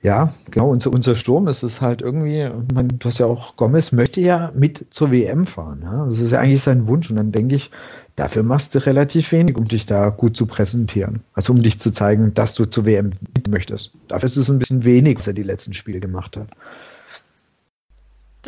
ja, 0.00 0.32
genau, 0.50 0.70
unser, 0.70 0.92
unser 0.92 1.14
Sturm 1.14 1.48
ist 1.48 1.62
es 1.62 1.80
halt 1.80 2.02
irgendwie, 2.02 2.48
man, 2.72 2.88
du 2.88 3.08
hast 3.08 3.18
ja 3.18 3.26
auch, 3.26 3.56
Gomez 3.56 3.90
möchte 3.92 4.20
ja 4.20 4.52
mit 4.54 4.86
zur 4.90 5.10
WM 5.10 5.46
fahren. 5.46 5.80
Ja? 5.82 6.06
Das 6.06 6.20
ist 6.20 6.30
ja 6.30 6.40
eigentlich 6.40 6.62
sein 6.62 6.86
Wunsch. 6.86 7.10
Und 7.10 7.16
dann 7.16 7.32
denke 7.32 7.56
ich, 7.56 7.70
dafür 8.14 8.44
machst 8.44 8.74
du 8.74 8.86
relativ 8.86 9.32
wenig, 9.32 9.56
um 9.56 9.64
dich 9.64 9.86
da 9.86 10.10
gut 10.10 10.36
zu 10.36 10.46
präsentieren. 10.46 11.24
Also 11.34 11.52
um 11.52 11.62
dich 11.62 11.80
zu 11.80 11.90
zeigen, 11.90 12.32
dass 12.34 12.54
du 12.54 12.66
zur 12.66 12.86
WM 12.86 13.12
mit 13.34 13.48
möchtest. 13.48 13.92
Dafür 14.06 14.28
ist 14.28 14.36
es 14.36 14.48
ein 14.48 14.60
bisschen 14.60 14.84
wenig, 14.84 15.18
was 15.18 15.26
er 15.26 15.34
die 15.34 15.42
letzten 15.42 15.74
Spiele 15.74 16.00
gemacht 16.00 16.36
hat 16.36 16.48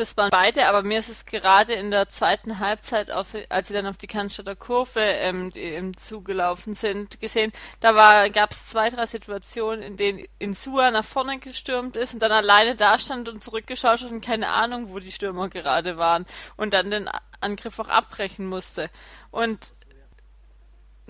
das 0.01 0.17
waren 0.17 0.31
beide, 0.31 0.67
aber 0.67 0.83
mir 0.83 0.99
ist 0.99 1.09
es 1.09 1.27
gerade 1.27 1.75
in 1.75 1.91
der 1.91 2.09
zweiten 2.09 2.59
Halbzeit, 2.59 3.11
auf, 3.11 3.29
als 3.49 3.69
sie 3.69 3.75
dann 3.75 3.87
auf 3.87 3.97
die 3.97 4.07
Cannstatter 4.07 4.57
Kurve 4.57 5.01
ähm, 5.01 5.53
die, 5.53 5.93
zugelaufen 5.97 6.75
sind, 6.75 7.21
gesehen, 7.21 7.53
da 7.81 8.29
gab 8.29 8.51
es 8.51 8.69
zwei, 8.69 8.91
drei 8.91 9.07
Situationen, 9.07 9.83
in 9.83 9.97
denen 9.97 10.25
Insua 10.39 10.91
nach 10.91 11.05
vorne 11.05 11.39
gestürmt 11.39 11.97
ist 11.97 12.15
und 12.15 12.21
dann 12.21 12.33
alleine 12.33 12.75
da 12.75 12.99
stand 12.99 13.29
und 13.29 13.43
zurückgeschaut 13.43 14.03
hat 14.03 14.11
und 14.11 14.25
keine 14.25 14.49
Ahnung, 14.49 14.93
wo 14.93 14.99
die 14.99 15.13
Stürmer 15.13 15.49
gerade 15.49 15.97
waren 15.97 16.27
und 16.57 16.75
dann 16.75 16.91
den 16.91 17.09
Angriff 17.41 17.79
auch 17.79 17.89
abbrechen 17.89 18.47
musste. 18.47 18.91
Und 19.31 19.75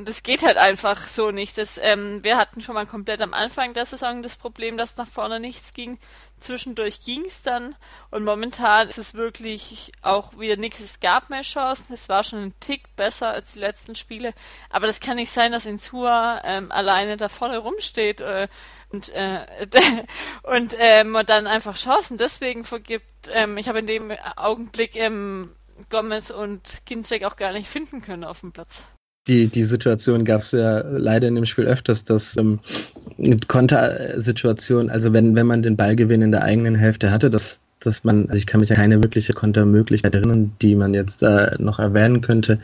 das 0.05 0.23
geht 0.23 0.43
halt 0.43 0.57
einfach 0.57 1.07
so 1.07 1.31
nicht. 1.31 1.59
Das, 1.59 1.79
ähm, 1.83 2.23
wir 2.23 2.37
hatten 2.37 2.61
schon 2.61 2.75
mal 2.75 2.87
komplett 2.87 3.23
am 3.23 3.35
Anfang 3.35 3.75
der 3.75 3.87
Saison 3.87 4.23
das 4.23 4.37
Problem, 4.37 4.77
dass 4.77 4.97
nach 4.97 5.09
vorne 5.09 5.41
nichts 5.41 5.75
ging. 5.75 5.99
Zwischendurch 6.39 7.01
ging 7.01 7.25
es 7.27 7.43
dann 7.43 7.77
und 8.11 8.25
momentan 8.25 8.89
ist 8.89 8.99
es 8.99 9.15
wirklich 9.15 9.93
auch 10.03 10.39
wieder 10.39 10.57
nichts. 10.57 10.81
Es 10.81 11.01
gab 11.01 11.29
mehr 11.29 11.43
Chancen. 11.43 11.93
Es 11.93 12.09
war 12.09 12.25
schon 12.25 12.43
ein 12.43 12.55
Tick 12.61 12.95
besser 12.97 13.31
als 13.31 13.53
die 13.53 13.59
letzten 13.61 13.95
Spiele. 13.95 14.33
Aber 14.71 14.87
das 14.87 15.01
kann 15.01 15.17
nicht 15.17 15.31
sein, 15.31 15.53
dass 15.53 15.67
Insua 15.67 16.41
ähm, 16.45 16.73
alleine 16.73 17.17
da 17.17 17.29
vorne 17.29 17.59
rumsteht 17.59 18.21
äh, 18.21 18.49
und, 18.91 19.11
äh, 19.11 19.67
und, 20.45 20.77
ähm, 20.79 21.15
und 21.15 21.29
dann 21.29 21.47
einfach 21.47 21.77
Chancen 21.77 22.17
deswegen 22.17 22.65
vergibt. 22.65 23.29
Ähm, 23.33 23.59
ich 23.59 23.69
habe 23.69 23.81
in 23.81 23.87
dem 23.87 24.13
Augenblick 24.37 24.97
ähm, 24.97 25.55
Gomez 25.89 26.31
und 26.31 26.83
Ginczek 26.87 27.25
auch 27.25 27.37
gar 27.37 27.53
nicht 27.53 27.69
finden 27.69 28.03
können 28.03 28.25
auf 28.25 28.41
dem 28.41 28.53
Platz. 28.53 28.87
Die, 29.31 29.47
die 29.47 29.63
Situation 29.63 30.25
gab 30.25 30.43
es 30.43 30.51
ja 30.51 30.81
leider 30.81 31.29
in 31.29 31.37
dem 31.37 31.47
Spiel 31.47 31.65
öfters, 31.67 32.03
dass 32.05 32.37
ähm, 32.37 32.59
Kontersituation, 33.47 34.91
also 34.91 35.13
wenn, 35.13 35.37
wenn 35.37 35.47
man 35.47 35.63
den 35.63 35.77
Ballgewinn 35.77 36.21
in 36.21 36.33
der 36.33 36.43
eigenen 36.43 36.75
Hälfte 36.75 37.13
hatte, 37.13 37.31
dass, 37.31 37.61
dass 37.79 38.03
man, 38.03 38.27
also 38.27 38.37
ich 38.37 38.47
kann 38.47 38.59
mich 38.59 38.73
an 38.73 38.77
keine 38.77 39.03
wirkliche 39.03 39.33
Kontermöglichkeit 39.33 40.17
erinnern, 40.17 40.51
die 40.61 40.75
man 40.75 40.95
jetzt 40.95 41.23
da 41.23 41.55
noch 41.59 41.79
erwähnen 41.79 42.23
könnte, 42.23 42.59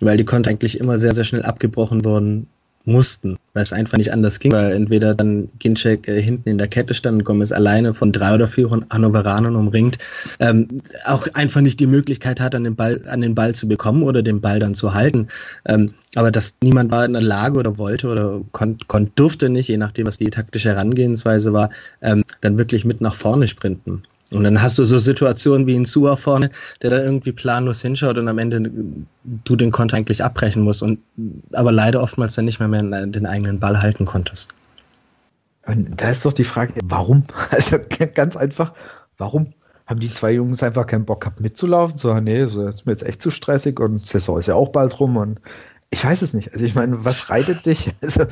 weil 0.00 0.18
die 0.18 0.26
Konter 0.26 0.50
eigentlich 0.50 0.78
immer 0.78 0.98
sehr, 0.98 1.14
sehr 1.14 1.24
schnell 1.24 1.44
abgebrochen 1.44 2.04
wurden 2.04 2.46
mussten, 2.84 3.36
weil 3.54 3.62
es 3.62 3.72
einfach 3.72 3.98
nicht 3.98 4.12
anders 4.12 4.38
ging, 4.38 4.52
weil 4.52 4.72
entweder 4.72 5.14
dann 5.14 5.48
Ginczek 5.58 6.08
äh, 6.08 6.20
hinten 6.20 6.48
in 6.48 6.58
der 6.58 6.68
Kette 6.68 6.94
stand 6.94 7.18
und 7.18 7.24
Gomez 7.24 7.52
alleine 7.52 7.94
von 7.94 8.12
drei 8.12 8.34
oder 8.34 8.48
vier 8.48 8.70
Hannoveranern 8.90 9.56
umringt, 9.56 9.98
ähm, 10.40 10.82
auch 11.04 11.26
einfach 11.34 11.60
nicht 11.60 11.80
die 11.80 11.86
Möglichkeit 11.86 12.40
hat, 12.40 12.54
an 12.54 12.64
den 12.64 12.76
Ball, 12.76 13.00
an 13.06 13.20
den 13.20 13.34
Ball 13.34 13.54
zu 13.54 13.68
bekommen 13.68 14.02
oder 14.02 14.22
den 14.22 14.40
Ball 14.40 14.58
dann 14.58 14.74
zu 14.74 14.94
halten. 14.94 15.28
Ähm, 15.66 15.92
aber 16.14 16.30
dass 16.30 16.54
niemand 16.62 16.90
war 16.90 17.04
in 17.04 17.14
der 17.14 17.22
Lage 17.22 17.58
oder 17.58 17.78
wollte 17.78 18.08
oder 18.08 18.40
kon, 18.52 18.78
kon 18.86 19.10
durfte 19.14 19.48
nicht, 19.48 19.68
je 19.68 19.76
nachdem, 19.76 20.06
was 20.06 20.18
die 20.18 20.30
taktische 20.30 20.70
Herangehensweise 20.70 21.52
war, 21.52 21.70
ähm, 22.02 22.24
dann 22.40 22.58
wirklich 22.58 22.84
mit 22.84 23.00
nach 23.00 23.14
vorne 23.14 23.46
sprinten. 23.46 24.02
Und 24.34 24.44
dann 24.44 24.60
hast 24.60 24.78
du 24.78 24.84
so 24.84 24.98
Situationen 24.98 25.66
wie 25.66 25.76
ein 25.76 25.84
Sua 25.84 26.16
vorne, 26.16 26.50
der 26.80 26.90
da 26.90 27.02
irgendwie 27.02 27.32
planlos 27.32 27.82
hinschaut 27.82 28.18
und 28.18 28.28
am 28.28 28.38
Ende 28.38 28.70
du 29.44 29.56
den 29.56 29.70
Konter 29.70 29.96
eigentlich 29.96 30.24
abbrechen 30.24 30.62
musst 30.62 30.82
und 30.82 30.98
aber 31.52 31.72
leider 31.72 32.02
oftmals 32.02 32.34
dann 32.34 32.46
nicht 32.46 32.58
mehr, 32.58 32.68
mehr 32.68 33.06
den 33.06 33.26
eigenen 33.26 33.58
Ball 33.58 33.80
halten 33.80 34.04
konntest. 34.04 34.54
Und 35.66 36.00
da 36.00 36.10
ist 36.10 36.24
doch 36.24 36.32
die 36.32 36.44
Frage, 36.44 36.74
warum? 36.84 37.24
Also 37.50 37.78
ganz 38.14 38.36
einfach, 38.36 38.72
warum? 39.18 39.52
Haben 39.86 40.00
die 40.00 40.12
zwei 40.12 40.32
Jungs 40.32 40.62
einfach 40.62 40.86
keinen 40.86 41.04
Bock 41.04 41.20
gehabt 41.22 41.40
mitzulaufen? 41.40 41.98
So, 41.98 42.14
nee, 42.14 42.46
so 42.46 42.66
ist 42.66 42.86
mir 42.86 42.92
jetzt 42.92 43.04
echt 43.04 43.20
zu 43.20 43.30
stressig 43.30 43.78
und 43.80 44.06
Saison 44.06 44.38
ist 44.38 44.46
ja 44.46 44.54
auch 44.54 44.70
bald 44.70 44.98
rum 44.98 45.16
und 45.16 45.40
ich 45.92 46.04
weiß 46.04 46.22
es 46.22 46.32
nicht. 46.32 46.52
Also 46.52 46.64
ich 46.64 46.74
meine, 46.74 47.04
was 47.04 47.30
reitet 47.30 47.66
dich? 47.66 47.90
Also, 48.00 48.24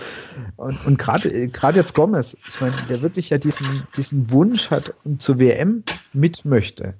und 0.56 0.84
und 0.86 0.98
gerade 0.98 1.48
gerade 1.48 1.78
jetzt 1.78 1.94
Gomez, 1.94 2.36
ich 2.48 2.60
meine, 2.60 2.74
der 2.88 3.02
wirklich 3.02 3.30
ja 3.30 3.38
diesen, 3.38 3.84
diesen 3.96 4.30
Wunsch 4.30 4.70
hat 4.70 4.94
und 5.04 5.22
zur 5.22 5.38
WM 5.38 5.84
mit 6.12 6.44
möchte. 6.44 6.94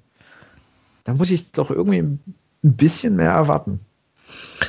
Da 1.03 1.15
muss 1.15 1.31
ich 1.31 1.51
doch 1.51 1.71
irgendwie 1.71 1.99
ein 1.99 2.23
bisschen 2.61 3.15
mehr 3.15 3.31
erwarten. 3.31 3.79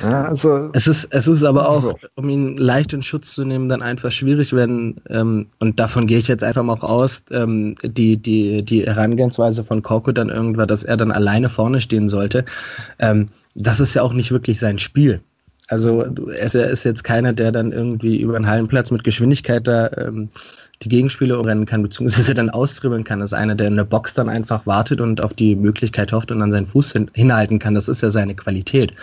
Ja, 0.01 0.23
also 0.25 0.69
es 0.73 0.87
ist, 0.87 1.05
es 1.11 1.27
ist 1.27 1.43
aber 1.43 1.69
auch, 1.69 1.97
um 2.15 2.27
ihn 2.27 2.57
leicht 2.57 2.91
in 2.91 3.03
Schutz 3.03 3.31
zu 3.33 3.45
nehmen, 3.45 3.69
dann 3.69 3.81
einfach 3.81 4.11
schwierig, 4.11 4.51
wenn, 4.51 4.99
ähm, 5.09 5.47
und 5.59 5.79
davon 5.79 6.07
gehe 6.07 6.17
ich 6.17 6.27
jetzt 6.27 6.43
einfach 6.43 6.63
mal 6.63 6.73
auch 6.73 6.83
aus, 6.83 7.23
ähm, 7.31 7.75
die, 7.83 8.17
die, 8.17 8.65
die 8.65 8.85
Herangehensweise 8.85 9.63
von 9.63 9.81
Korko 9.81 10.11
dann 10.11 10.29
irgendwann, 10.29 10.67
dass 10.67 10.83
er 10.83 10.97
dann 10.97 11.11
alleine 11.11 11.47
vorne 11.47 11.79
stehen 11.79 12.09
sollte. 12.09 12.43
Ähm, 12.99 13.29
das 13.55 13.79
ist 13.79 13.93
ja 13.93 14.01
auch 14.01 14.13
nicht 14.13 14.31
wirklich 14.31 14.59
sein 14.59 14.79
Spiel. 14.79 15.21
Also 15.73 16.01
er 16.01 16.69
ist 16.69 16.83
jetzt 16.83 17.03
keiner, 17.03 17.33
der 17.33 17.51
dann 17.51 17.71
irgendwie 17.71 18.21
über 18.21 18.35
einen 18.35 18.47
Hallenplatz 18.47 18.91
mit 18.91 19.03
Geschwindigkeit 19.03 19.67
da 19.67 19.89
ähm, 19.97 20.29
die 20.83 20.89
Gegenspieler 20.89 21.39
umrennen 21.39 21.65
kann, 21.65 21.81
beziehungsweise 21.81 22.33
dann 22.35 22.49
austribbeln 22.49 23.03
kann. 23.03 23.19
Das 23.19 23.31
ist 23.31 23.37
einer, 23.37 23.55
der 23.55 23.67
in 23.67 23.75
der 23.75 23.83
Box 23.83 24.13
dann 24.13 24.29
einfach 24.29 24.65
wartet 24.65 25.01
und 25.01 25.21
auf 25.21 25.33
die 25.33 25.55
Möglichkeit 25.55 26.11
hofft 26.11 26.31
und 26.31 26.39
dann 26.39 26.51
seinen 26.51 26.67
Fuß 26.67 26.91
hin, 26.91 27.11
hinhalten 27.13 27.59
kann. 27.59 27.73
Das 27.73 27.87
ist 27.87 28.01
ja 28.01 28.09
seine 28.09 28.35
Qualität, 28.35 28.93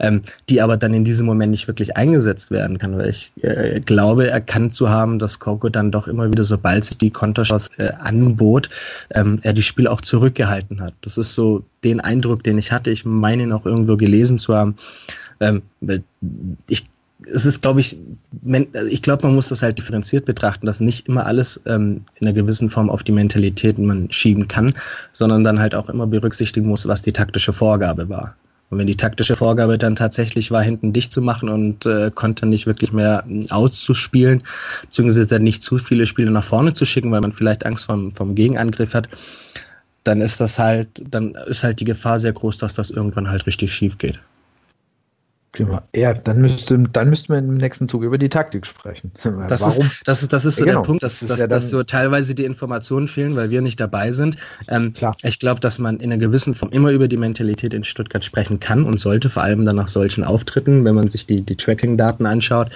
ähm, 0.00 0.22
die 0.48 0.60
aber 0.60 0.76
dann 0.76 0.94
in 0.94 1.04
diesem 1.04 1.26
Moment 1.26 1.50
nicht 1.50 1.68
wirklich 1.68 1.96
eingesetzt 1.96 2.50
werden 2.50 2.78
kann. 2.78 2.96
Weil 2.96 3.10
ich 3.10 3.32
äh, 3.42 3.80
glaube, 3.80 4.28
erkannt 4.28 4.74
zu 4.74 4.88
haben, 4.88 5.18
dass 5.18 5.38
Coco 5.38 5.68
dann 5.68 5.90
doch 5.90 6.08
immer 6.08 6.30
wieder, 6.30 6.44
sobald 6.44 6.84
sich 6.84 6.98
die 6.98 7.10
Konterchance 7.10 7.70
äh, 7.78 7.92
anbot, 8.00 8.68
ähm, 9.14 9.38
er 9.42 9.52
die 9.52 9.62
Spiele 9.62 9.90
auch 9.90 10.00
zurückgehalten 10.00 10.80
hat. 10.80 10.94
Das 11.02 11.18
ist 11.18 11.34
so 11.34 11.62
den 11.84 12.00
Eindruck, 12.00 12.42
den 12.42 12.58
ich 12.58 12.72
hatte. 12.72 12.90
Ich 12.90 13.04
meine 13.04 13.44
ihn 13.44 13.52
auch 13.52 13.66
irgendwo 13.66 13.96
gelesen 13.96 14.38
zu 14.38 14.54
haben. 14.54 14.76
Ähm, 15.40 15.62
ich 16.68 16.86
es 17.24 17.46
ist, 17.46 17.62
glaube 17.62 17.80
ich, 17.80 17.96
also 18.74 18.88
ich 18.88 19.02
glaube, 19.02 19.26
man 19.26 19.34
muss 19.34 19.48
das 19.48 19.62
halt 19.62 19.78
differenziert 19.78 20.26
betrachten, 20.26 20.66
dass 20.66 20.80
nicht 20.80 21.08
immer 21.08 21.26
alles 21.26 21.60
ähm, 21.66 22.02
in 22.16 22.26
einer 22.26 22.34
gewissen 22.34 22.68
Form 22.68 22.90
auf 22.90 23.02
die 23.02 23.12
Mentalität 23.12 23.78
man 23.78 24.10
schieben 24.10 24.48
kann, 24.48 24.74
sondern 25.12 25.42
dann 25.42 25.58
halt 25.58 25.74
auch 25.74 25.88
immer 25.88 26.06
berücksichtigen 26.06 26.68
muss, 26.68 26.86
was 26.86 27.02
die 27.02 27.12
taktische 27.12 27.52
Vorgabe 27.52 28.08
war. 28.08 28.36
Und 28.68 28.78
wenn 28.78 28.86
die 28.86 28.96
taktische 28.96 29.36
Vorgabe 29.36 29.78
dann 29.78 29.94
tatsächlich 29.94 30.50
war, 30.50 30.62
hinten 30.62 30.92
dicht 30.92 31.12
zu 31.12 31.22
machen 31.22 31.48
und 31.48 31.86
äh, 31.86 32.10
konnte 32.12 32.46
nicht 32.46 32.66
wirklich 32.66 32.92
mehr 32.92 33.24
ähm, 33.28 33.46
auszuspielen, 33.50 34.42
beziehungsweise 34.82 35.26
dann 35.26 35.42
nicht 35.42 35.62
zu 35.62 35.78
viele 35.78 36.06
Spiele 36.06 36.30
nach 36.30 36.44
vorne 36.44 36.72
zu 36.72 36.84
schicken, 36.84 37.12
weil 37.12 37.20
man 37.20 37.32
vielleicht 37.32 37.64
Angst 37.64 37.84
vom, 37.84 38.10
vom 38.12 38.34
Gegenangriff 38.34 38.92
hat, 38.92 39.08
dann 40.04 40.20
ist 40.20 40.40
das 40.40 40.58
halt, 40.58 40.88
dann 41.10 41.34
ist 41.46 41.64
halt 41.64 41.80
die 41.80 41.84
Gefahr 41.84 42.18
sehr 42.18 42.32
groß, 42.32 42.58
dass 42.58 42.74
das 42.74 42.90
irgendwann 42.90 43.30
halt 43.30 43.46
richtig 43.46 43.72
schief 43.72 43.98
geht. 43.98 44.18
Ja, 45.94 46.14
dann 46.14 46.40
müsste, 46.40 46.78
dann 46.92 47.10
müssten 47.10 47.32
wir 47.32 47.38
im 47.38 47.56
nächsten 47.56 47.88
Zug 47.88 48.02
über 48.02 48.18
die 48.18 48.28
Taktik 48.28 48.66
sprechen. 48.66 49.12
Das 49.48 49.60
Warum? 49.60 49.84
Ist, 49.84 50.02
das, 50.04 50.26
das 50.26 50.44
ist 50.44 50.56
so 50.56 50.64
ja, 50.64 50.72
genau. 50.72 50.80
der 50.80 50.86
Punkt, 50.86 51.02
dass, 51.02 51.20
das 51.20 51.28
dass, 51.28 51.40
ja 51.40 51.46
dass 51.46 51.70
so 51.70 51.82
teilweise 51.82 52.34
die 52.34 52.44
Informationen 52.44 53.06
fehlen, 53.06 53.36
weil 53.36 53.50
wir 53.50 53.60
nicht 53.62 53.78
dabei 53.78 54.12
sind. 54.12 54.36
Ähm. 54.68 54.92
Ich 55.22 55.38
glaube, 55.38 55.60
dass 55.60 55.78
man 55.78 55.98
in 55.98 56.12
einer 56.12 56.18
gewissen 56.18 56.54
Form 56.54 56.70
immer 56.72 56.90
über 56.90 57.06
die 57.06 57.16
Mentalität 57.16 57.74
in 57.74 57.84
Stuttgart 57.84 58.24
sprechen 58.24 58.60
kann 58.60 58.84
und 58.84 58.98
sollte, 58.98 59.30
vor 59.30 59.42
allem 59.42 59.64
dann 59.64 59.76
nach 59.76 59.88
solchen 59.88 60.24
Auftritten, 60.24 60.84
wenn 60.84 60.94
man 60.94 61.08
sich 61.08 61.26
die, 61.26 61.42
die 61.42 61.56
Tracking-Daten 61.56 62.26
anschaut. 62.26 62.70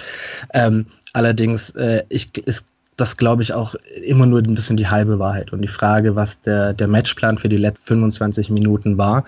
Ähm, 0.53 0.85
allerdings, 1.13 1.71
äh, 1.71 2.03
ich, 2.09 2.31
es 2.45 2.63
das 2.97 3.17
glaube 3.17 3.41
ich 3.41 3.53
auch 3.53 3.75
immer 4.05 4.25
nur 4.25 4.39
ein 4.39 4.53
bisschen 4.53 4.77
die 4.77 4.87
halbe 4.87 5.17
Wahrheit 5.17 5.53
und 5.53 5.61
die 5.61 5.67
Frage, 5.67 6.15
was 6.15 6.41
der, 6.41 6.73
der 6.73 6.87
Matchplan 6.87 7.37
für 7.37 7.49
die 7.49 7.57
letzten 7.57 7.87
25 7.87 8.49
Minuten 8.49 8.97
war, 8.97 9.23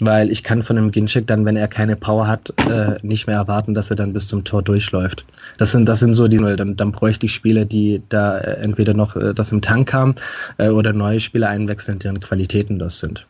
weil 0.00 0.30
ich 0.30 0.42
kann 0.42 0.62
von 0.62 0.76
dem 0.76 0.90
Ginchik 0.90 1.26
dann, 1.26 1.44
wenn 1.44 1.56
er 1.56 1.68
keine 1.68 1.96
Power 1.96 2.26
hat, 2.26 2.52
äh, 2.66 2.98
nicht 3.02 3.26
mehr 3.26 3.36
erwarten, 3.36 3.72
dass 3.74 3.90
er 3.90 3.96
dann 3.96 4.12
bis 4.12 4.28
zum 4.28 4.44
Tor 4.44 4.62
durchläuft. 4.62 5.24
Das 5.58 5.72
sind, 5.72 5.86
das 5.86 6.00
sind 6.00 6.14
so 6.14 6.28
die, 6.28 6.38
dann, 6.38 6.76
dann 6.76 6.92
bräuchte 6.92 7.26
ich 7.26 7.34
Spieler, 7.34 7.64
die 7.64 8.02
da 8.08 8.38
äh, 8.38 8.58
entweder 8.58 8.94
noch 8.94 9.16
äh, 9.16 9.32
das 9.32 9.52
im 9.52 9.62
Tank 9.62 9.92
haben 9.92 10.14
äh, 10.58 10.68
oder 10.68 10.92
neue 10.92 11.20
Spieler 11.20 11.48
einwechseln, 11.48 12.00
deren 12.00 12.20
Qualitäten 12.20 12.78
das 12.78 12.98
sind. 12.98 13.26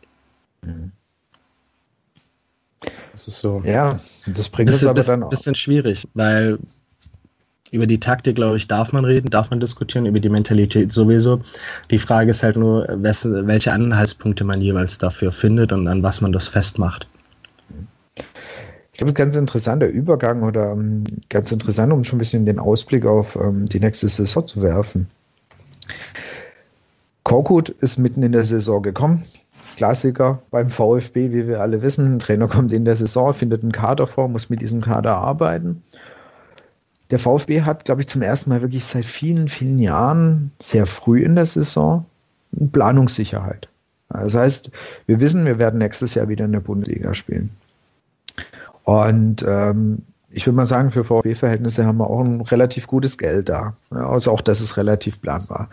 Mhm. 0.63 0.91
Das 3.13 3.29
ist 3.29 3.39
so. 3.39 3.61
Ja, 3.65 3.97
das 4.27 4.49
bringt 4.49 4.69
es 4.69 4.85
aber 4.85 5.01
dann 5.01 5.23
auch. 5.23 5.29
bisschen 5.29 5.55
schwierig, 5.55 6.05
weil 6.15 6.59
über 7.75 7.87
die 7.87 7.99
Taktik, 7.99 8.37
glaube 8.37 8.57
ich, 8.57 8.67
darf 8.67 8.93
man 8.93 9.05
reden, 9.05 9.29
darf 9.29 9.49
man 9.49 9.59
diskutieren, 9.59 10.05
über 10.05 10.19
die 10.19 10.29
Mentalität 10.29 10.91
sowieso. 10.91 11.41
Die 11.91 11.99
Frage 11.99 12.31
ist 12.31 12.41
halt 12.41 12.55
nur, 12.55 12.87
welche 12.89 13.73
Anhaltspunkte 13.73 14.45
man 14.45 14.61
jeweils 14.61 14.97
dafür 14.97 15.31
findet 15.31 15.71
und 15.71 15.87
an 15.87 16.01
was 16.01 16.21
man 16.21 16.31
das 16.31 16.47
festmacht. 16.47 17.07
Ich 18.93 18.97
glaube, 18.97 19.11
ganz 19.11 19.35
interessanter 19.35 19.87
Übergang 19.87 20.41
oder 20.43 20.71
ähm, 20.71 21.03
ganz 21.27 21.51
interessant, 21.51 21.91
um 21.91 22.05
schon 22.05 22.15
ein 22.15 22.19
bisschen 22.19 22.45
den 22.45 22.59
Ausblick 22.59 23.05
auf 23.05 23.35
ähm, 23.35 23.67
die 23.67 23.81
nächste 23.81 24.07
Saison 24.07 24.47
zu 24.47 24.61
werfen. 24.61 25.07
Korkut 27.23 27.69
ist 27.69 27.99
mitten 27.99 28.23
in 28.23 28.31
der 28.31 28.45
Saison 28.45 28.81
gekommen. 28.81 29.23
Klassiker 29.75 30.41
beim 30.49 30.69
VfB, 30.69 31.33
wie 31.33 31.45
wir 31.45 31.59
alle 31.59 31.81
wissen. 31.81 32.15
Ein 32.15 32.19
Trainer 32.19 32.47
kommt 32.47 32.71
in 32.71 32.85
der 32.85 32.95
Saison, 32.95 33.33
findet 33.33 33.63
einen 33.63 33.73
Kader 33.73 34.07
vor, 34.07 34.29
muss 34.29 34.49
mit 34.49 34.61
diesem 34.61 34.79
Kader 34.79 35.17
arbeiten 35.17 35.81
der 37.11 37.19
VfB 37.19 37.61
hat, 37.61 37.85
glaube 37.85 38.01
ich, 38.01 38.07
zum 38.07 38.21
ersten 38.21 38.49
Mal 38.49 38.61
wirklich 38.61 38.85
seit 38.85 39.05
vielen, 39.05 39.49
vielen 39.49 39.79
Jahren 39.79 40.51
sehr 40.59 40.85
früh 40.85 41.23
in 41.23 41.35
der 41.35 41.45
Saison 41.45 42.05
Planungssicherheit. 42.71 43.67
Das 44.09 44.35
heißt, 44.35 44.71
wir 45.07 45.19
wissen, 45.19 45.45
wir 45.45 45.59
werden 45.59 45.79
nächstes 45.79 46.15
Jahr 46.15 46.29
wieder 46.29 46.45
in 46.45 46.51
der 46.51 46.59
Bundesliga 46.59 47.13
spielen. 47.13 47.49
Und 48.83 49.43
ähm, 49.47 50.03
ich 50.29 50.45
würde 50.45 50.57
mal 50.57 50.65
sagen, 50.65 50.91
für 50.91 51.05
VfB-Verhältnisse 51.05 51.85
haben 51.85 51.97
wir 51.97 52.09
auch 52.09 52.19
ein 52.19 52.41
relativ 52.41 52.87
gutes 52.87 53.17
Geld 53.17 53.47
da. 53.47 53.73
Also 53.89 54.31
auch 54.31 54.41
das 54.41 54.59
ist 54.59 54.75
relativ 54.75 55.21
planbar. 55.21 55.69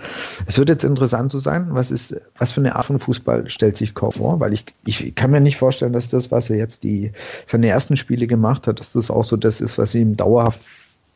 Es 0.47 0.57
wird 0.57 0.69
jetzt 0.69 0.85
interessant 0.85 1.33
zu 1.33 1.39
sein, 1.39 1.67
was 1.71 1.91
ist, 1.91 2.21
was 2.39 2.53
für 2.53 2.61
eine 2.61 2.77
Art 2.77 2.87
von 2.87 3.01
Fußball 3.01 3.51
stellt 3.51 3.77
sich 3.77 3.93
Kauf 3.95 4.15
vor, 4.15 4.39
weil 4.39 4.53
ich, 4.53 4.65
ich 4.87 5.15
kann 5.17 5.33
mir 5.33 5.41
nicht 5.41 5.57
vorstellen, 5.57 5.93
dass 5.93 6.09
das, 6.09 6.31
was 6.31 6.49
er 6.49 6.57
jetzt 6.57 6.85
die, 6.85 7.11
seine 7.47 7.69
ersten 7.69 7.97
Spiele 7.97 8.29
gemacht 8.29 8.69
hat, 8.69 8.79
dass 8.79 8.93
das 8.93 9.11
auch 9.11 9.25
so 9.25 9.37
das 9.37 9.61
ist, 9.61 9.79
was 9.79 9.95
ihm 9.95 10.17
dauerhaft 10.17 10.61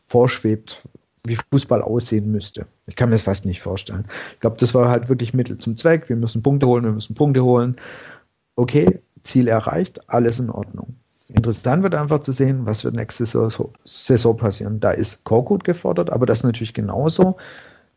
vorschwebt, 0.08 0.82
wie 1.24 1.36
Fußball 1.50 1.82
aussehen 1.82 2.30
müsste. 2.30 2.66
Ich 2.86 2.96
kann 2.96 3.08
mir 3.08 3.16
das 3.16 3.22
fast 3.22 3.44
nicht 3.44 3.60
vorstellen. 3.60 4.04
Ich 4.34 4.40
glaube, 4.40 4.56
das 4.58 4.74
war 4.74 4.88
halt 4.88 5.08
wirklich 5.08 5.34
Mittel 5.34 5.58
zum 5.58 5.76
Zweck. 5.76 6.08
Wir 6.08 6.16
müssen 6.16 6.42
Punkte 6.42 6.66
holen, 6.68 6.84
wir 6.84 6.92
müssen 6.92 7.14
Punkte 7.14 7.42
holen. 7.42 7.76
Okay, 8.54 9.00
Ziel 9.22 9.48
erreicht, 9.48 10.08
alles 10.08 10.38
in 10.38 10.50
Ordnung. 10.50 10.94
Interessant 11.28 11.82
wird 11.82 11.94
einfach 11.94 12.20
zu 12.20 12.30
sehen, 12.30 12.66
was 12.66 12.84
wird 12.84 12.94
nächste 12.94 13.26
Saison 13.26 14.36
passieren. 14.36 14.78
Da 14.78 14.92
ist 14.92 15.24
Korkut 15.24 15.64
gefordert, 15.64 16.10
aber 16.10 16.24
das 16.24 16.44
natürlich 16.44 16.72
genauso. 16.72 17.36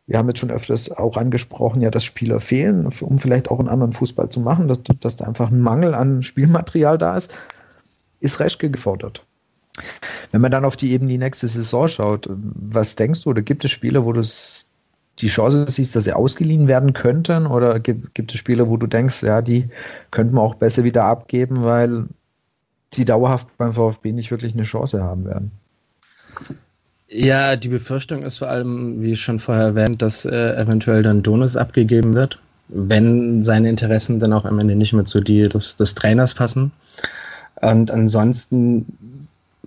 Wir 0.06 0.18
haben 0.18 0.26
jetzt 0.26 0.40
schon 0.40 0.50
öfters 0.50 0.90
auch 0.90 1.16
angesprochen, 1.16 1.82
ja, 1.82 1.90
dass 1.90 2.04
Spieler 2.04 2.40
fehlen, 2.40 2.88
um 3.00 3.18
vielleicht 3.18 3.48
auch 3.48 3.60
einen 3.60 3.68
anderen 3.68 3.92
Fußball 3.92 4.28
zu 4.28 4.40
machen, 4.40 4.66
dass, 4.66 4.80
dass 4.82 5.14
da 5.14 5.26
einfach 5.26 5.52
ein 5.52 5.60
Mangel 5.60 5.94
an 5.94 6.24
Spielmaterial 6.24 6.98
da 6.98 7.16
ist. 7.16 7.32
Ist 8.18 8.40
Reschke 8.40 8.68
gefordert. 8.68 9.24
Wenn 10.32 10.40
man 10.40 10.50
dann 10.50 10.64
auf 10.64 10.76
die 10.76 10.92
eben 10.92 11.08
die 11.08 11.18
nächste 11.18 11.48
Saison 11.48 11.88
schaut, 11.88 12.28
was 12.30 12.96
denkst 12.96 13.22
du, 13.22 13.30
oder 13.30 13.42
gibt 13.42 13.64
es 13.64 13.70
Spiele, 13.70 14.04
wo 14.04 14.12
du 14.12 14.22
die 15.18 15.28
Chance 15.28 15.66
siehst, 15.68 15.96
dass 15.96 16.04
sie 16.04 16.12
ausgeliehen 16.12 16.68
werden 16.68 16.92
könnten? 16.92 17.46
Oder 17.46 17.80
gibt, 17.80 18.14
gibt 18.14 18.32
es 18.32 18.38
Spiele, 18.38 18.68
wo 18.68 18.76
du 18.76 18.86
denkst, 18.86 19.22
ja, 19.22 19.42
die 19.42 19.68
könnten 20.10 20.34
wir 20.34 20.42
auch 20.42 20.54
besser 20.54 20.84
wieder 20.84 21.04
abgeben, 21.04 21.62
weil 21.62 22.04
die 22.94 23.04
dauerhaft 23.04 23.46
beim 23.56 23.72
VfB 23.72 24.12
nicht 24.12 24.30
wirklich 24.30 24.54
eine 24.54 24.64
Chance 24.64 25.02
haben 25.02 25.24
werden. 25.24 25.50
Ja, 27.08 27.56
die 27.56 27.68
Befürchtung 27.68 28.22
ist 28.22 28.38
vor 28.38 28.48
allem, 28.48 29.02
wie 29.02 29.16
schon 29.16 29.40
vorher 29.40 29.64
erwähnt, 29.64 30.00
dass 30.00 30.24
äh, 30.24 30.54
eventuell 30.54 31.02
dann 31.02 31.22
Donis 31.22 31.56
abgegeben 31.56 32.14
wird, 32.14 32.40
wenn 32.68 33.42
seine 33.42 33.68
Interessen 33.68 34.20
dann 34.20 34.32
auch 34.32 34.44
am 34.44 34.60
Ende 34.60 34.76
nicht 34.76 34.92
mehr 34.92 35.04
zu 35.04 35.20
die 35.20 35.48
des, 35.48 35.74
des 35.76 35.94
Trainers 35.96 36.34
passen. 36.34 36.70
Und 37.60 37.90
ansonsten 37.90 38.86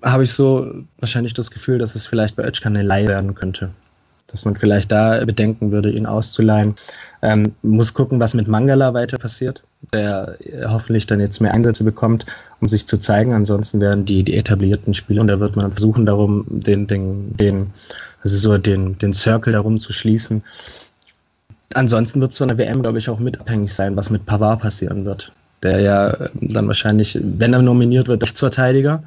habe 0.04 0.24
ich 0.24 0.34
so 0.34 0.72
wahrscheinlich 1.00 1.34
das 1.34 1.50
Gefühl, 1.50 1.80
dass 1.80 1.96
es 1.96 2.06
vielleicht 2.06 2.36
bei 2.36 2.44
Özcan 2.44 2.76
eine 2.76 2.84
Leihe 2.84 3.08
werden 3.08 3.36
könnte 3.36 3.70
dass 4.34 4.46
man 4.46 4.56
vielleicht 4.56 4.92
da 4.92 5.24
bedenken 5.24 5.72
würde, 5.72 5.92
ihn 5.92 6.08
auszuleihen. 6.08 6.76
Ähm, 7.22 7.54
muss 7.62 7.94
gucken, 7.94 8.20
was 8.20 8.34
mit 8.34 8.48
Mangala 8.48 8.94
weiter 8.94 9.18
passiert, 9.18 9.64
der 9.94 10.38
hoffentlich 10.68 11.06
dann 11.06 11.20
jetzt 11.20 11.40
mehr 11.40 11.54
Einsätze 11.54 11.84
bekommt, 11.84 12.26
um 12.60 12.68
sich 12.68 12.88
zu 12.88 12.98
zeigen. 12.98 13.34
Ansonsten 13.34 13.80
werden 13.80 14.06
die, 14.06 14.24
die 14.24 14.36
etablierten 14.36 14.94
Spieler, 14.94 15.22
und 15.22 15.28
da 15.28 15.40
wird 15.40 15.56
man 15.56 15.72
versuchen, 15.72 16.06
darum 16.06 16.46
den, 16.50 16.88
den, 16.88 17.38
den, 17.38 17.68
also 18.24 18.38
so 18.38 18.58
den, 18.58 18.98
den 18.98 19.14
Circle 19.14 19.54
darum 19.54 19.80
zu 19.80 19.94
schließen. 19.94 20.44
Ansonsten 21.76 22.20
wird 22.20 22.32
es 22.32 22.40
von 22.40 22.48
der 22.48 22.58
WM, 22.58 22.82
glaube 22.82 22.98
ich, 22.98 23.10
auch 23.10 23.20
mit 23.20 23.40
abhängig 23.40 23.74
sein, 23.74 23.96
was 23.96 24.10
mit 24.10 24.26
Pavard 24.26 24.62
passieren 24.62 25.06
wird. 25.06 25.32
Der 25.62 25.80
ja 25.80 26.30
dann 26.34 26.68
wahrscheinlich, 26.68 27.20
wenn 27.22 27.54
er 27.54 27.62
nominiert 27.62 28.08
wird, 28.08 28.24
Rechtsverteidiger 28.24 29.04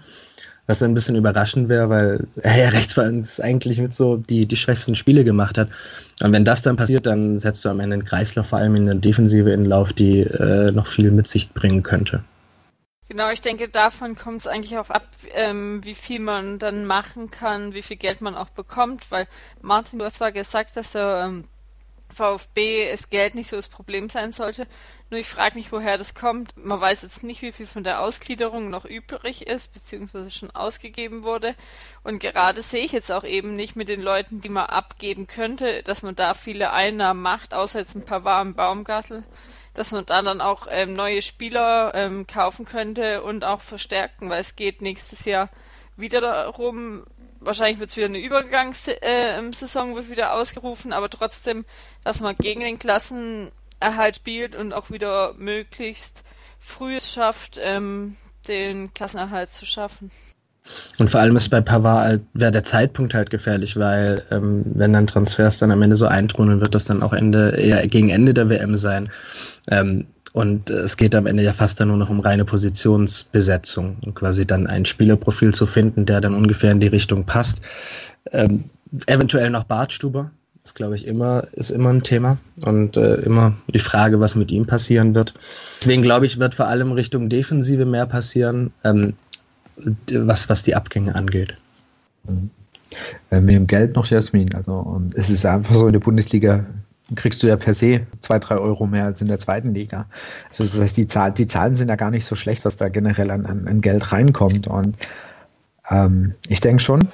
was 0.66 0.82
ein 0.82 0.94
bisschen 0.94 1.16
überraschend 1.16 1.68
wäre, 1.68 1.88
weil 1.88 2.26
er 2.42 2.72
rechts 2.72 2.94
bei 2.94 3.08
uns 3.08 3.40
eigentlich 3.40 3.78
mit 3.78 3.94
so 3.94 4.16
die, 4.16 4.46
die 4.46 4.56
schwächsten 4.56 4.94
Spiele 4.94 5.24
gemacht 5.24 5.58
hat. 5.58 5.68
Und 6.22 6.32
wenn 6.32 6.44
das 6.44 6.62
dann 6.62 6.76
passiert, 6.76 7.06
dann 7.06 7.38
setzt 7.38 7.64
du 7.64 7.68
am 7.68 7.80
Ende 7.80 7.94
einen 7.94 8.04
Kreislauf, 8.04 8.48
vor 8.48 8.58
allem 8.58 8.74
in 8.74 8.86
der 8.86 8.96
Defensive 8.96 9.50
in 9.50 9.64
Lauf, 9.64 9.92
die 9.92 10.20
äh, 10.20 10.72
noch 10.72 10.86
viel 10.86 11.10
mit 11.10 11.28
sich 11.28 11.52
bringen 11.52 11.82
könnte. 11.82 12.22
Genau, 13.08 13.30
ich 13.30 13.40
denke, 13.40 13.68
davon 13.68 14.16
kommt 14.16 14.40
es 14.40 14.46
eigentlich 14.48 14.78
auch 14.78 14.90
ab, 14.90 15.06
ähm, 15.36 15.84
wie 15.84 15.94
viel 15.94 16.18
man 16.18 16.58
dann 16.58 16.86
machen 16.86 17.30
kann, 17.30 17.72
wie 17.72 17.82
viel 17.82 17.96
Geld 17.96 18.20
man 18.20 18.34
auch 18.34 18.50
bekommt, 18.50 19.12
weil 19.12 19.28
Martin, 19.62 20.00
du 20.00 20.04
hast 20.04 20.16
zwar 20.16 20.32
gesagt, 20.32 20.76
dass 20.76 20.96
er 20.96 21.26
ähm, 21.26 21.44
VfB 22.16 22.88
es 22.88 23.10
Geld 23.10 23.34
nicht 23.34 23.48
so 23.48 23.56
das 23.56 23.68
Problem 23.68 24.08
sein 24.08 24.32
sollte. 24.32 24.66
Nur 25.10 25.20
ich 25.20 25.28
frage 25.28 25.54
mich, 25.54 25.70
woher 25.70 25.98
das 25.98 26.14
kommt. 26.14 26.56
Man 26.56 26.80
weiß 26.80 27.02
jetzt 27.02 27.22
nicht, 27.22 27.42
wie 27.42 27.52
viel 27.52 27.66
von 27.66 27.84
der 27.84 28.00
Ausgliederung 28.00 28.70
noch 28.70 28.86
übrig 28.86 29.46
ist, 29.46 29.72
beziehungsweise 29.72 30.30
schon 30.30 30.50
ausgegeben 30.50 31.22
wurde. 31.22 31.54
Und 32.02 32.18
gerade 32.18 32.62
sehe 32.62 32.84
ich 32.84 32.92
jetzt 32.92 33.12
auch 33.12 33.24
eben 33.24 33.54
nicht 33.54 33.76
mit 33.76 33.88
den 33.88 34.00
Leuten, 34.00 34.40
die 34.40 34.48
man 34.48 34.66
abgeben 34.66 35.26
könnte, 35.26 35.82
dass 35.82 36.02
man 36.02 36.16
da 36.16 36.34
viele 36.34 36.72
Einnahmen 36.72 37.22
macht, 37.22 37.52
außer 37.54 37.78
jetzt 37.78 37.94
ein 37.94 38.04
paar 38.04 38.24
warmen 38.24 38.54
Baumgartel, 38.54 39.24
dass 39.74 39.92
man 39.92 40.06
da 40.06 40.22
dann 40.22 40.40
auch 40.40 40.66
ähm, 40.70 40.94
neue 40.94 41.22
Spieler 41.22 41.92
ähm, 41.94 42.26
kaufen 42.26 42.64
könnte 42.64 43.22
und 43.22 43.44
auch 43.44 43.60
verstärken, 43.60 44.30
weil 44.30 44.40
es 44.40 44.56
geht 44.56 44.80
nächstes 44.80 45.26
Jahr 45.26 45.50
wieder 45.96 46.20
darum, 46.20 47.04
wahrscheinlich 47.46 47.78
wird 47.78 47.90
es 47.90 47.96
wieder 47.96 48.06
eine 48.06 48.18
Übergangssaison 48.18 49.92
äh, 49.92 49.94
wird 49.94 50.10
wieder 50.10 50.34
ausgerufen, 50.34 50.92
aber 50.92 51.08
trotzdem, 51.08 51.64
dass 52.04 52.20
man 52.20 52.36
gegen 52.36 52.60
den 52.60 52.78
Klassenerhalt 52.78 54.16
spielt 54.16 54.54
und 54.54 54.72
auch 54.72 54.90
wieder 54.90 55.34
möglichst 55.38 56.24
früh 56.58 56.96
es 56.96 57.12
schafft, 57.12 57.58
ähm, 57.62 58.16
den 58.48 58.92
Klassenerhalt 58.92 59.48
zu 59.48 59.66
schaffen. 59.66 60.10
Und 60.98 61.10
vor 61.10 61.20
allem 61.20 61.36
ist 61.36 61.48
bei 61.48 61.60
Pavard 61.60 62.04
halt, 62.04 62.22
wäre 62.34 62.50
der 62.50 62.64
Zeitpunkt 62.64 63.14
halt 63.14 63.30
gefährlich, 63.30 63.76
weil 63.76 64.24
ähm, 64.30 64.64
wenn 64.74 64.92
dann 64.92 65.06
Transfers 65.06 65.58
dann 65.58 65.70
am 65.70 65.82
Ende 65.82 65.94
so 65.96 66.06
eintrudeln, 66.06 66.60
wird 66.60 66.74
das 66.74 66.84
dann 66.84 67.02
auch 67.02 67.12
Ende, 67.12 67.50
eher 67.50 67.86
gegen 67.86 68.08
Ende 68.08 68.34
der 68.34 68.48
WM 68.48 68.76
sein. 68.76 69.08
Ähm, 69.70 70.08
und 70.36 70.68
es 70.68 70.98
geht 70.98 71.14
am 71.14 71.24
Ende 71.24 71.42
ja 71.42 71.54
fast 71.54 71.80
dann 71.80 71.88
nur 71.88 71.96
noch 71.96 72.10
um 72.10 72.20
reine 72.20 72.44
Positionsbesetzung 72.44 73.96
und 74.04 74.14
quasi 74.14 74.46
dann 74.46 74.66
ein 74.66 74.84
Spielerprofil 74.84 75.54
zu 75.54 75.64
finden, 75.64 76.04
der 76.04 76.20
dann 76.20 76.34
ungefähr 76.34 76.72
in 76.72 76.80
die 76.80 76.88
Richtung 76.88 77.24
passt. 77.24 77.62
Ähm, 78.32 78.64
eventuell 79.06 79.48
noch 79.48 79.64
Bartstuber, 79.64 80.30
das 80.62 80.74
glaube 80.74 80.94
ich 80.94 81.06
immer, 81.06 81.46
ist 81.52 81.70
immer 81.70 81.88
ein 81.88 82.02
Thema 82.02 82.36
und 82.66 82.98
äh, 82.98 83.14
immer 83.22 83.54
die 83.72 83.78
Frage, 83.78 84.20
was 84.20 84.34
mit 84.34 84.50
ihm 84.50 84.66
passieren 84.66 85.14
wird. 85.14 85.32
Deswegen 85.80 86.02
glaube 86.02 86.26
ich, 86.26 86.38
wird 86.38 86.54
vor 86.54 86.66
allem 86.66 86.92
Richtung 86.92 87.30
Defensive 87.30 87.86
mehr 87.86 88.04
passieren, 88.04 88.74
ähm, 88.84 89.14
was, 90.12 90.50
was 90.50 90.62
die 90.62 90.74
Abgänge 90.74 91.14
angeht. 91.14 91.56
Mhm. 92.24 92.50
Äh, 93.30 93.40
mit 93.40 93.68
Geld 93.68 93.96
noch, 93.96 94.06
Jasmin. 94.06 94.54
Also 94.54 95.00
es 95.14 95.30
ist 95.30 95.46
einfach 95.46 95.74
so 95.74 95.86
in 95.86 95.94
der 95.94 96.00
Bundesliga 96.00 96.66
kriegst 97.14 97.42
du 97.42 97.46
ja 97.46 97.56
per 97.56 97.74
se 97.74 98.06
zwei, 98.20 98.38
drei 98.38 98.56
Euro 98.56 98.86
mehr 98.86 99.04
als 99.04 99.20
in 99.20 99.28
der 99.28 99.38
zweiten 99.38 99.74
Liga. 99.74 100.06
Also 100.50 100.64
das 100.64 100.78
heißt, 100.78 100.96
die, 100.96 101.06
Zahl, 101.06 101.32
die 101.32 101.46
Zahlen 101.46 101.76
sind 101.76 101.88
ja 101.88 101.96
gar 101.96 102.10
nicht 102.10 102.24
so 102.24 102.34
schlecht, 102.34 102.64
was 102.64 102.76
da 102.76 102.88
generell 102.88 103.30
an, 103.30 103.46
an, 103.46 103.80
Geld 103.80 104.10
reinkommt. 104.10 104.66
Und 104.66 104.96
ähm, 105.88 106.34
ich 106.48 106.60
denke 106.60 106.82
schon, 106.82 107.08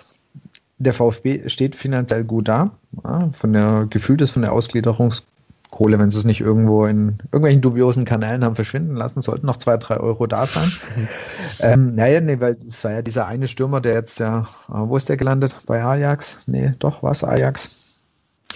der 0.79 0.95
VfB 0.95 1.49
steht 1.49 1.77
finanziell 1.77 2.25
gut 2.25 2.49
da. 2.49 2.71
Ja, 3.05 3.29
von 3.33 3.53
der 3.53 3.87
gefühlt 3.91 4.23
ist 4.23 4.31
von 4.31 4.43
der 4.43 4.53
Ausgliederungskohle, 4.53 5.99
wenn 5.99 6.11
sie 6.11 6.19
es 6.19 6.25
nicht 6.25 6.41
irgendwo 6.41 6.87
in 6.87 7.19
irgendwelchen 7.25 7.61
dubiosen 7.61 8.07
Kanälen 8.07 8.45
haben 8.45 8.57
verschwinden 8.57 8.97
lassen, 8.97 9.21
sollten 9.21 9.47
noch 9.47 9.59
zwei, 9.59 9.77
drei 9.77 9.99
Euro 9.99 10.27
da 10.27 10.47
sein. 10.47 10.73
ähm, 11.61 11.95
naja, 11.95 12.23
nee, 12.23 12.41
weil 12.41 12.57
es 12.67 12.83
war 12.83 12.93
ja 12.93 13.03
dieser 13.03 13.27
eine 13.27 13.47
Stürmer, 13.47 13.83
der 13.83 13.93
jetzt 13.93 14.19
ja, 14.21 14.49
wo 14.69 14.97
ist 14.97 15.11
der 15.11 15.19
gelandet? 15.19 15.55
Bei 15.67 15.85
Ajax? 15.85 16.39
Nee, 16.47 16.73
doch, 16.79 17.03
was 17.03 17.23
Ajax? 17.23 17.82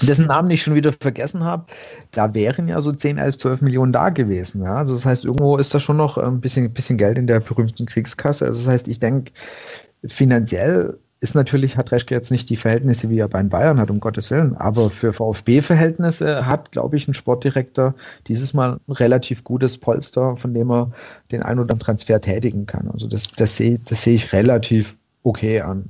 Dessen 0.02 0.26
Namen 0.26 0.50
ich 0.50 0.62
schon 0.62 0.74
wieder 0.74 0.92
vergessen 0.92 1.44
habe, 1.44 1.66
da 2.11 2.35
wären 2.35 2.68
ja 2.68 2.80
so 2.80 2.92
10, 2.92 3.18
11, 3.18 3.38
12 3.38 3.62
Millionen 3.62 3.92
da 3.92 4.11
gewesen. 4.11 4.62
Ja? 4.62 4.76
Also 4.76 4.94
das 4.94 5.06
heißt, 5.06 5.24
irgendwo 5.24 5.56
ist 5.56 5.74
da 5.74 5.80
schon 5.80 5.96
noch 5.96 6.18
ein 6.18 6.40
bisschen, 6.40 6.72
bisschen 6.72 6.98
Geld 6.98 7.18
in 7.18 7.26
der 7.26 7.40
berühmten 7.40 7.87
Kriegskasse. 7.87 8.46
Also 8.46 8.64
das 8.64 8.68
heißt, 8.68 8.88
ich 8.88 9.00
denke, 9.00 9.32
finanziell 10.06 10.98
ist 11.20 11.35
natürlich, 11.35 11.76
hat 11.76 11.92
Reschke 11.92 12.14
jetzt 12.14 12.30
nicht 12.30 12.50
die 12.50 12.56
Verhältnisse, 12.56 13.09
wie 13.09 13.18
er 13.18 13.28
bei 13.28 13.40
den 13.40 13.48
Bayern 13.48 13.80
hat, 13.80 13.90
um 13.90 14.00
Gottes 14.00 14.30
Willen. 14.30 14.54
Aber 14.56 14.90
für 14.90 15.12
VfB-Verhältnisse 15.12 16.46
hat, 16.46 16.72
glaube 16.72 16.96
ich, 16.96 17.09
ein 17.09 17.14
Sportdirektor 17.14 17.94
dieses 18.26 18.52
Mal 18.52 18.78
ein 18.87 18.92
relativ 18.92 19.42
gutes 19.42 19.78
Polster, 19.78 20.37
von 20.37 20.52
dem 20.52 20.70
er 20.70 20.90
den 21.32 21.42
ein 21.42 21.54
oder 21.59 21.62
anderen 21.62 21.80
Transfer 21.80 22.20
tätigen 22.20 22.66
kann. 22.66 22.90
Also 22.92 23.09
das, 23.09 23.30
das 23.32 23.56
sehe 23.56 23.80
das 23.85 24.02
seh 24.02 24.14
ich 24.14 24.32
relativ 24.32 24.96
okay 25.22 25.62
an. 25.62 25.88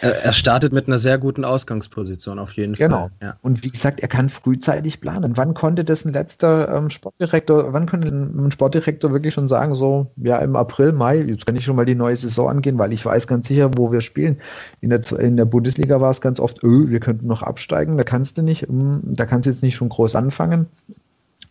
Er, 0.00 0.32
startet 0.32 0.72
mit 0.72 0.86
einer 0.86 0.98
sehr 0.98 1.18
guten 1.18 1.44
Ausgangsposition 1.44 2.38
auf 2.38 2.52
jeden 2.52 2.74
genau. 2.74 2.96
Fall. 2.96 3.10
Genau. 3.18 3.30
Ja. 3.32 3.38
Und 3.42 3.64
wie 3.64 3.70
gesagt, 3.70 4.00
er 4.00 4.08
kann 4.08 4.28
frühzeitig 4.28 5.00
planen. 5.00 5.36
Wann 5.36 5.54
konnte 5.54 5.84
das 5.84 6.04
ein 6.04 6.12
letzter 6.12 6.68
ähm, 6.74 6.90
Sportdirektor, 6.90 7.72
wann 7.72 7.86
konnte 7.86 8.08
ein 8.08 8.50
Sportdirektor 8.50 9.12
wirklich 9.12 9.34
schon 9.34 9.48
sagen, 9.48 9.74
so, 9.74 10.08
ja, 10.16 10.38
im 10.38 10.56
April, 10.56 10.92
Mai, 10.92 11.18
jetzt 11.18 11.46
kann 11.46 11.56
ich 11.56 11.64
schon 11.64 11.76
mal 11.76 11.86
die 11.86 11.94
neue 11.94 12.16
Saison 12.16 12.48
angehen, 12.48 12.78
weil 12.78 12.92
ich 12.92 13.04
weiß 13.04 13.26
ganz 13.26 13.48
sicher, 13.48 13.70
wo 13.76 13.92
wir 13.92 14.00
spielen. 14.00 14.38
In 14.80 14.90
der, 14.90 15.00
in 15.18 15.36
der 15.36 15.46
Bundesliga 15.46 16.00
war 16.00 16.10
es 16.10 16.20
ganz 16.20 16.40
oft, 16.40 16.62
öh, 16.62 16.88
wir 16.88 17.00
könnten 17.00 17.26
noch 17.26 17.42
absteigen, 17.42 17.96
da 17.96 18.04
kannst 18.04 18.38
du 18.38 18.42
nicht, 18.42 18.62
hm, 18.62 19.00
da 19.04 19.26
kannst 19.26 19.46
du 19.46 19.50
jetzt 19.50 19.62
nicht 19.62 19.76
schon 19.76 19.88
groß 19.88 20.14
anfangen. 20.14 20.66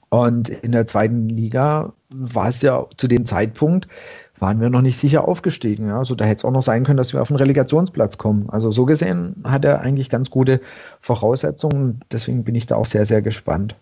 Und 0.09 0.49
in 0.49 0.71
der 0.71 0.87
zweiten 0.87 1.27
Liga 1.27 1.93
war 2.09 2.47
es 2.47 2.61
ja 2.61 2.85
zu 2.95 3.07
dem 3.07 3.25
Zeitpunkt, 3.25 3.87
waren 4.39 4.59
wir 4.59 4.69
noch 4.69 4.81
nicht 4.81 4.99
sicher 4.99 5.27
aufgestiegen. 5.27 5.87
Ja? 5.87 5.99
Also 5.99 6.15
da 6.15 6.25
hätte 6.25 6.39
es 6.39 6.45
auch 6.45 6.51
noch 6.51 6.63
sein 6.63 6.83
können, 6.83 6.97
dass 6.97 7.13
wir 7.13 7.21
auf 7.21 7.29
den 7.29 7.37
Relegationsplatz 7.37 8.17
kommen. 8.17 8.49
Also 8.49 8.71
so 8.71 8.85
gesehen 8.85 9.35
hat 9.43 9.65
er 9.65 9.81
eigentlich 9.81 10.09
ganz 10.09 10.29
gute 10.29 10.61
Voraussetzungen. 10.99 12.01
Deswegen 12.11 12.43
bin 12.43 12.55
ich 12.55 12.65
da 12.65 12.75
auch 12.75 12.85
sehr, 12.85 13.05
sehr 13.05 13.21
gespannt. 13.21 13.75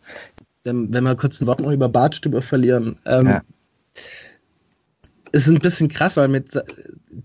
Wenn 0.64 0.92
wir 0.92 1.16
kurz 1.16 1.42
ein 1.42 1.48
Wort 1.48 1.60
noch 1.60 1.72
über 1.72 1.90
Bartstube 1.90 2.42
verlieren. 2.42 2.98
Ähm, 3.06 3.26
ja. 3.26 3.42
Ist 5.34 5.48
ein 5.48 5.58
bisschen 5.58 5.90
krass, 5.90 6.16
weil 6.16 6.28
mit, 6.28 6.58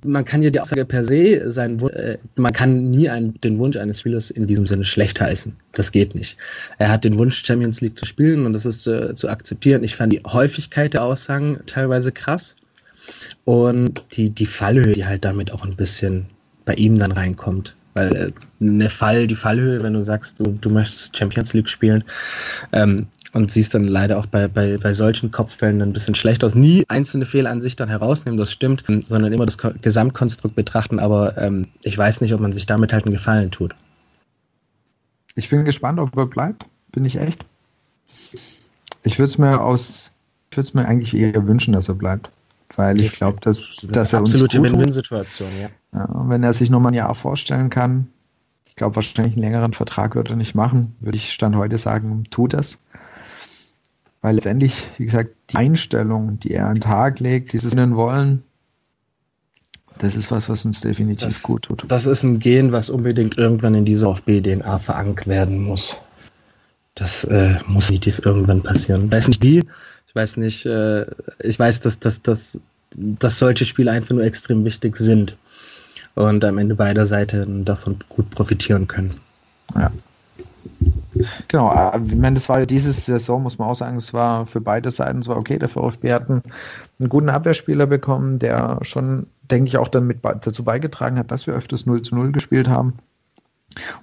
man 0.03 0.25
kann 0.25 0.43
ja 0.43 0.49
die 0.49 0.59
Aussage 0.59 0.87
per 0.87 1.05
se 1.05 1.51
sein, 1.51 1.79
äh, 1.91 2.17
man 2.37 2.55
kann 2.55 2.91
nie 2.91 3.09
einen, 3.09 3.39
den 3.43 3.59
Wunsch 3.59 3.77
eines 3.77 4.01
Spielers 4.01 4.31
in 4.31 4.47
diesem 4.47 4.67
Sinne 4.67 4.87
schlecht 4.87 5.21
heißen. 5.21 5.53
Das 5.73 5.93
geht 5.93 6.15
nicht. 6.15 6.39
Er 6.79 6.91
hat 6.91 7.05
den 7.05 7.19
Wunsch, 7.19 7.45
Champions 7.45 7.83
League 7.83 7.99
zu 7.99 8.07
spielen 8.07 8.47
und 8.47 8.55
das 8.55 8.65
ist 8.65 8.81
zu, 8.81 9.15
zu 9.15 9.29
akzeptieren. 9.29 9.85
Ich 9.85 9.95
fand 9.95 10.15
die 10.15 10.23
Häufigkeit 10.27 10.95
der 10.95 11.03
Aussagen 11.03 11.61
teilweise 11.67 12.11
krass. 12.11 12.57
Und 13.45 14.05
die, 14.13 14.31
die 14.31 14.47
Fallhöhe, 14.47 14.93
die 14.93 15.07
halt 15.07 15.25
damit 15.25 15.53
auch 15.53 15.65
ein 15.65 15.77
bisschen 15.77 16.27
bei 16.65 16.75
ihm 16.75 16.99
dann 16.99 17.13
reinkommt. 17.13 17.75
Weil 17.95 18.15
äh, 18.15 18.33
eine 18.61 18.91
Fall, 18.91 19.27
die 19.27 19.37
Fallhöhe, 19.37 19.83
wenn 19.83 19.95
du 19.95 20.03
sagst, 20.03 20.39
du, 20.39 20.45
du 20.61 20.71
möchtest 20.71 21.17
Champions 21.17 21.55
League 21.55 21.69
spielen, 21.69 22.05
ähm, 22.73 23.07
und 23.33 23.51
siehst 23.51 23.75
dann 23.75 23.85
leider 23.85 24.19
auch 24.19 24.27
bei, 24.27 24.49
bei, 24.49 24.79
bei 24.79 24.93
solchen 24.93 25.31
Kopfbällen 25.31 25.83
ein 25.83 25.93
bisschen 25.93 26.15
schlecht 26.15 26.43
aus. 26.45 26.55
Nie 26.55 26.85
einzelne 26.89 27.27
Fehler 27.27 27.51
an 27.51 27.61
sich 27.61 27.77
dann 27.77 27.89
herausnehmen, 27.89 28.39
das 28.39 28.51
stimmt, 28.53 28.85
sondern 29.07 29.33
immer 29.33 29.47
das 29.47 29.59
Gesamtkonstrukt 29.59 30.55
betrachten, 30.55 30.99
aber 30.99 31.37
ähm, 31.39 31.67
ich 31.85 31.97
weiß 31.97 32.21
nicht, 32.21 32.33
ob 32.33 32.41
man 32.41 32.53
sich 32.53 32.67
damit 32.67 32.93
halt 32.93 33.05
einen 33.05 33.15
Gefallen 33.15 33.51
tut. 33.51 33.75
Ich 35.35 35.49
bin 35.51 35.65
gespannt, 35.65 36.01
ob 36.01 36.17
er 36.17 36.27
bleibt. 36.27 36.65
Bin 36.93 37.05
ich 37.05 37.17
echt. 37.17 37.45
Ich 39.03 39.19
würde 39.19 39.31
es 39.31 39.39
mir 39.39 39.55
ich 40.51 40.57
würde 40.57 40.69
es 40.69 40.75
mir 40.75 40.87
eigentlich 40.87 41.15
eher 41.15 41.47
wünschen, 41.47 41.75
dass 41.75 41.89
er 41.89 41.95
bleibt 41.95 42.31
weil 42.79 43.01
ich 43.01 43.11
glaube, 43.11 43.41
dass, 43.41 43.65
dass 43.91 44.13
er 44.13 44.21
absolute 44.21 44.63
Win-Win-Situation, 44.63 45.49
ja. 45.61 45.69
ja. 45.93 46.09
Wenn 46.29 46.45
er 46.45 46.53
sich 46.53 46.71
nochmal 46.71 46.93
ein 46.93 46.95
Jahr 46.95 47.13
vorstellen 47.17 47.71
kann, 47.71 48.07
ich 48.67 48.77
glaube, 48.77 48.95
wahrscheinlich 48.95 49.35
einen 49.35 49.43
längeren 49.43 49.73
Vertrag 49.73 50.15
würde 50.15 50.35
er 50.35 50.37
nicht 50.37 50.55
machen, 50.55 50.95
würde 51.01 51.17
ich 51.17 51.33
Stand 51.33 51.57
heute 51.57 51.77
sagen, 51.77 52.23
tut 52.31 52.53
das. 52.53 52.79
Weil 54.23 54.37
letztendlich, 54.37 54.81
wie 54.97 55.07
gesagt, 55.07 55.31
die 55.51 55.57
Einstellung, 55.57 56.39
die 56.39 56.53
er 56.53 56.69
an 56.69 56.75
den 56.75 56.83
Tag 56.83 57.19
legt, 57.19 57.53
dieses 57.53 57.75
Wollen, 57.75 58.45
Das 59.99 60.15
ist 60.15 60.31
was, 60.31 60.49
was 60.49 60.65
uns 60.65 60.81
definitiv 60.81 61.27
das, 61.27 61.43
gut 61.43 61.63
tut. 61.63 61.85
Das 61.89 62.07
ist 62.07 62.23
ein 62.23 62.39
Gen, 62.39 62.71
was 62.71 62.91
unbedingt 62.91 63.37
irgendwann 63.39 63.75
in 63.75 63.87
dieser 63.87 64.15
VfB-DNA 64.15 64.79
verankert 64.79 65.27
werden 65.27 65.65
muss. 65.65 65.99
Das 66.95 67.25
äh, 67.25 67.57
muss 67.67 67.87
definitiv 67.87 68.25
irgendwann 68.25 68.63
passieren. 68.63 69.07
Ich 69.07 69.11
weiß 69.11 69.27
nicht 69.27 69.43
wie, 69.43 69.65
ich 70.09 70.15
weiß 70.15 70.39
nicht, 70.39 70.65
äh, 70.67 71.07
ich 71.41 71.59
weiß, 71.59 71.81
dass, 71.81 72.01
dass, 72.01 72.23
dass, 72.23 72.59
dass 72.97 73.39
solche 73.39 73.67
Spiele 73.67 73.93
einfach 73.93 74.15
nur 74.15 74.25
extrem 74.25 74.65
wichtig 74.65 74.97
sind 74.97 75.37
und 76.15 76.45
am 76.45 76.59
Ende 76.59 76.75
beider 76.75 77.07
Seiten 77.07 77.65
davon 77.65 77.97
gut 78.09 78.31
profitieren 78.31 78.89
können. 78.89 79.21
Ja. 79.75 79.93
Genau, 81.49 81.73
äh, 81.73 82.01
ich 82.07 82.15
meine, 82.15 82.35
das 82.35 82.49
war 82.49 82.61
ja 82.61 82.67
diese 82.67 82.91
Saison, 82.93 83.43
muss 83.43 83.59
man 83.59 83.69
auch 83.69 83.75
sagen, 83.75 83.99
es 83.99 84.15
war 84.15 84.47
für 84.47 84.63
beide 84.63 84.91
Seiten 84.91 85.23
zwar 85.23 85.37
okay. 85.37 85.59
Der 85.59 85.69
VfB 85.69 86.13
hat 86.13 86.31
einen, 86.31 86.43
einen, 86.99 87.09
guten 87.11 87.29
Abwehrspieler 87.29 87.87
bekommen, 87.87 88.39
der 88.39 88.79
schon, 88.83 89.27
denke 89.51 89.69
ich, 89.69 89.77
auch 89.77 89.89
damit 89.89 90.21
dazu 90.23 90.65
beigetragen 90.65 91.19
hat, 91.19 91.31
dass 91.31 91.47
wir 91.47 91.55
öfters 91.55 91.85
0 91.85 92.03
zu 92.03 92.15
0 92.15 92.33
gespielt 92.33 92.69
haben 92.69 92.95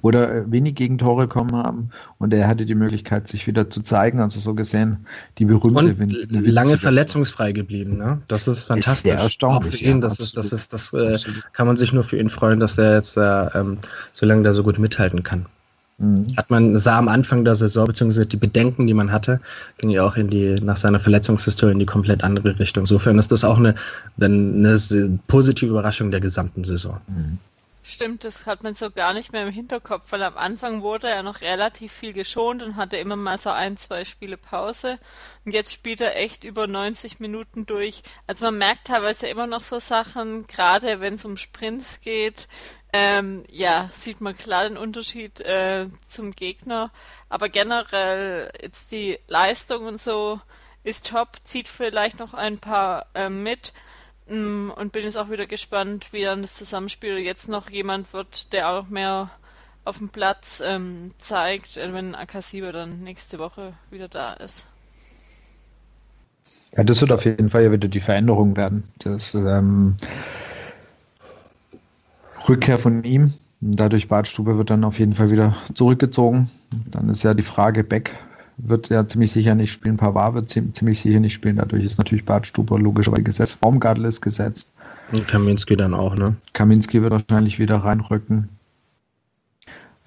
oder 0.01 0.33
äh, 0.33 0.51
wenig 0.51 0.75
Gegentore 0.75 1.27
kommen 1.27 1.55
haben 1.55 1.89
und 2.17 2.33
er 2.33 2.47
hatte 2.47 2.65
die 2.65 2.75
Möglichkeit, 2.75 3.27
sich 3.27 3.47
wieder 3.47 3.69
zu 3.69 3.81
zeigen. 3.81 4.19
Also 4.19 4.39
so 4.39 4.53
gesehen, 4.53 5.05
die 5.37 5.45
berühmte 5.45 5.79
und 5.79 5.99
Win 5.99 6.45
lange 6.45 6.77
verletzungsfrei 6.77 7.51
geblieben. 7.51 7.97
Ne? 7.97 8.21
Das 8.27 8.47
ist 8.47 8.65
fantastisch. 8.65 9.11
Ist 9.11 9.19
erstaunlich. 9.19 9.73
Auch 9.73 9.77
für 9.77 9.83
ihn, 9.83 9.95
ja, 9.95 10.01
das, 10.01 10.19
ist, 10.19 10.37
das, 10.37 10.51
ist, 10.51 10.73
das 10.73 10.93
äh, 10.93 11.17
kann 11.53 11.67
man 11.67 11.77
sich 11.77 11.93
nur 11.93 12.03
für 12.03 12.17
ihn 12.17 12.29
freuen, 12.29 12.59
dass 12.59 12.77
er 12.77 12.95
jetzt 12.95 13.17
äh, 13.17 13.21
ähm, 13.21 13.77
so 14.13 14.25
lange 14.25 14.43
da 14.43 14.53
so 14.53 14.63
gut 14.63 14.79
mithalten 14.79 15.23
kann. 15.23 15.45
Mhm. 15.97 16.27
Hat 16.35 16.49
man 16.49 16.77
sah 16.77 16.97
am 16.97 17.07
Anfang 17.07 17.45
der 17.45 17.55
Saison, 17.55 17.85
beziehungsweise 17.85 18.25
die 18.25 18.37
Bedenken, 18.37 18.85
die 18.87 18.93
man 18.93 19.11
hatte, 19.11 19.39
ging 19.77 19.91
ja 19.91 20.03
auch 20.03 20.17
in 20.17 20.29
die, 20.29 20.55
nach 20.55 20.77
seiner 20.77 20.99
Verletzungshistorie 20.99 21.71
in 21.71 21.79
die 21.79 21.85
komplett 21.85 22.23
andere 22.23 22.57
Richtung. 22.59 22.83
Insofern 22.83 23.17
ist 23.17 23.31
das 23.31 23.43
auch 23.43 23.57
eine, 23.57 23.75
eine 24.19 25.19
positive 25.27 25.71
Überraschung 25.71 26.11
der 26.11 26.19
gesamten 26.19 26.63
Saison. 26.63 26.97
Mhm. 27.07 27.37
Stimmt, 27.87 28.23
das 28.23 28.47
hat 28.47 28.63
man 28.63 28.73
so 28.73 28.89
gar 28.89 29.13
nicht 29.13 29.31
mehr 29.31 29.45
im 29.45 29.53
Hinterkopf, 29.53 30.11
weil 30.11 30.23
am 30.23 30.37
Anfang 30.37 30.81
wurde 30.81 31.07
er 31.07 31.21
noch 31.21 31.41
relativ 31.41 31.93
viel 31.93 32.13
geschont 32.13 32.63
und 32.63 32.77
hatte 32.77 32.97
immer 32.97 33.15
mal 33.15 33.37
so 33.37 33.51
ein, 33.51 33.77
zwei 33.77 34.05
Spiele 34.05 34.37
Pause. 34.37 34.97
Und 35.45 35.51
jetzt 35.51 35.71
spielt 35.71 36.01
er 36.01 36.15
echt 36.15 36.43
über 36.43 36.65
90 36.65 37.19
Minuten 37.19 37.67
durch. 37.67 38.01
Also 38.25 38.45
man 38.45 38.57
merkt 38.57 38.87
teilweise 38.87 39.27
immer 39.27 39.45
noch 39.45 39.61
so 39.61 39.77
Sachen, 39.77 40.47
gerade 40.47 40.99
wenn 40.99 41.13
es 41.13 41.25
um 41.25 41.37
Sprints 41.37 42.01
geht, 42.01 42.47
ähm, 42.91 43.43
ja, 43.51 43.87
sieht 43.93 44.19
man 44.19 44.35
klar 44.35 44.67
den 44.67 44.77
Unterschied 44.77 45.41
äh, 45.41 45.85
zum 46.07 46.31
Gegner. 46.31 46.89
Aber 47.29 47.49
generell 47.49 48.51
jetzt 48.63 48.91
die 48.91 49.19
Leistung 49.27 49.85
und 49.85 50.01
so 50.01 50.41
ist 50.83 51.05
top, 51.05 51.37
zieht 51.43 51.67
vielleicht 51.67 52.17
noch 52.17 52.33
ein 52.33 52.57
paar 52.57 53.05
äh, 53.13 53.29
mit. 53.29 53.73
Mm, 54.27 54.71
und 54.71 54.91
bin 54.91 55.03
jetzt 55.03 55.17
auch 55.17 55.29
wieder 55.29 55.45
gespannt, 55.45 56.11
wie 56.11 56.23
dann 56.23 56.41
das 56.41 56.53
Zusammenspiel 56.53 57.17
jetzt 57.19 57.47
noch 57.47 57.69
jemand 57.69 58.11
wird, 58.13 58.51
der 58.53 58.69
auch 58.69 58.89
mehr 58.89 59.29
auf 59.83 59.99
dem 59.99 60.09
Platz 60.09 60.61
ähm, 60.65 61.11
zeigt, 61.19 61.77
äh, 61.77 61.93
wenn 61.93 62.15
Akasiba 62.15 62.71
dann 62.71 63.03
nächste 63.03 63.37
Woche 63.37 63.73
wieder 63.91 64.07
da 64.07 64.33
ist. 64.33 64.65
Ja, 66.75 66.83
das 66.83 66.99
wird 67.01 67.11
auf 67.11 67.23
jeden 67.23 67.49
Fall 67.49 67.63
ja 67.63 67.71
wieder 67.71 67.87
die 67.87 68.01
Veränderung 68.01 68.57
werden. 68.57 68.83
Das 68.99 69.33
ähm, 69.33 69.95
Rückkehr 72.49 72.77
von 72.77 73.03
ihm. 73.03 73.33
Dadurch 73.61 74.07
Badstube 74.07 74.57
wird 74.57 74.69
dann 74.69 74.83
auf 74.83 74.99
jeden 74.99 75.15
Fall 75.15 75.31
wieder 75.31 75.55
zurückgezogen. 75.73 76.49
Dann 76.91 77.09
ist 77.09 77.23
ja 77.23 77.33
die 77.33 77.43
Frage, 77.43 77.83
Beck 77.83 78.11
wird 78.57 78.89
ja 78.89 79.07
ziemlich 79.07 79.31
sicher 79.31 79.55
nicht 79.55 79.71
spielen, 79.71 79.97
Pavard 79.97 80.33
wird 80.35 80.49
ziemlich 80.49 81.01
sicher 81.01 81.19
nicht 81.19 81.33
spielen. 81.33 81.57
Dadurch 81.57 81.85
ist 81.85 81.97
natürlich 81.97 82.25
Badstube 82.25 82.77
logischerweise 82.77 83.23
gesetzt. 83.23 83.59
Baumgartel 83.61 84.05
ist 84.05 84.21
gesetzt. 84.21 84.71
Und 85.11 85.27
Kaminski 85.27 85.75
dann 85.75 85.93
auch, 85.93 86.15
ne? 86.15 86.35
Kaminski 86.53 87.01
wird 87.01 87.11
wahrscheinlich 87.11 87.59
wieder 87.59 87.77
reinrücken. 87.77 88.49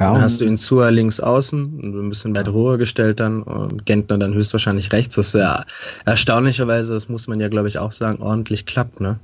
Ja, 0.00 0.12
dann 0.12 0.22
hast 0.22 0.40
du 0.40 0.44
ihn 0.44 0.56
zu 0.56 0.80
links 0.88 1.18
außen, 1.18 1.80
ein 1.82 2.08
bisschen 2.08 2.34
weit 2.36 2.48
Ruhe 2.48 2.78
gestellt 2.78 3.18
dann 3.18 3.42
und 3.42 3.84
Gentner 3.84 4.16
dann 4.16 4.32
höchstwahrscheinlich 4.32 4.92
rechts, 4.92 5.18
was 5.18 5.32
ja 5.32 5.64
erstaunlicherweise, 6.04 6.94
das 6.94 7.08
muss 7.08 7.26
man 7.26 7.40
ja 7.40 7.48
glaube 7.48 7.66
ich 7.66 7.78
auch 7.78 7.90
sagen, 7.90 8.22
ordentlich 8.22 8.64
klappt, 8.64 9.00
ne? 9.00 9.18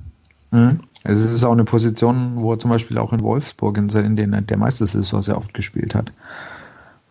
Mhm. 0.51 0.81
Also 1.05 1.23
es 1.23 1.31
ist 1.31 1.43
auch 1.43 1.53
eine 1.53 1.63
Position, 1.63 2.33
wo 2.37 2.53
er 2.53 2.59
zum 2.59 2.71
Beispiel 2.71 2.97
auch 2.97 3.13
in 3.13 3.21
Wolfsburg, 3.21 3.77
in, 3.77 3.89
in 3.89 4.47
der 4.47 4.57
meiste 4.57 4.83
ist, 4.83 5.13
was 5.13 5.27
er 5.27 5.37
oft 5.37 5.53
gespielt 5.53 5.95
hat. 5.95 6.11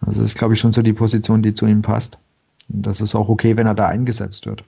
Also 0.06 0.20
das 0.20 0.30
ist, 0.30 0.38
glaube 0.38 0.54
ich, 0.54 0.60
schon 0.60 0.72
so 0.72 0.82
die 0.82 0.92
Position, 0.92 1.42
die 1.42 1.54
zu 1.54 1.66
ihm 1.66 1.82
passt. 1.82 2.18
Und 2.68 2.86
das 2.86 3.00
ist 3.00 3.14
auch 3.14 3.28
okay, 3.28 3.56
wenn 3.56 3.66
er 3.66 3.74
da 3.74 3.88
eingesetzt 3.88 4.46
wird. 4.46 4.64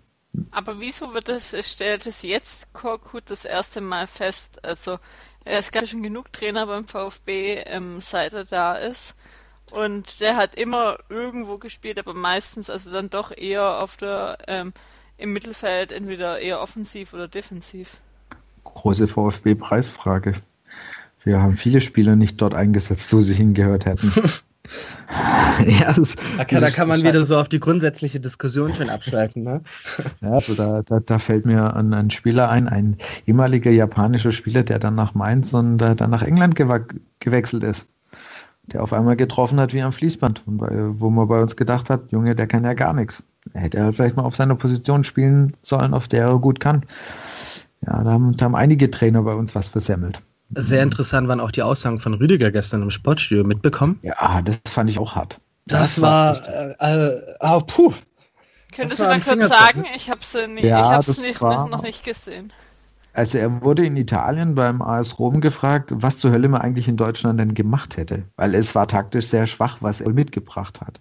Aber 0.51 0.81
wieso 0.81 1.15
wird 1.15 1.29
es, 1.29 1.55
stellt 1.73 2.07
es 2.07 2.23
jetzt 2.23 2.73
Korkut 2.73 3.25
das 3.27 3.45
erste 3.45 3.81
Mal 3.81 4.07
fest? 4.07 4.65
Also 4.65 4.99
es 5.45 5.71
gab 5.71 5.87
schon 5.87 6.03
genug 6.03 6.33
Trainer 6.33 6.67
beim 6.67 6.85
VfB, 6.85 7.63
ähm, 7.67 8.01
seit 8.01 8.35
er 8.35 8.45
da 8.45 8.75
ist. 8.75 9.15
Und 9.71 10.21
der 10.21 10.37
hat 10.37 10.55
immer 10.55 10.99
irgendwo 11.09 11.59
gespielt, 11.59 11.99
aber 11.99 12.15
meistens 12.15 12.71
also 12.71 12.93
dann 12.93 13.11
doch 13.11 13.37
eher 13.37 13.83
auf 13.83 13.97
der 13.97 14.39
ähm, 14.47 14.73
im 15.19 15.33
Mittelfeld, 15.33 15.93
entweder 15.93 16.39
eher 16.39 16.61
offensiv 16.61 17.15
oder 17.15 17.27
defensiv 17.27 18.01
große 18.77 19.09
VfB-Preisfrage. 19.09 20.35
Wir 21.25 21.41
haben 21.41 21.57
viele 21.57 21.81
Spieler 21.81 22.15
nicht 22.15 22.41
dort 22.41 22.55
eingesetzt, 22.55 23.13
wo 23.13 23.21
sie 23.21 23.35
hingehört 23.35 23.87
hätten. 23.87 24.13
ja, 25.67 25.93
das, 25.93 26.17
da, 26.37 26.45
kann, 26.45 26.61
da 26.61 26.71
kann 26.71 26.89
man 26.89 27.03
wieder 27.03 27.25
so 27.25 27.39
auf 27.39 27.49
die 27.49 27.61
grundsätzliche 27.61 28.21
Diskussion 28.21 28.73
schon 28.73 28.89
abschalten. 28.89 29.43
Ne? 29.43 29.63
ja, 30.21 30.31
also 30.31 30.55
da, 30.55 30.83
da, 30.83 31.01
da 31.01 31.19
fällt 31.19 31.47
mir 31.47 31.75
an 31.75 31.93
einen 31.93 32.11
Spieler 32.11 32.49
ein, 32.49 32.69
ein 32.69 32.97
ehemaliger 33.27 33.71
japanischer 33.71 34.33
Spieler, 34.33 34.63
der 34.63 34.79
dann 34.79 34.95
nach 34.95 35.15
Mainz 35.15 35.53
und 35.55 35.81
äh, 35.81 35.95
dann 35.95 36.11
nach 36.11 36.23
England 36.23 36.57
gewechselt 37.21 37.63
ist. 37.63 37.87
Der 38.67 38.83
auf 38.83 38.93
einmal 38.93 39.17
getroffen 39.17 39.61
hat 39.61 39.73
wie 39.75 39.83
am 39.83 39.93
Fließband. 39.93 40.43
Und 40.47 40.59
bei, 40.59 40.69
wo 40.99 41.09
man 41.09 41.29
bei 41.29 41.41
uns 41.41 41.55
gedacht 41.57 41.89
hat, 41.89 42.11
Junge, 42.11 42.35
der 42.35 42.49
kann 42.49 42.65
ja 42.65 42.75
gar 42.75 42.93
nichts. 42.93 43.23
Hätte 43.55 43.79
er 43.79 43.93
vielleicht 43.93 44.17
mal 44.17 44.25
auf 44.25 44.35
seiner 44.35 44.57
Position 44.57 45.05
spielen 45.05 45.55
sollen, 45.63 45.95
auf 45.95 46.09
der 46.09 46.25
er 46.25 46.39
gut 46.39 46.59
kann. 46.59 46.85
Ja, 47.87 48.03
da 48.03 48.11
haben, 48.11 48.37
da 48.37 48.47
haben 48.47 48.57
einige 48.57 48.91
Trainer 48.91 49.23
bei 49.23 49.35
uns 49.35 49.55
was 49.55 49.69
versemmelt. 49.69 50.21
Sehr 50.55 50.83
interessant 50.83 51.29
waren 51.29 51.41
auch 51.41 51.51
die 51.51 51.63
Aussagen 51.63 52.01
von 52.01 52.15
Rüdiger 52.15 52.51
gestern 52.51 52.83
im 52.83 52.91
Sportstudio 52.91 53.45
mitbekommen. 53.45 53.99
Ja, 54.03 54.43
das 54.43 54.57
fand 54.69 54.91
ich 54.91 54.99
auch 54.99 55.17
hart. 55.17 55.41
Das, 55.67 55.97
das 55.97 56.01
war, 56.01 56.37
äh, 56.81 57.07
äh, 57.07 57.21
oh, 57.41 57.61
puh. 57.67 57.93
Könntest 58.73 59.01
du 59.01 59.05
mal 59.05 59.21
kurz 59.21 59.49
sagen? 59.49 59.85
Ich 59.97 60.11
habe 60.11 60.21
es 60.21 60.33
ja, 60.33 60.47
nicht, 60.47 61.41
noch 61.41 61.83
nicht 61.83 62.05
gesehen. 62.05 62.53
Also 63.15 63.39
er 63.39 63.63
wurde 63.63 63.85
in 63.87 63.97
Italien 63.97 64.55
beim 64.55 64.83
AS 64.83 65.19
Rom 65.19 65.41
gefragt, 65.41 65.91
was 65.95 66.19
zur 66.19 66.33
Hölle 66.33 66.49
man 66.49 66.61
eigentlich 66.61 66.87
in 66.87 66.99
Deutschland 66.99 67.41
denn 67.41 67.55
gemacht 67.55 67.97
hätte, 67.97 68.25
weil 68.37 68.55
es 68.55 68.75
war 68.75 68.87
taktisch 68.87 69.29
sehr 69.29 69.47
schwach, 69.47 69.79
was 69.81 70.03
er 70.03 70.11
mitgebracht 70.11 70.83
hat. 70.83 71.01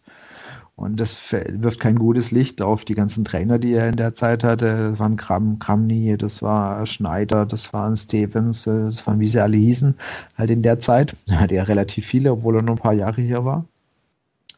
Und 0.77 0.99
das 0.99 1.15
wirft 1.31 1.79
kein 1.79 1.97
gutes 1.97 2.31
Licht 2.31 2.61
auf 2.61 2.83
die 2.83 2.95
ganzen 2.95 3.23
Trainer, 3.23 3.59
die 3.59 3.73
er 3.73 3.87
in 3.87 3.95
der 3.95 4.13
Zeit 4.13 4.43
hatte. 4.43 4.91
Das 4.91 4.99
waren 4.99 5.15
Kram, 5.15 5.57
Kramny, 5.57 6.17
das 6.17 6.41
war 6.41 6.85
Schneider, 6.85 7.45
das 7.45 7.71
waren 7.71 7.95
Stevens, 7.95 8.67
äh, 8.67 8.85
das 8.85 9.07
waren 9.07 9.19
wie 9.21 9.27
sie 9.27 9.39
alle 9.41 9.55
hießen, 9.55 9.95
halt 10.37 10.49
in 10.49 10.61
der 10.61 10.79
Zeit. 10.79 11.15
Er 11.27 11.39
hatte 11.39 11.55
ja 11.55 11.63
relativ 11.63 12.05
viele, 12.05 12.31
obwohl 12.33 12.57
er 12.57 12.61
nur 12.61 12.75
ein 12.75 12.81
paar 12.81 12.93
Jahre 12.93 13.21
hier 13.21 13.45
war. 13.45 13.65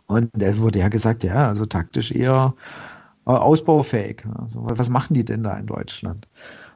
Und 0.07 0.29
da 0.33 0.57
wurde 0.57 0.79
ja 0.79 0.89
gesagt, 0.89 1.23
ja, 1.23 1.47
also 1.49 1.65
taktisch 1.65 2.11
eher 2.11 2.53
äh, 3.27 3.31
ausbaufähig. 3.31 4.23
Also, 4.41 4.65
was 4.69 4.89
machen 4.89 5.13
die 5.13 5.25
denn 5.25 5.43
da 5.43 5.57
in 5.57 5.67
Deutschland? 5.67 6.27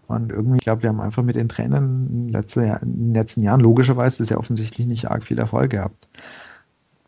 Und 0.08 0.32
irgendwie, 0.32 0.58
ich 0.58 0.64
glaube, 0.64 0.84
wir 0.84 0.90
haben 0.90 1.02
einfach 1.02 1.24
mit 1.24 1.36
den 1.36 1.50
Trainern 1.50 2.08
in, 2.08 2.28
den 2.28 3.14
letzten 3.14 3.44
Jahren 3.44 3.62
logischerweise 3.62 4.24
ja 4.26 4.38
offensichtlich 4.38 4.86
nicht 4.86 5.10
arg 5.10 5.24
viel 5.24 5.40
Erfolg 5.40 5.72
gehabt. 5.72 6.08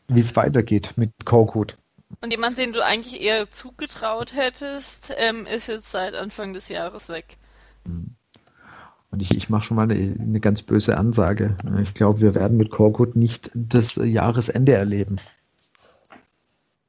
Wie 0.07 0.21
es 0.21 0.35
weitergeht 0.35 0.93
mit 0.95 1.11
Korkut. 1.25 1.77
Und 2.21 2.31
jemand, 2.31 2.57
den 2.57 2.73
du 2.73 2.83
eigentlich 2.83 3.21
eher 3.21 3.49
zugetraut 3.51 4.33
hättest, 4.33 5.13
ähm, 5.17 5.45
ist 5.45 5.67
jetzt 5.67 5.91
seit 5.91 6.15
Anfang 6.15 6.53
des 6.53 6.69
Jahres 6.69 7.09
weg. 7.09 7.37
Und 7.85 9.21
ich, 9.21 9.35
ich 9.35 9.49
mache 9.49 9.63
schon 9.63 9.75
mal 9.75 9.83
eine, 9.83 9.93
eine, 9.93 10.39
ganz 10.39 10.61
böse 10.61 10.97
Ansage. 10.97 11.55
Ich 11.83 11.93
glaube, 11.93 12.21
wir 12.21 12.33
werden 12.33 12.57
mit 12.57 12.71
Korkut 12.71 13.15
nicht 13.15 13.51
das 13.53 13.95
Jahresende 13.95 14.73
erleben. 14.73 15.17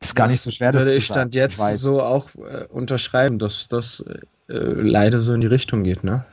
Ist 0.01 0.15
gar 0.15 0.27
das 0.27 0.33
nicht 0.33 0.43
so 0.43 0.51
schwer, 0.51 0.73
das 0.73 0.85
würde 0.85 0.97
ich 0.97 1.07
stand 1.07 1.35
jetzt 1.35 1.61
ich 1.61 1.79
so 1.79 2.03
auch 2.03 2.29
äh, 2.37 2.67
unterschreiben, 2.69 3.39
dass 3.39 3.69
das 3.69 4.05
äh, 4.49 4.55
leider 4.55 5.21
so 5.21 5.33
in 5.33 5.41
die 5.41 5.47
Richtung 5.47 5.83
geht, 5.83 6.05
ne? 6.05 6.25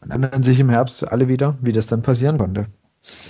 Und 0.00 0.10
dann 0.10 0.42
sich 0.42 0.58
im 0.58 0.70
Herbst 0.70 1.06
alle 1.06 1.28
wieder, 1.28 1.58
wie 1.60 1.72
das 1.72 1.86
dann 1.86 2.02
passieren 2.02 2.38
konnte. 2.38 2.66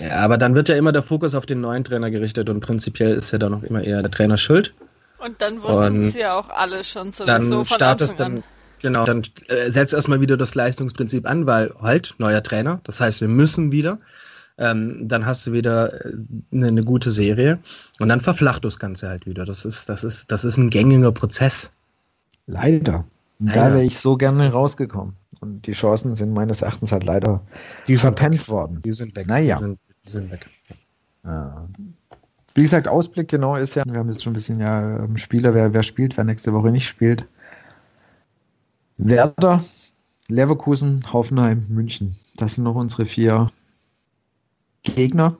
Ja, 0.01 0.16
aber 0.16 0.37
dann 0.37 0.55
wird 0.55 0.68
ja 0.68 0.77
immer 0.77 0.93
der 0.93 1.03
Fokus 1.03 1.35
auf 1.35 1.47
den 1.47 1.61
neuen 1.61 1.85
Trainer 1.85 2.11
gerichtet 2.11 2.49
und 2.49 2.61
prinzipiell 2.61 3.12
ist 3.14 3.31
ja 3.31 3.39
dann 3.39 3.53
noch 3.53 3.62
immer 3.62 3.83
eher 3.83 4.03
der 4.03 4.11
Trainer 4.11 4.37
schuld. 4.37 4.75
Und 5.18 5.41
dann 5.41 5.62
wussten 5.62 6.07
es 6.07 6.14
ja 6.14 6.35
auch 6.35 6.49
alle 6.49 6.83
schon 6.83 7.12
sowieso 7.12 7.25
dann 7.25 7.43
von 7.43 7.64
startest 7.66 8.12
Anfang 8.12 8.35
dann, 8.35 8.43
Genau, 8.81 9.05
dann 9.05 9.23
äh, 9.49 9.71
setzt 9.71 9.93
erstmal 9.93 10.21
wieder 10.21 10.37
das 10.37 10.55
Leistungsprinzip 10.55 11.29
an, 11.29 11.47
weil 11.47 11.75
halt, 11.81 12.14
neuer 12.18 12.43
Trainer, 12.43 12.81
das 12.85 13.01
heißt, 13.01 13.21
wir 13.21 13.29
müssen 13.29 13.73
wieder. 13.73 13.99
Ähm, 14.57 15.09
dann 15.09 15.25
hast 15.25 15.47
du 15.47 15.53
wieder 15.53 15.93
eine, 16.53 16.66
eine, 16.66 16.85
gute 16.85 17.11
Serie 17.11 17.59
und 17.99 18.11
dann 18.11 18.21
verflacht 18.21 18.64
das 18.64 18.79
Ganze 18.79 19.09
halt 19.09 19.25
wieder. 19.25 19.45
Das 19.47 19.64
ist, 19.64 19.89
das 19.89 20.05
ist, 20.05 20.31
das 20.31 20.45
ist 20.45 20.59
ein 20.59 20.68
gängiger 20.68 21.12
Prozess. 21.12 21.71
Leider. 22.47 23.05
Da 23.39 23.73
wäre 23.73 23.83
ich 23.83 23.99
so 23.99 24.18
gerne 24.18 24.53
rausgekommen. 24.53 25.16
Und 25.41 25.66
die 25.66 25.72
Chancen 25.72 26.14
sind 26.16 26.32
meines 26.32 26.62
Erachtens 26.62 26.93
halt 26.93 27.05
leider 27.05 27.41
Die 27.88 27.97
verpennt 27.97 28.41
weg. 28.41 28.49
worden. 28.49 28.82
Die 28.82 28.93
sind 28.93 29.16
weg. 29.16 29.26
Naja. 29.26 29.57
Die 29.57 29.64
sind, 29.64 29.78
die 30.07 30.11
sind 30.11 30.30
weg. 30.30 30.47
Ja. 31.24 31.68
Wie 32.55 32.62
gesagt, 32.62 32.88
Ausblick 32.88 33.28
genau 33.28 33.57
ist 33.57 33.74
ja, 33.74 33.84
wir 33.86 33.99
haben 33.99 34.11
jetzt 34.11 34.22
schon 34.22 34.32
ein 34.32 34.34
bisschen 34.34 34.61
ja 34.61 34.99
ähm, 35.05 35.16
Spieler, 35.16 35.55
wer, 35.55 35.72
wer 35.72 35.82
spielt, 35.82 36.16
wer 36.16 36.24
nächste 36.24 36.53
Woche 36.53 36.70
nicht 36.70 36.88
spielt. 36.88 37.26
Werder, 38.99 39.64
Leverkusen, 40.28 41.11
Hoffenheim, 41.12 41.66
München. 41.70 42.16
Das 42.36 42.57
sind 42.57 42.64
noch 42.64 42.74
unsere 42.74 43.07
vier 43.07 43.51
Gegner. 44.82 45.38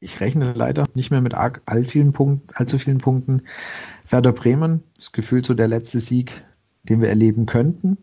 Ich 0.00 0.20
rechne 0.20 0.52
leider 0.52 0.84
nicht 0.94 1.10
mehr 1.10 1.20
mit 1.20 1.34
all 1.34 1.84
vielen 1.84 2.12
Punkten, 2.12 2.54
allzu 2.54 2.78
vielen 2.78 2.98
Punkten. 2.98 3.42
Werder 4.08 4.32
Bremen 4.32 4.84
ist 4.96 5.12
gefühlt 5.12 5.44
so 5.44 5.54
der 5.54 5.66
letzte 5.66 5.98
Sieg, 5.98 6.44
den 6.84 7.00
wir 7.00 7.08
erleben 7.08 7.46
könnten. 7.46 7.98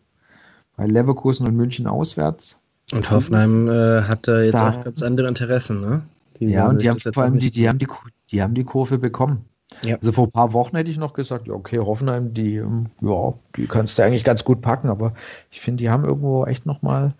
Bei 0.77 0.85
Leverkusen 0.85 1.47
und 1.47 1.55
München 1.55 1.87
auswärts. 1.87 2.59
Und 2.91 3.09
Hoffenheim 3.09 3.67
äh, 3.67 4.03
hat 4.03 4.27
da 4.27 4.41
jetzt 4.41 4.53
Da- 4.55 4.69
auch 4.69 4.83
ganz 4.83 5.01
andere 5.01 5.27
Interessen, 5.27 5.81
ne? 5.81 6.03
Die 6.39 6.47
Ja, 6.47 6.67
und 6.67 6.81
die 6.81 6.89
haben 6.89 6.99
vor 6.99 7.23
allem 7.23 7.39
die, 7.39 7.49
die, 7.49 7.69
haben 7.69 7.79
die, 7.79 7.87
die 8.31 8.41
haben 8.41 8.53
die 8.53 8.65
Kurve 8.65 8.97
bekommen. 8.97 9.45
Ja. 9.83 9.95
Also 9.95 10.11
vor 10.11 10.27
ein 10.27 10.31
paar 10.31 10.53
Wochen 10.53 10.75
hätte 10.75 10.91
ich 10.91 10.97
noch 10.97 11.13
gesagt, 11.13 11.47
ja, 11.47 11.53
okay, 11.53 11.79
Hoffenheim, 11.79 12.33
die, 12.33 12.57
ähm, 12.57 12.87
ja, 13.01 13.33
die 13.55 13.67
kannst 13.67 13.97
du 13.97 14.03
eigentlich 14.03 14.23
ganz 14.23 14.43
gut 14.43 14.61
packen, 14.61 14.89
aber 14.89 15.13
ich 15.49 15.61
finde, 15.61 15.81
die 15.81 15.89
haben 15.89 16.03
irgendwo 16.05 16.45
echt 16.45 16.65
nochmal 16.65 17.13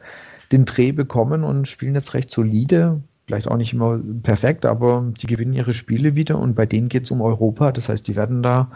den 0.52 0.66
Dreh 0.66 0.92
bekommen 0.92 1.44
und 1.44 1.68
spielen 1.68 1.96
jetzt 1.96 2.14
recht 2.14 2.30
solide. 2.30 3.02
Vielleicht 3.26 3.48
auch 3.48 3.58
nicht 3.58 3.74
immer 3.74 4.00
perfekt, 4.22 4.66
aber 4.66 5.04
die 5.20 5.26
gewinnen 5.28 5.54
ihre 5.54 5.74
Spiele 5.74 6.14
wieder 6.16 6.38
und 6.38 6.54
bei 6.56 6.66
denen 6.68 6.90
geht 6.90 7.06
es 7.06 7.12
um 7.12 7.22
Europa. 7.22 7.72
Das 7.72 7.90
heißt, 7.90 8.08
die 8.08 8.16
werden 8.16 8.44
da, 8.44 8.70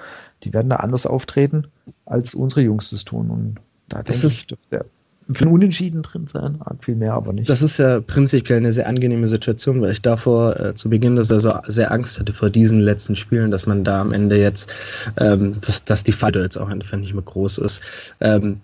die 0.43 0.53
werden 0.53 0.69
da 0.69 0.77
anders 0.77 1.05
auftreten, 1.05 1.67
als 2.05 2.33
unsere 2.33 2.61
Jungs 2.61 2.89
das 2.89 3.05
tun. 3.05 3.29
Und 3.29 3.55
da 3.89 3.97
Das 4.01 4.07
denke 4.21 4.27
ist- 4.27 4.39
ich, 4.39 4.47
dürfte 4.47 4.85
für 5.31 5.45
ein 5.45 5.51
Unentschieden 5.51 6.01
drin 6.01 6.25
sein, 6.25 6.57
viel 6.79 6.95
mehr 6.95 7.13
aber 7.13 7.31
nicht. 7.33 7.47
Das 7.47 7.61
ist 7.61 7.77
ja 7.77 7.99
prinzipiell 7.99 8.57
eine 8.57 8.73
sehr 8.73 8.87
angenehme 8.87 9.27
Situation, 9.27 9.79
weil 9.79 9.91
ich 9.91 10.01
davor 10.01 10.59
äh, 10.59 10.73
zu 10.73 10.89
Beginn 10.89 11.13
der 11.13 11.23
Saison 11.25 11.59
sehr 11.67 11.91
Angst 11.91 12.19
hatte 12.19 12.33
vor 12.33 12.49
diesen 12.49 12.79
letzten 12.79 13.15
Spielen, 13.15 13.51
dass 13.51 13.67
man 13.67 13.83
da 13.83 14.01
am 14.01 14.11
Ende 14.11 14.39
jetzt, 14.39 14.73
ähm, 15.19 15.57
dass, 15.61 15.83
dass 15.85 16.03
die 16.03 16.13
Falle 16.13 16.41
jetzt 16.41 16.57
auch 16.57 16.69
einfach 16.69 16.97
nicht 16.97 17.13
mehr 17.13 17.21
groß 17.21 17.59
ist. 17.59 17.81
Ähm, 18.21 18.61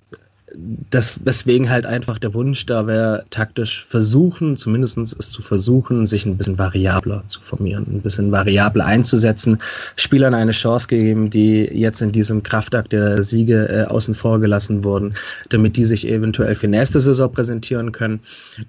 das, 0.89 1.19
weswegen 1.23 1.69
halt 1.69 1.85
einfach 1.85 2.19
der 2.19 2.33
Wunsch 2.33 2.65
da 2.65 2.87
wäre, 2.87 3.25
taktisch 3.29 3.85
versuchen, 3.87 4.57
zumindest 4.57 4.97
es 4.97 5.31
zu 5.31 5.41
versuchen, 5.41 6.05
sich 6.05 6.25
ein 6.25 6.37
bisschen 6.37 6.57
variabler 6.57 7.23
zu 7.27 7.41
formieren, 7.41 7.85
ein 7.89 8.01
bisschen 8.01 8.31
variabler 8.31 8.85
einzusetzen, 8.85 9.59
Spielern 9.95 10.33
eine 10.33 10.51
Chance 10.51 10.87
geben, 10.87 11.29
die 11.29 11.63
jetzt 11.65 12.01
in 12.01 12.11
diesem 12.11 12.43
Kraftakt 12.43 12.91
der 12.91 13.23
Siege 13.23 13.67
äh, 13.69 13.83
außen 13.85 14.15
vor 14.15 14.39
gelassen 14.39 14.83
wurden, 14.83 15.13
damit 15.49 15.77
die 15.77 15.85
sich 15.85 16.07
eventuell 16.07 16.55
für 16.55 16.67
nächste 16.67 16.99
Saison 16.99 17.31
präsentieren 17.31 17.91
können 17.91 18.19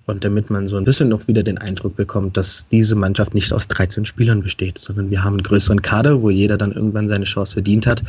und 0.07 0.25
damit 0.25 0.51
man 0.51 0.69
so 0.69 0.77
ein 0.77 0.85
bisschen 0.85 1.09
noch 1.09 1.27
wieder 1.29 1.43
den 1.43 1.59
Eindruck 1.59 1.97
bekommt, 1.97 2.37
dass 2.37 2.67
diese 2.71 2.95
Mannschaft 2.95 3.35
nicht 3.35 3.53
aus 3.53 3.69
13 3.69 4.05
Spielern 4.05 4.43
besteht, 4.43 4.79
sondern 4.79 5.11
wir 5.11 5.23
haben 5.23 5.35
einen 5.35 5.43
größeren 5.43 5.83
Kader, 5.83 6.23
wo 6.23 6.31
jeder 6.31 6.57
dann 6.57 6.73
irgendwann 6.73 7.09
seine 7.09 7.25
Chance 7.25 7.55
verdient 7.55 7.87
hat 7.87 8.03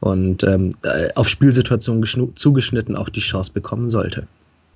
und 0.00 0.44
ähm, 0.44 0.74
äh, 0.82 1.08
auf 1.14 1.28
Spielsituationen 1.28 2.04
zugeschnitten 2.34 2.96
auch 2.96 3.08
die 3.08 3.19
Chance 3.20 3.52
bekommen 3.52 3.90
sollte. 3.90 4.26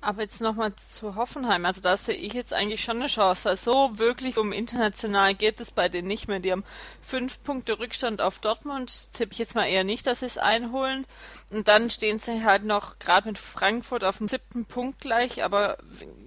Aber 0.05 0.21
jetzt 0.21 0.39
nochmal 0.39 0.71
zu 0.75 1.15
Hoffenheim. 1.15 1.65
Also 1.65 1.81
da 1.81 1.97
sehe 1.97 2.13
ich 2.13 2.33
jetzt 2.33 2.53
eigentlich 2.53 2.83
schon 2.83 2.97
eine 2.97 3.07
Chance, 3.07 3.45
weil 3.45 3.57
so 3.57 3.97
wirklich 3.97 4.37
um 4.37 4.51
international 4.51 5.33
geht 5.33 5.59
es 5.59 5.71
bei 5.71 5.89
denen 5.89 6.07
nicht 6.07 6.27
mehr. 6.27 6.39
Die 6.39 6.51
haben 6.51 6.63
fünf 7.01 7.43
Punkte 7.43 7.79
Rückstand 7.79 8.21
auf 8.21 8.37
Dortmund. 8.37 9.11
Tippe 9.13 9.33
ich 9.33 9.39
jetzt 9.39 9.55
mal 9.55 9.65
eher 9.65 9.83
nicht, 9.83 10.05
dass 10.05 10.19
sie 10.19 10.27
es 10.27 10.37
einholen. 10.37 11.07
Und 11.49 11.67
dann 11.67 11.89
stehen 11.89 12.19
sie 12.19 12.43
halt 12.43 12.65
noch 12.65 12.99
gerade 12.99 13.29
mit 13.29 13.39
Frankfurt 13.39 14.03
auf 14.03 14.19
dem 14.19 14.27
siebten 14.27 14.65
Punkt 14.65 15.01
gleich. 15.01 15.43
Aber 15.43 15.79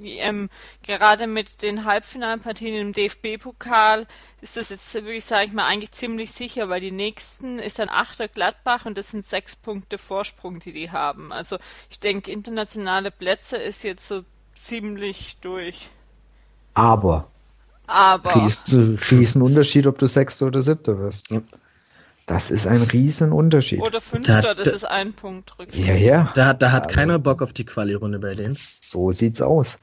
ähm, 0.02 0.50
gerade 0.82 1.28
mit 1.28 1.62
den 1.62 1.84
Halbfinalpartien 1.84 2.74
im 2.74 2.92
DFB-Pokal 2.92 4.08
ist 4.40 4.56
das 4.56 4.70
jetzt 4.70 4.92
wirklich, 4.94 5.24
sage 5.24 5.46
ich 5.46 5.52
mal, 5.52 5.66
eigentlich 5.66 5.92
ziemlich 5.92 6.32
sicher, 6.32 6.68
weil 6.68 6.80
die 6.80 6.92
nächsten 6.92 7.58
ist 7.58 7.78
dann 7.78 7.88
Achter 7.88 8.28
Gladbach 8.28 8.86
und 8.86 8.96
das 8.96 9.10
sind 9.10 9.28
sechs 9.28 9.56
Punkte 9.56 9.98
Vorsprung, 9.98 10.60
die 10.60 10.72
die 10.72 10.90
haben. 10.90 11.32
Also 11.32 11.58
ich 11.90 11.98
denke, 12.00 12.30
internationale 12.30 13.10
Plätze 13.10 13.67
ist 13.68 13.84
jetzt 13.84 14.06
so 14.08 14.22
ziemlich 14.54 15.36
durch. 15.40 15.88
aber 16.74 17.28
Aber 17.86 18.34
Riesen, 18.44 18.98
Riesenunterschied, 19.10 19.86
ob 19.86 19.98
du 19.98 20.06
Sechster 20.06 20.46
oder 20.46 20.60
Siebter 20.62 20.98
wirst. 20.98 21.30
Ja. 21.30 21.40
Das 22.26 22.50
ist 22.50 22.66
ein 22.66 22.82
Riesenunterschied. 22.82 23.80
oder 23.80 24.00
Fünfter, 24.02 24.42
Da- 24.42 24.54
das 24.54 24.68
da- 24.68 24.74
ist 24.74 24.84
ein 24.84 25.14
Punkt 25.14 25.58
Rückstand. 25.58 25.86
Ja, 25.86 25.94
ja. 25.94 26.30
Da, 26.34 26.52
da 26.52 26.72
hat 26.72 26.86
Also- 26.88 26.96
keiner 26.96 27.18
Bock 27.18 27.40
auf 27.40 27.52
die 27.54 27.64
Quali-Runde 27.64 28.18
bei 28.18 28.34
denen. 28.34 28.54
So 28.54 29.10
sieht's 29.12 29.40
aus. 29.40 29.78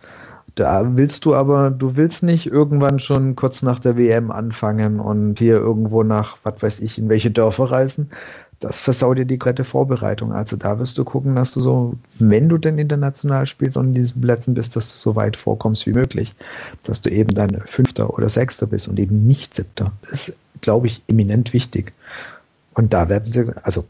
Da 0.53 0.95
willst 0.95 1.25
du 1.25 1.33
aber, 1.35 1.71
du 1.71 1.95
willst 1.97 2.21
nicht 2.23 2.45
irgendwann 2.45 2.99
schon 2.99 3.35
kurz 3.35 3.61
nach 3.63 3.79
der 3.79 3.97
WM 3.97 4.29
anfangen 4.31 4.99
und 4.99 5.39
hier 5.39 5.55
irgendwo 5.55 6.03
nach, 6.03 6.37
was 6.43 6.61
weiß 6.61 6.79
ich, 6.81 6.97
in 6.99 7.09
welche 7.09 7.31
Dörfer 7.31 7.71
reisen. 7.71 8.11
Das 8.59 8.79
versaut 8.79 9.17
dir 9.17 9.25
die 9.25 9.37
komplette 9.37 9.63
Vorbereitung. 9.63 10.31
Also 10.31 10.55
da 10.55 10.79
wirst 10.79 10.97
du 10.97 11.03
gucken, 11.03 11.35
dass 11.35 11.51
du 11.51 11.61
so, 11.61 11.95
wenn 12.19 12.49
du 12.49 12.57
denn 12.57 12.77
international 12.77 13.45
spielst 13.45 13.77
und 13.77 13.87
in 13.87 13.93
diesen 13.93 14.21
Plätzen 14.21 14.53
bist, 14.53 14.75
dass 14.75 14.91
du 14.91 14.97
so 14.97 15.15
weit 15.15 15.35
vorkommst 15.35 15.85
wie 15.85 15.93
möglich. 15.93 16.33
Dass 16.83 17.01
du 17.01 17.09
eben 17.09 17.35
dann 17.35 17.61
Fünfter 17.65 18.13
oder 18.13 18.29
Sechster 18.29 18.67
bist 18.67 18.87
und 18.87 18.99
eben 18.99 19.27
nicht 19.27 19.53
Siebter. 19.53 19.91
Das 20.03 20.29
ist, 20.29 20.37
glaube 20.61 20.87
ich, 20.87 21.03
eminent 21.07 21.53
wichtig. 21.53 21.93
Und 22.73 22.93
da 22.93 23.09
werden 23.09 23.31
sie, 23.31 23.51
also 23.63 23.85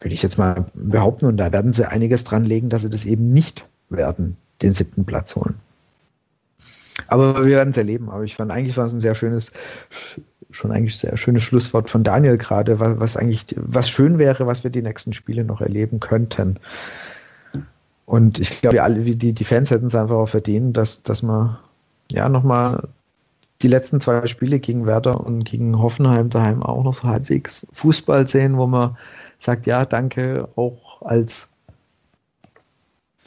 würde 0.00 0.14
ich 0.14 0.22
jetzt 0.22 0.38
mal 0.38 0.66
behaupten, 0.74 1.26
und 1.26 1.36
da 1.38 1.52
werden 1.52 1.72
sie 1.72 1.88
einiges 1.88 2.24
dran 2.24 2.44
legen, 2.44 2.68
dass 2.68 2.82
sie 2.82 2.90
das 2.90 3.06
eben 3.06 3.32
nicht 3.32 3.66
werden, 3.88 4.36
den 4.62 4.72
siebten 4.72 5.04
Platz 5.04 5.34
holen. 5.34 5.54
Aber 7.08 7.44
wir 7.44 7.56
werden 7.56 7.70
es 7.70 7.76
erleben. 7.76 8.10
Aber 8.10 8.24
ich 8.24 8.36
fand 8.36 8.50
eigentlich 8.50 8.76
war 8.76 8.86
es 8.86 8.92
ein 8.92 9.00
sehr 9.00 9.14
schönes, 9.14 9.52
schon 10.56 10.72
eigentlich 10.72 10.98
sehr 10.98 11.16
schönes 11.16 11.42
Schlusswort 11.42 11.90
von 11.90 12.02
Daniel 12.02 12.38
gerade, 12.38 12.80
was, 12.80 12.98
was 12.98 13.16
eigentlich, 13.16 13.44
was 13.56 13.88
schön 13.88 14.18
wäre, 14.18 14.46
was 14.46 14.64
wir 14.64 14.70
die 14.70 14.82
nächsten 14.82 15.12
Spiele 15.12 15.44
noch 15.44 15.60
erleben 15.60 16.00
könnten. 16.00 16.58
Und 18.06 18.38
ich 18.38 18.60
glaube, 18.60 18.74
wir 18.74 18.84
alle, 18.84 19.00
die, 19.00 19.32
die 19.32 19.44
Fans 19.44 19.70
hätten 19.70 19.86
es 19.86 19.94
einfach 19.94 20.16
auch 20.16 20.28
verdient, 20.28 20.76
dass, 20.76 21.02
dass 21.02 21.22
man 21.22 21.58
ja 22.10 22.28
nochmal 22.28 22.88
die 23.62 23.68
letzten 23.68 24.00
zwei 24.00 24.26
Spiele 24.26 24.58
gegen 24.58 24.86
Werder 24.86 25.20
und 25.20 25.44
gegen 25.44 25.78
Hoffenheim 25.78 26.30
daheim 26.30 26.62
auch 26.62 26.84
noch 26.84 26.94
so 26.94 27.04
halbwegs 27.04 27.66
Fußball 27.72 28.28
sehen, 28.28 28.56
wo 28.56 28.66
man 28.66 28.96
sagt, 29.38 29.66
ja, 29.66 29.84
danke 29.84 30.48
auch 30.56 31.02
als 31.02 31.48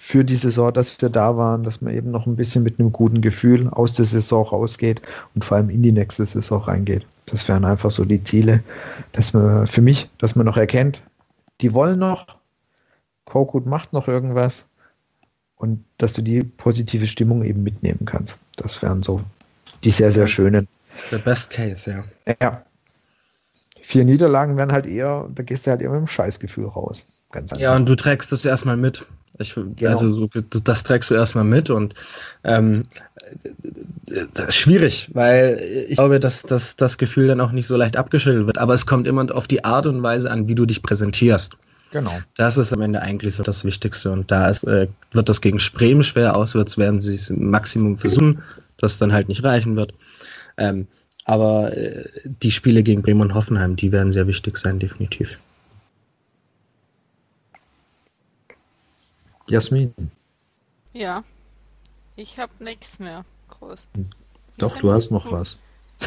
für 0.10 0.24
die 0.24 0.36
Saison, 0.36 0.74
dass 0.74 1.00
wir 1.02 1.10
da 1.10 1.38
waren, 1.38 1.64
dass 1.64 1.82
man 1.82 1.94
eben 1.94 2.10
noch 2.10 2.26
ein 2.26 2.36
bisschen 2.36 2.64
mit 2.64 2.80
einem 2.80 2.92
guten 2.92 3.22
Gefühl 3.22 3.70
aus 3.70 3.94
der 3.94 4.06
Saison 4.06 4.44
rausgeht 4.44 5.02
und 5.36 5.46
vor 5.46 5.58
allem 5.58 5.70
in 5.70 5.84
die 5.84 5.92
nächste 5.92 6.26
Saison 6.26 6.62
reingeht. 6.62 7.06
Das 7.32 7.48
wären 7.48 7.66
einfach 7.66 7.92
so 7.92 8.06
die 8.06 8.24
Ziele, 8.24 8.64
dass 9.12 9.34
man 9.34 9.68
für 9.68 9.82
mich, 9.82 10.10
dass 10.18 10.36
man 10.36 10.46
noch 10.46 10.58
erkennt, 10.58 11.02
die 11.62 11.74
wollen 11.74 12.00
noch, 12.00 12.38
Korkut 13.26 13.66
macht 13.66 13.94
noch 13.94 14.08
irgendwas 14.08 14.66
und 15.58 15.84
dass 15.98 16.14
du 16.14 16.22
die 16.22 16.44
positive 16.44 17.08
Stimmung 17.08 17.44
eben 17.44 17.64
mitnehmen 17.64 18.06
kannst. 18.06 18.38
Das 18.56 18.82
wären 18.82 19.04
so 19.04 19.22
die 19.84 19.92
sehr, 19.92 20.12
sehr 20.12 20.28
schönen. 20.28 20.68
Der 21.12 21.20
Best 21.20 21.50
Case, 21.52 21.90
ja. 21.90 22.36
Ja. 22.42 22.64
Vier 23.82 24.06
Niederlagen 24.06 24.58
wären 24.58 24.72
halt 24.72 24.86
eher, 24.86 25.28
da 25.34 25.44
gehst 25.44 25.66
du 25.66 25.72
halt 25.72 25.82
eher 25.82 25.90
mit 25.90 25.98
einem 25.98 26.08
Scheißgefühl 26.08 26.66
raus. 26.66 27.04
Ganz 27.32 27.52
einfach. 27.52 27.62
Ja, 27.62 27.76
und 27.76 27.86
du 27.86 27.96
trägst 27.96 28.32
das 28.32 28.46
erstmal 28.46 28.78
mit. 28.78 29.06
Ich, 29.40 29.56
Genau. 29.56 29.92
Also 29.92 30.14
so, 30.14 30.30
das 30.64 30.84
trägst 30.84 31.10
du 31.10 31.16
erstmal 31.16 31.46
mit 31.46 31.70
und 31.70 31.94
ähm, 32.44 32.86
das 34.34 34.50
ist 34.50 34.56
schwierig, 34.56 35.10
weil 35.14 35.62
ich 35.88 35.98
glaube, 35.98 36.20
dass, 36.20 36.42
dass 36.42 36.76
das 36.76 36.98
Gefühl 36.98 37.28
dann 37.28 37.42
auch 37.42 37.52
nicht 37.52 37.68
so 37.68 37.78
leicht 37.78 37.96
abgeschüttelt 37.96 38.48
wird. 38.48 38.58
Aber 38.58 38.74
es 38.74 38.86
kommt 38.86 39.08
immer 39.08 39.34
auf 39.36 39.48
die 39.48 39.64
Art 39.64 39.86
und 39.86 40.02
Weise 40.04 40.30
an, 40.30 40.48
wie 40.48 40.56
du 40.56 40.66
dich 40.66 40.82
präsentierst. 40.82 41.58
genau. 41.92 42.20
Das 42.36 42.58
ist 42.58 42.74
am 42.74 42.82
Ende 42.82 43.02
eigentlich 43.02 43.36
so 43.36 43.44
das 43.44 43.64
Wichtigste. 43.64 44.12
Und 44.12 44.30
da 44.32 44.50
ist, 44.50 44.64
äh, 44.66 44.88
wird 45.12 45.30
das 45.30 45.42
gegen 45.42 45.60
Bremen 45.74 46.04
schwer, 46.04 46.36
auswärts 46.36 46.78
werden 46.78 47.02
sie 47.02 47.16
es 47.16 47.30
im 47.30 47.50
Maximum 47.50 47.98
versuchen, 47.98 48.42
das 48.78 48.98
dann 48.98 49.14
halt 49.14 49.30
nicht 49.30 49.44
reichen 49.44 49.76
wird. 49.76 49.94
Ähm, 50.58 50.88
aber 51.26 51.76
äh, 51.78 52.06
die 52.42 52.52
Spiele 52.52 52.84
gegen 52.84 53.04
Bremen 53.04 53.22
und 53.22 53.34
Hoffenheim, 53.36 53.76
die 53.76 53.92
werden 53.92 54.12
sehr 54.12 54.28
wichtig 54.28 54.58
sein, 54.58 54.80
definitiv. 54.80 55.38
Jasmin. 59.50 59.94
Ja. 60.94 61.24
Ich 62.16 62.38
habe 62.40 62.52
nichts 62.64 63.00
mehr. 63.00 63.24
Groß. 63.50 63.88
Doch, 64.58 64.78
du 64.78 64.92
hast 64.92 65.10
noch 65.12 65.32
was. 65.32 65.58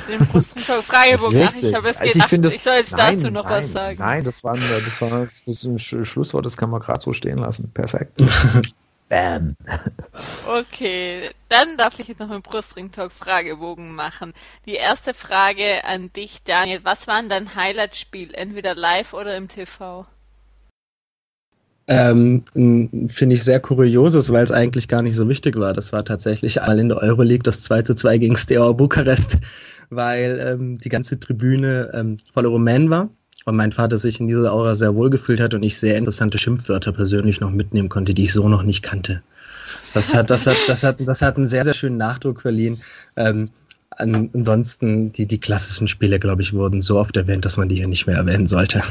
Den 0.08 0.26
Brustringtalk 0.26 0.84
Fragebogen. 0.84 1.42
Ach, 1.42 1.54
ich 1.54 1.74
habe 1.74 1.88
jetzt 1.88 2.00
Also 2.00 2.04
ich 2.04 2.12
gedacht, 2.14 2.32
ich, 2.32 2.40
das- 2.40 2.64
soll 2.64 2.74
jetzt 2.74 2.92
Nein, 2.92 3.16
dazu 3.18 3.30
noch 3.30 3.44
nein, 3.44 3.52
was 3.52 3.72
sagen. 3.72 3.98
Nein, 3.98 4.24
das 4.24 4.42
war, 4.44 4.54
ein, 4.54 4.60
das 4.60 5.00
war 5.00 5.12
ein 5.12 5.28
Sch- 5.28 6.04
Schlusswort, 6.04 6.46
das 6.46 6.56
kann 6.56 6.70
man 6.70 6.80
gerade 6.80 7.02
so 7.02 7.12
stehen 7.12 7.38
lassen. 7.38 7.70
Perfekt. 7.72 8.22
Bam. 9.08 9.56
Okay, 10.48 11.30
dann 11.50 11.76
darf 11.76 11.98
ich 11.98 12.08
jetzt 12.08 12.20
noch 12.20 12.30
einen 12.30 12.40
Brustring-Talk 12.40 13.12
Fragebogen 13.12 13.94
machen. 13.94 14.32
Die 14.64 14.74
erste 14.74 15.12
Frage 15.12 15.84
an 15.84 16.10
dich, 16.14 16.42
Daniel. 16.44 16.80
Was 16.84 17.06
war 17.08 17.20
denn 17.20 17.28
dein 17.28 17.54
Highlight-Spiel? 17.54 18.32
Entweder 18.34 18.74
live 18.74 19.12
oder 19.12 19.36
im 19.36 19.48
TV? 19.48 20.06
Ähm, 21.88 22.44
Finde 23.08 23.34
ich 23.34 23.42
sehr 23.42 23.60
kurioses, 23.60 24.32
weil 24.32 24.44
es 24.44 24.52
eigentlich 24.52 24.88
gar 24.88 25.02
nicht 25.02 25.14
so 25.14 25.28
wichtig 25.28 25.56
war. 25.56 25.72
Das 25.72 25.92
war 25.92 26.04
tatsächlich 26.04 26.60
einmal 26.60 26.78
in 26.78 26.88
der 26.88 26.98
Euroleague 26.98 27.42
das 27.42 27.62
2 27.62 27.82
zu 27.82 27.94
2 27.94 28.18
gegen 28.18 28.36
Steaua 28.36 28.72
Bukarest, 28.72 29.38
weil 29.90 30.40
ähm, 30.40 30.78
die 30.78 30.88
ganze 30.88 31.18
Tribüne 31.18 31.90
ähm, 31.92 32.16
voller 32.32 32.48
Rumänen 32.50 32.88
war 32.88 33.10
und 33.44 33.56
mein 33.56 33.72
Vater 33.72 33.98
sich 33.98 34.20
in 34.20 34.28
dieser 34.28 34.52
Aura 34.52 34.76
sehr 34.76 34.94
wohl 34.94 35.10
gefühlt 35.10 35.40
hat 35.40 35.54
und 35.54 35.62
ich 35.62 35.78
sehr 35.78 35.96
interessante 35.96 36.38
Schimpfwörter 36.38 36.92
persönlich 36.92 37.40
noch 37.40 37.50
mitnehmen 37.50 37.88
konnte, 37.88 38.14
die 38.14 38.24
ich 38.24 38.32
so 38.32 38.48
noch 38.48 38.62
nicht 38.62 38.82
kannte. 38.82 39.22
Das 39.94 40.14
hat, 40.14 40.30
das 40.30 40.46
hat, 40.46 40.56
das 40.68 40.82
hat, 40.82 40.96
das 41.00 41.22
hat 41.22 41.36
einen 41.36 41.48
sehr, 41.48 41.64
sehr 41.64 41.74
schönen 41.74 41.96
Nachdruck 41.96 42.42
verliehen. 42.42 42.80
Ähm, 43.16 43.50
ansonsten, 43.90 45.12
die, 45.12 45.26
die 45.26 45.40
klassischen 45.40 45.88
Spiele, 45.88 46.18
glaube 46.18 46.42
ich, 46.42 46.52
wurden 46.52 46.82
so 46.82 46.98
oft 46.98 47.16
erwähnt, 47.16 47.44
dass 47.44 47.56
man 47.56 47.68
die 47.68 47.76
hier 47.76 47.88
nicht 47.88 48.06
mehr 48.06 48.16
erwähnen 48.16 48.46
sollte. 48.46 48.82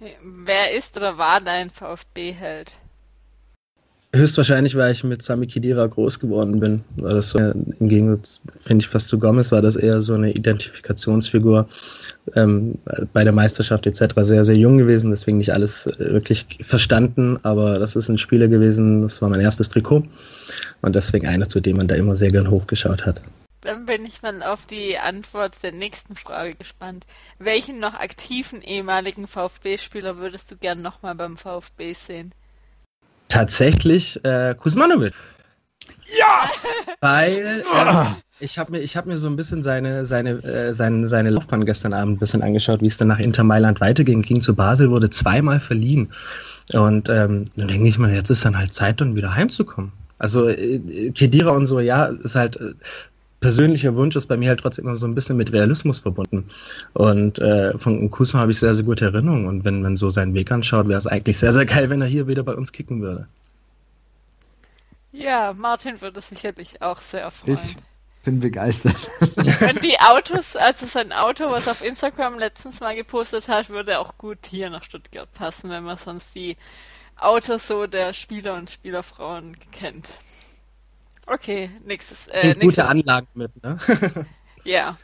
Wer 0.00 0.76
ist 0.76 0.96
oder 0.96 1.18
war 1.18 1.40
dein 1.40 1.70
VfB-Held? 1.70 2.72
Höchstwahrscheinlich, 4.14 4.74
weil 4.74 4.92
ich 4.92 5.04
mit 5.04 5.22
Sami 5.22 5.46
Khedira 5.46 5.86
groß 5.86 6.18
geworden 6.18 6.60
bin. 6.60 6.82
War 6.96 7.12
das 7.12 7.30
so, 7.30 7.38
im 7.38 7.88
Gegensatz, 7.88 8.40
finde 8.58 8.82
ich, 8.82 8.88
fast 8.88 9.08
zu 9.08 9.18
Gomez, 9.18 9.52
war 9.52 9.60
das 9.60 9.76
eher 9.76 10.00
so 10.00 10.14
eine 10.14 10.32
Identifikationsfigur. 10.32 11.68
Ähm, 12.34 12.78
bei 13.12 13.22
der 13.22 13.34
Meisterschaft 13.34 13.86
etc. 13.86 14.14
sehr, 14.22 14.44
sehr 14.44 14.56
jung 14.56 14.78
gewesen, 14.78 15.10
deswegen 15.10 15.38
nicht 15.38 15.52
alles 15.52 15.86
äh, 15.86 16.12
wirklich 16.12 16.46
verstanden, 16.62 17.36
aber 17.42 17.78
das 17.78 17.96
ist 17.96 18.08
ein 18.08 18.18
Spieler 18.18 18.48
gewesen, 18.48 19.02
das 19.02 19.20
war 19.20 19.28
mein 19.28 19.40
erstes 19.40 19.68
Trikot 19.68 20.04
und 20.80 20.96
deswegen 20.96 21.26
einer, 21.26 21.48
zu 21.48 21.60
dem 21.60 21.76
man 21.76 21.88
da 21.88 21.94
immer 21.94 22.16
sehr 22.16 22.30
gern 22.30 22.50
hochgeschaut 22.50 23.04
hat. 23.04 23.20
Dann 23.60 23.86
bin 23.86 24.06
ich 24.06 24.22
mal 24.22 24.42
auf 24.42 24.66
die 24.66 24.98
Antwort 24.98 25.62
der 25.62 25.72
nächsten 25.72 26.14
Frage 26.14 26.54
gespannt. 26.54 27.04
Welchen 27.38 27.80
noch 27.80 27.94
aktiven 27.94 28.62
ehemaligen 28.62 29.26
VfB-Spieler 29.26 30.18
würdest 30.18 30.50
du 30.50 30.56
gern 30.56 30.80
nochmal 30.80 31.14
beim 31.14 31.36
VfB 31.36 31.92
sehen? 31.92 32.32
Tatsächlich 33.28 34.24
äh, 34.24 34.54
Kuzmanovic. 34.54 35.14
Ja! 36.18 36.48
Weil 37.00 37.62
äh, 37.72 38.04
ich 38.40 38.58
habe 38.58 38.72
mir, 38.72 38.86
hab 38.86 39.06
mir 39.06 39.18
so 39.18 39.26
ein 39.26 39.36
bisschen 39.36 39.62
seine, 39.62 40.06
seine, 40.06 40.42
äh, 40.44 40.72
seine, 40.72 41.08
seine 41.08 41.30
Laufbahn 41.30 41.64
gestern 41.64 41.92
Abend 41.92 42.16
ein 42.16 42.18
bisschen 42.18 42.42
angeschaut, 42.42 42.80
wie 42.80 42.86
es 42.86 42.96
dann 42.96 43.08
nach 43.08 43.18
Inter 43.18 43.44
Mailand 43.44 43.80
weiterging. 43.80 44.22
Ging 44.22 44.40
zu 44.40 44.54
Basel, 44.54 44.90
wurde 44.90 45.10
zweimal 45.10 45.60
verliehen. 45.60 46.12
Und 46.74 47.08
ähm, 47.08 47.46
dann 47.56 47.68
denke 47.68 47.88
ich 47.88 47.98
mal, 47.98 48.12
jetzt 48.12 48.30
ist 48.30 48.44
dann 48.44 48.56
halt 48.56 48.72
Zeit, 48.72 49.00
dann 49.00 49.16
wieder 49.16 49.34
heimzukommen. 49.34 49.92
Also 50.18 50.48
äh, 50.48 51.10
Kedira 51.14 51.52
und 51.52 51.66
so, 51.66 51.80
ja, 51.80 52.06
ist 52.06 52.34
halt 52.34 52.56
äh, 52.56 52.74
persönlicher 53.40 53.94
Wunsch 53.94 54.16
ist 54.16 54.26
bei 54.26 54.36
mir 54.36 54.48
halt 54.48 54.60
trotzdem 54.60 54.86
immer 54.86 54.96
so 54.96 55.06
ein 55.06 55.14
bisschen 55.14 55.36
mit 55.36 55.52
Realismus 55.52 55.98
verbunden. 55.98 56.48
Und 56.94 57.38
äh, 57.38 57.78
von 57.78 58.10
Kusma 58.10 58.40
habe 58.40 58.50
ich 58.50 58.58
sehr, 58.58 58.74
sehr 58.74 58.84
gute 58.84 59.06
Erinnerungen. 59.06 59.46
Und 59.46 59.64
wenn 59.64 59.82
man 59.82 59.96
so 59.96 60.10
seinen 60.10 60.34
Weg 60.34 60.50
anschaut, 60.50 60.88
wäre 60.88 60.98
es 60.98 61.06
eigentlich 61.06 61.38
sehr, 61.38 61.52
sehr 61.52 61.66
geil, 61.66 61.90
wenn 61.90 62.00
er 62.00 62.08
hier 62.08 62.26
wieder 62.26 62.42
bei 62.42 62.54
uns 62.54 62.72
kicken 62.72 63.00
würde. 63.00 63.28
Ja, 65.12 65.52
Martin 65.54 66.00
würde 66.00 66.20
sicherlich 66.20 66.82
auch 66.82 67.00
sehr 67.00 67.30
freuen. 67.30 67.58
Ich 67.62 67.76
bin 68.24 68.40
begeistert. 68.40 69.10
Und 69.20 69.82
die 69.82 69.98
Autos, 70.00 70.54
also 70.54 70.86
sein 70.86 71.12
Auto, 71.12 71.50
was 71.50 71.66
auf 71.66 71.84
Instagram 71.84 72.38
letztens 72.38 72.80
mal 72.80 72.94
gepostet 72.94 73.48
hat, 73.48 73.70
würde 73.70 74.00
auch 74.00 74.18
gut 74.18 74.38
hier 74.50 74.70
nach 74.70 74.82
Stuttgart 74.82 75.32
passen, 75.32 75.70
wenn 75.70 75.84
man 75.84 75.96
sonst 75.96 76.34
die 76.34 76.56
Autos 77.16 77.66
so 77.66 77.86
der 77.86 78.12
Spieler 78.12 78.54
und 78.54 78.70
Spielerfrauen 78.70 79.56
kennt. 79.72 80.14
Okay, 81.30 81.70
nächstes. 81.84 82.28
Äh, 82.28 82.48
nächstes. 82.48 82.62
Gute 82.62 82.86
Anlagen 82.86 83.28
mit, 83.34 83.62
ne? 83.62 83.78
ja. 84.64 84.96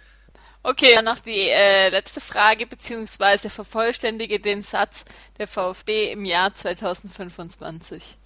Okay, 0.62 0.94
dann 0.94 1.04
noch 1.04 1.18
die 1.18 1.50
äh, 1.50 1.90
letzte 1.90 2.22
Frage, 2.22 2.66
beziehungsweise 2.66 3.50
vervollständige 3.50 4.38
den 4.38 4.62
Satz 4.62 5.04
der 5.38 5.46
VfB 5.46 6.10
im 6.10 6.24
Jahr 6.24 6.54
2025. 6.54 8.16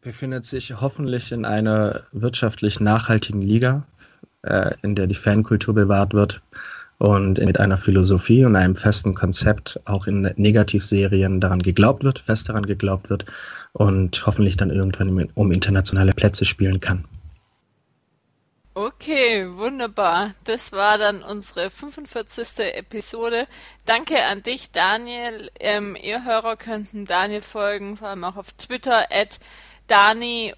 Befindet 0.00 0.44
sich 0.44 0.80
hoffentlich 0.80 1.32
in 1.32 1.44
einer 1.44 2.04
wirtschaftlich 2.12 2.78
nachhaltigen 2.78 3.42
Liga, 3.42 3.84
äh, 4.42 4.76
in 4.82 4.94
der 4.94 5.08
die 5.08 5.16
Fankultur 5.16 5.74
bewahrt 5.74 6.14
wird 6.14 6.40
und 7.02 7.38
mit 7.44 7.58
einer 7.58 7.78
Philosophie 7.78 8.44
und 8.44 8.54
einem 8.54 8.76
festen 8.76 9.14
Konzept 9.14 9.80
auch 9.86 10.06
in 10.06 10.32
Negativserien 10.36 11.40
daran 11.40 11.60
geglaubt 11.60 12.04
wird, 12.04 12.20
fest 12.20 12.48
daran 12.48 12.64
geglaubt 12.64 13.10
wird 13.10 13.24
und 13.72 14.24
hoffentlich 14.24 14.56
dann 14.56 14.70
irgendwann 14.70 15.28
um 15.34 15.50
internationale 15.50 16.12
Plätze 16.12 16.44
spielen 16.44 16.78
kann. 16.78 17.04
Okay, 18.74 19.46
wunderbar. 19.48 20.34
Das 20.44 20.70
war 20.70 20.96
dann 20.96 21.24
unsere 21.24 21.70
45. 21.70 22.76
Episode. 22.76 23.48
Danke 23.84 24.22
an 24.22 24.44
dich, 24.44 24.70
Daniel. 24.70 25.50
Ähm, 25.58 25.96
ihr 26.00 26.24
Hörer 26.24 26.54
könnten 26.54 27.04
Daniel 27.04 27.42
folgen, 27.42 27.96
vor 27.96 28.10
allem 28.10 28.22
auch 28.22 28.36
auf 28.36 28.52
Twitter 28.52 29.06
at 29.10 29.40
dani-plf. 29.88 30.52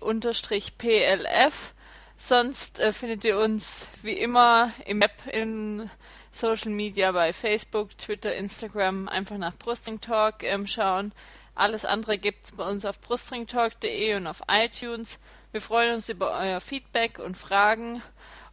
Sonst 2.16 2.80
äh, 2.80 2.92
findet 2.92 3.24
ihr 3.24 3.38
uns 3.38 3.88
wie 4.03 4.12
immer 4.12 4.70
im 4.84 5.01
App 5.01 5.22
in 5.32 5.90
Social 6.35 6.70
Media 6.70 7.12
bei 7.12 7.32
Facebook, 7.32 7.97
Twitter, 7.97 8.35
Instagram 8.35 9.09
einfach 9.09 9.39
nach 9.39 9.57
Brusting 9.57 10.01
Talk 10.01 10.43
ähm, 10.43 10.66
schauen. 10.66 11.12
Alles 11.55 11.85
andere 11.85 12.18
gibt's 12.18 12.53
bei 12.53 12.68
uns 12.68 12.85
auf 12.85 13.01
brustringtalk.de 13.01 14.16
und 14.16 14.26
auf 14.26 14.43
iTunes. 14.49 15.20
Wir 15.53 15.61
freuen 15.61 15.95
uns 15.95 16.09
über 16.09 16.37
euer 16.37 16.61
Feedback 16.61 17.20
und 17.20 17.37
Fragen 17.37 18.03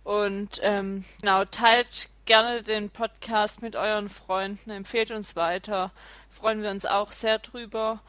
und 0.03 0.59
ähm, 0.61 1.03
genau 1.19 1.45
teilt 1.45 2.09
gerne 2.25 2.61
den 2.61 2.91
Podcast 2.91 3.63
mit 3.63 3.75
euren 3.75 4.09
Freunden, 4.09 4.69
empfehlt 4.69 5.09
uns 5.09 5.35
weiter, 5.35 5.91
freuen 6.29 6.61
wir 6.61 6.69
uns 6.69 6.85
auch 6.85 7.11
sehr 7.11 7.39
drüber 7.39 8.01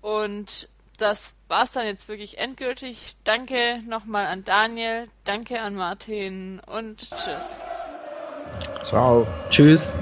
und 0.00 0.68
das 0.96 1.34
war's 1.46 1.72
dann 1.72 1.86
jetzt 1.86 2.08
wirklich 2.08 2.38
endgültig. 2.38 3.16
Danke 3.24 3.82
nochmal 3.86 4.26
an 4.26 4.44
Daniel, 4.44 5.08
danke 5.24 5.60
an 5.60 5.74
Martin 5.74 6.60
und 6.66 7.10
tschüss. 7.10 7.60
Ciao. 8.82 9.38
Tschüss. 9.48 9.94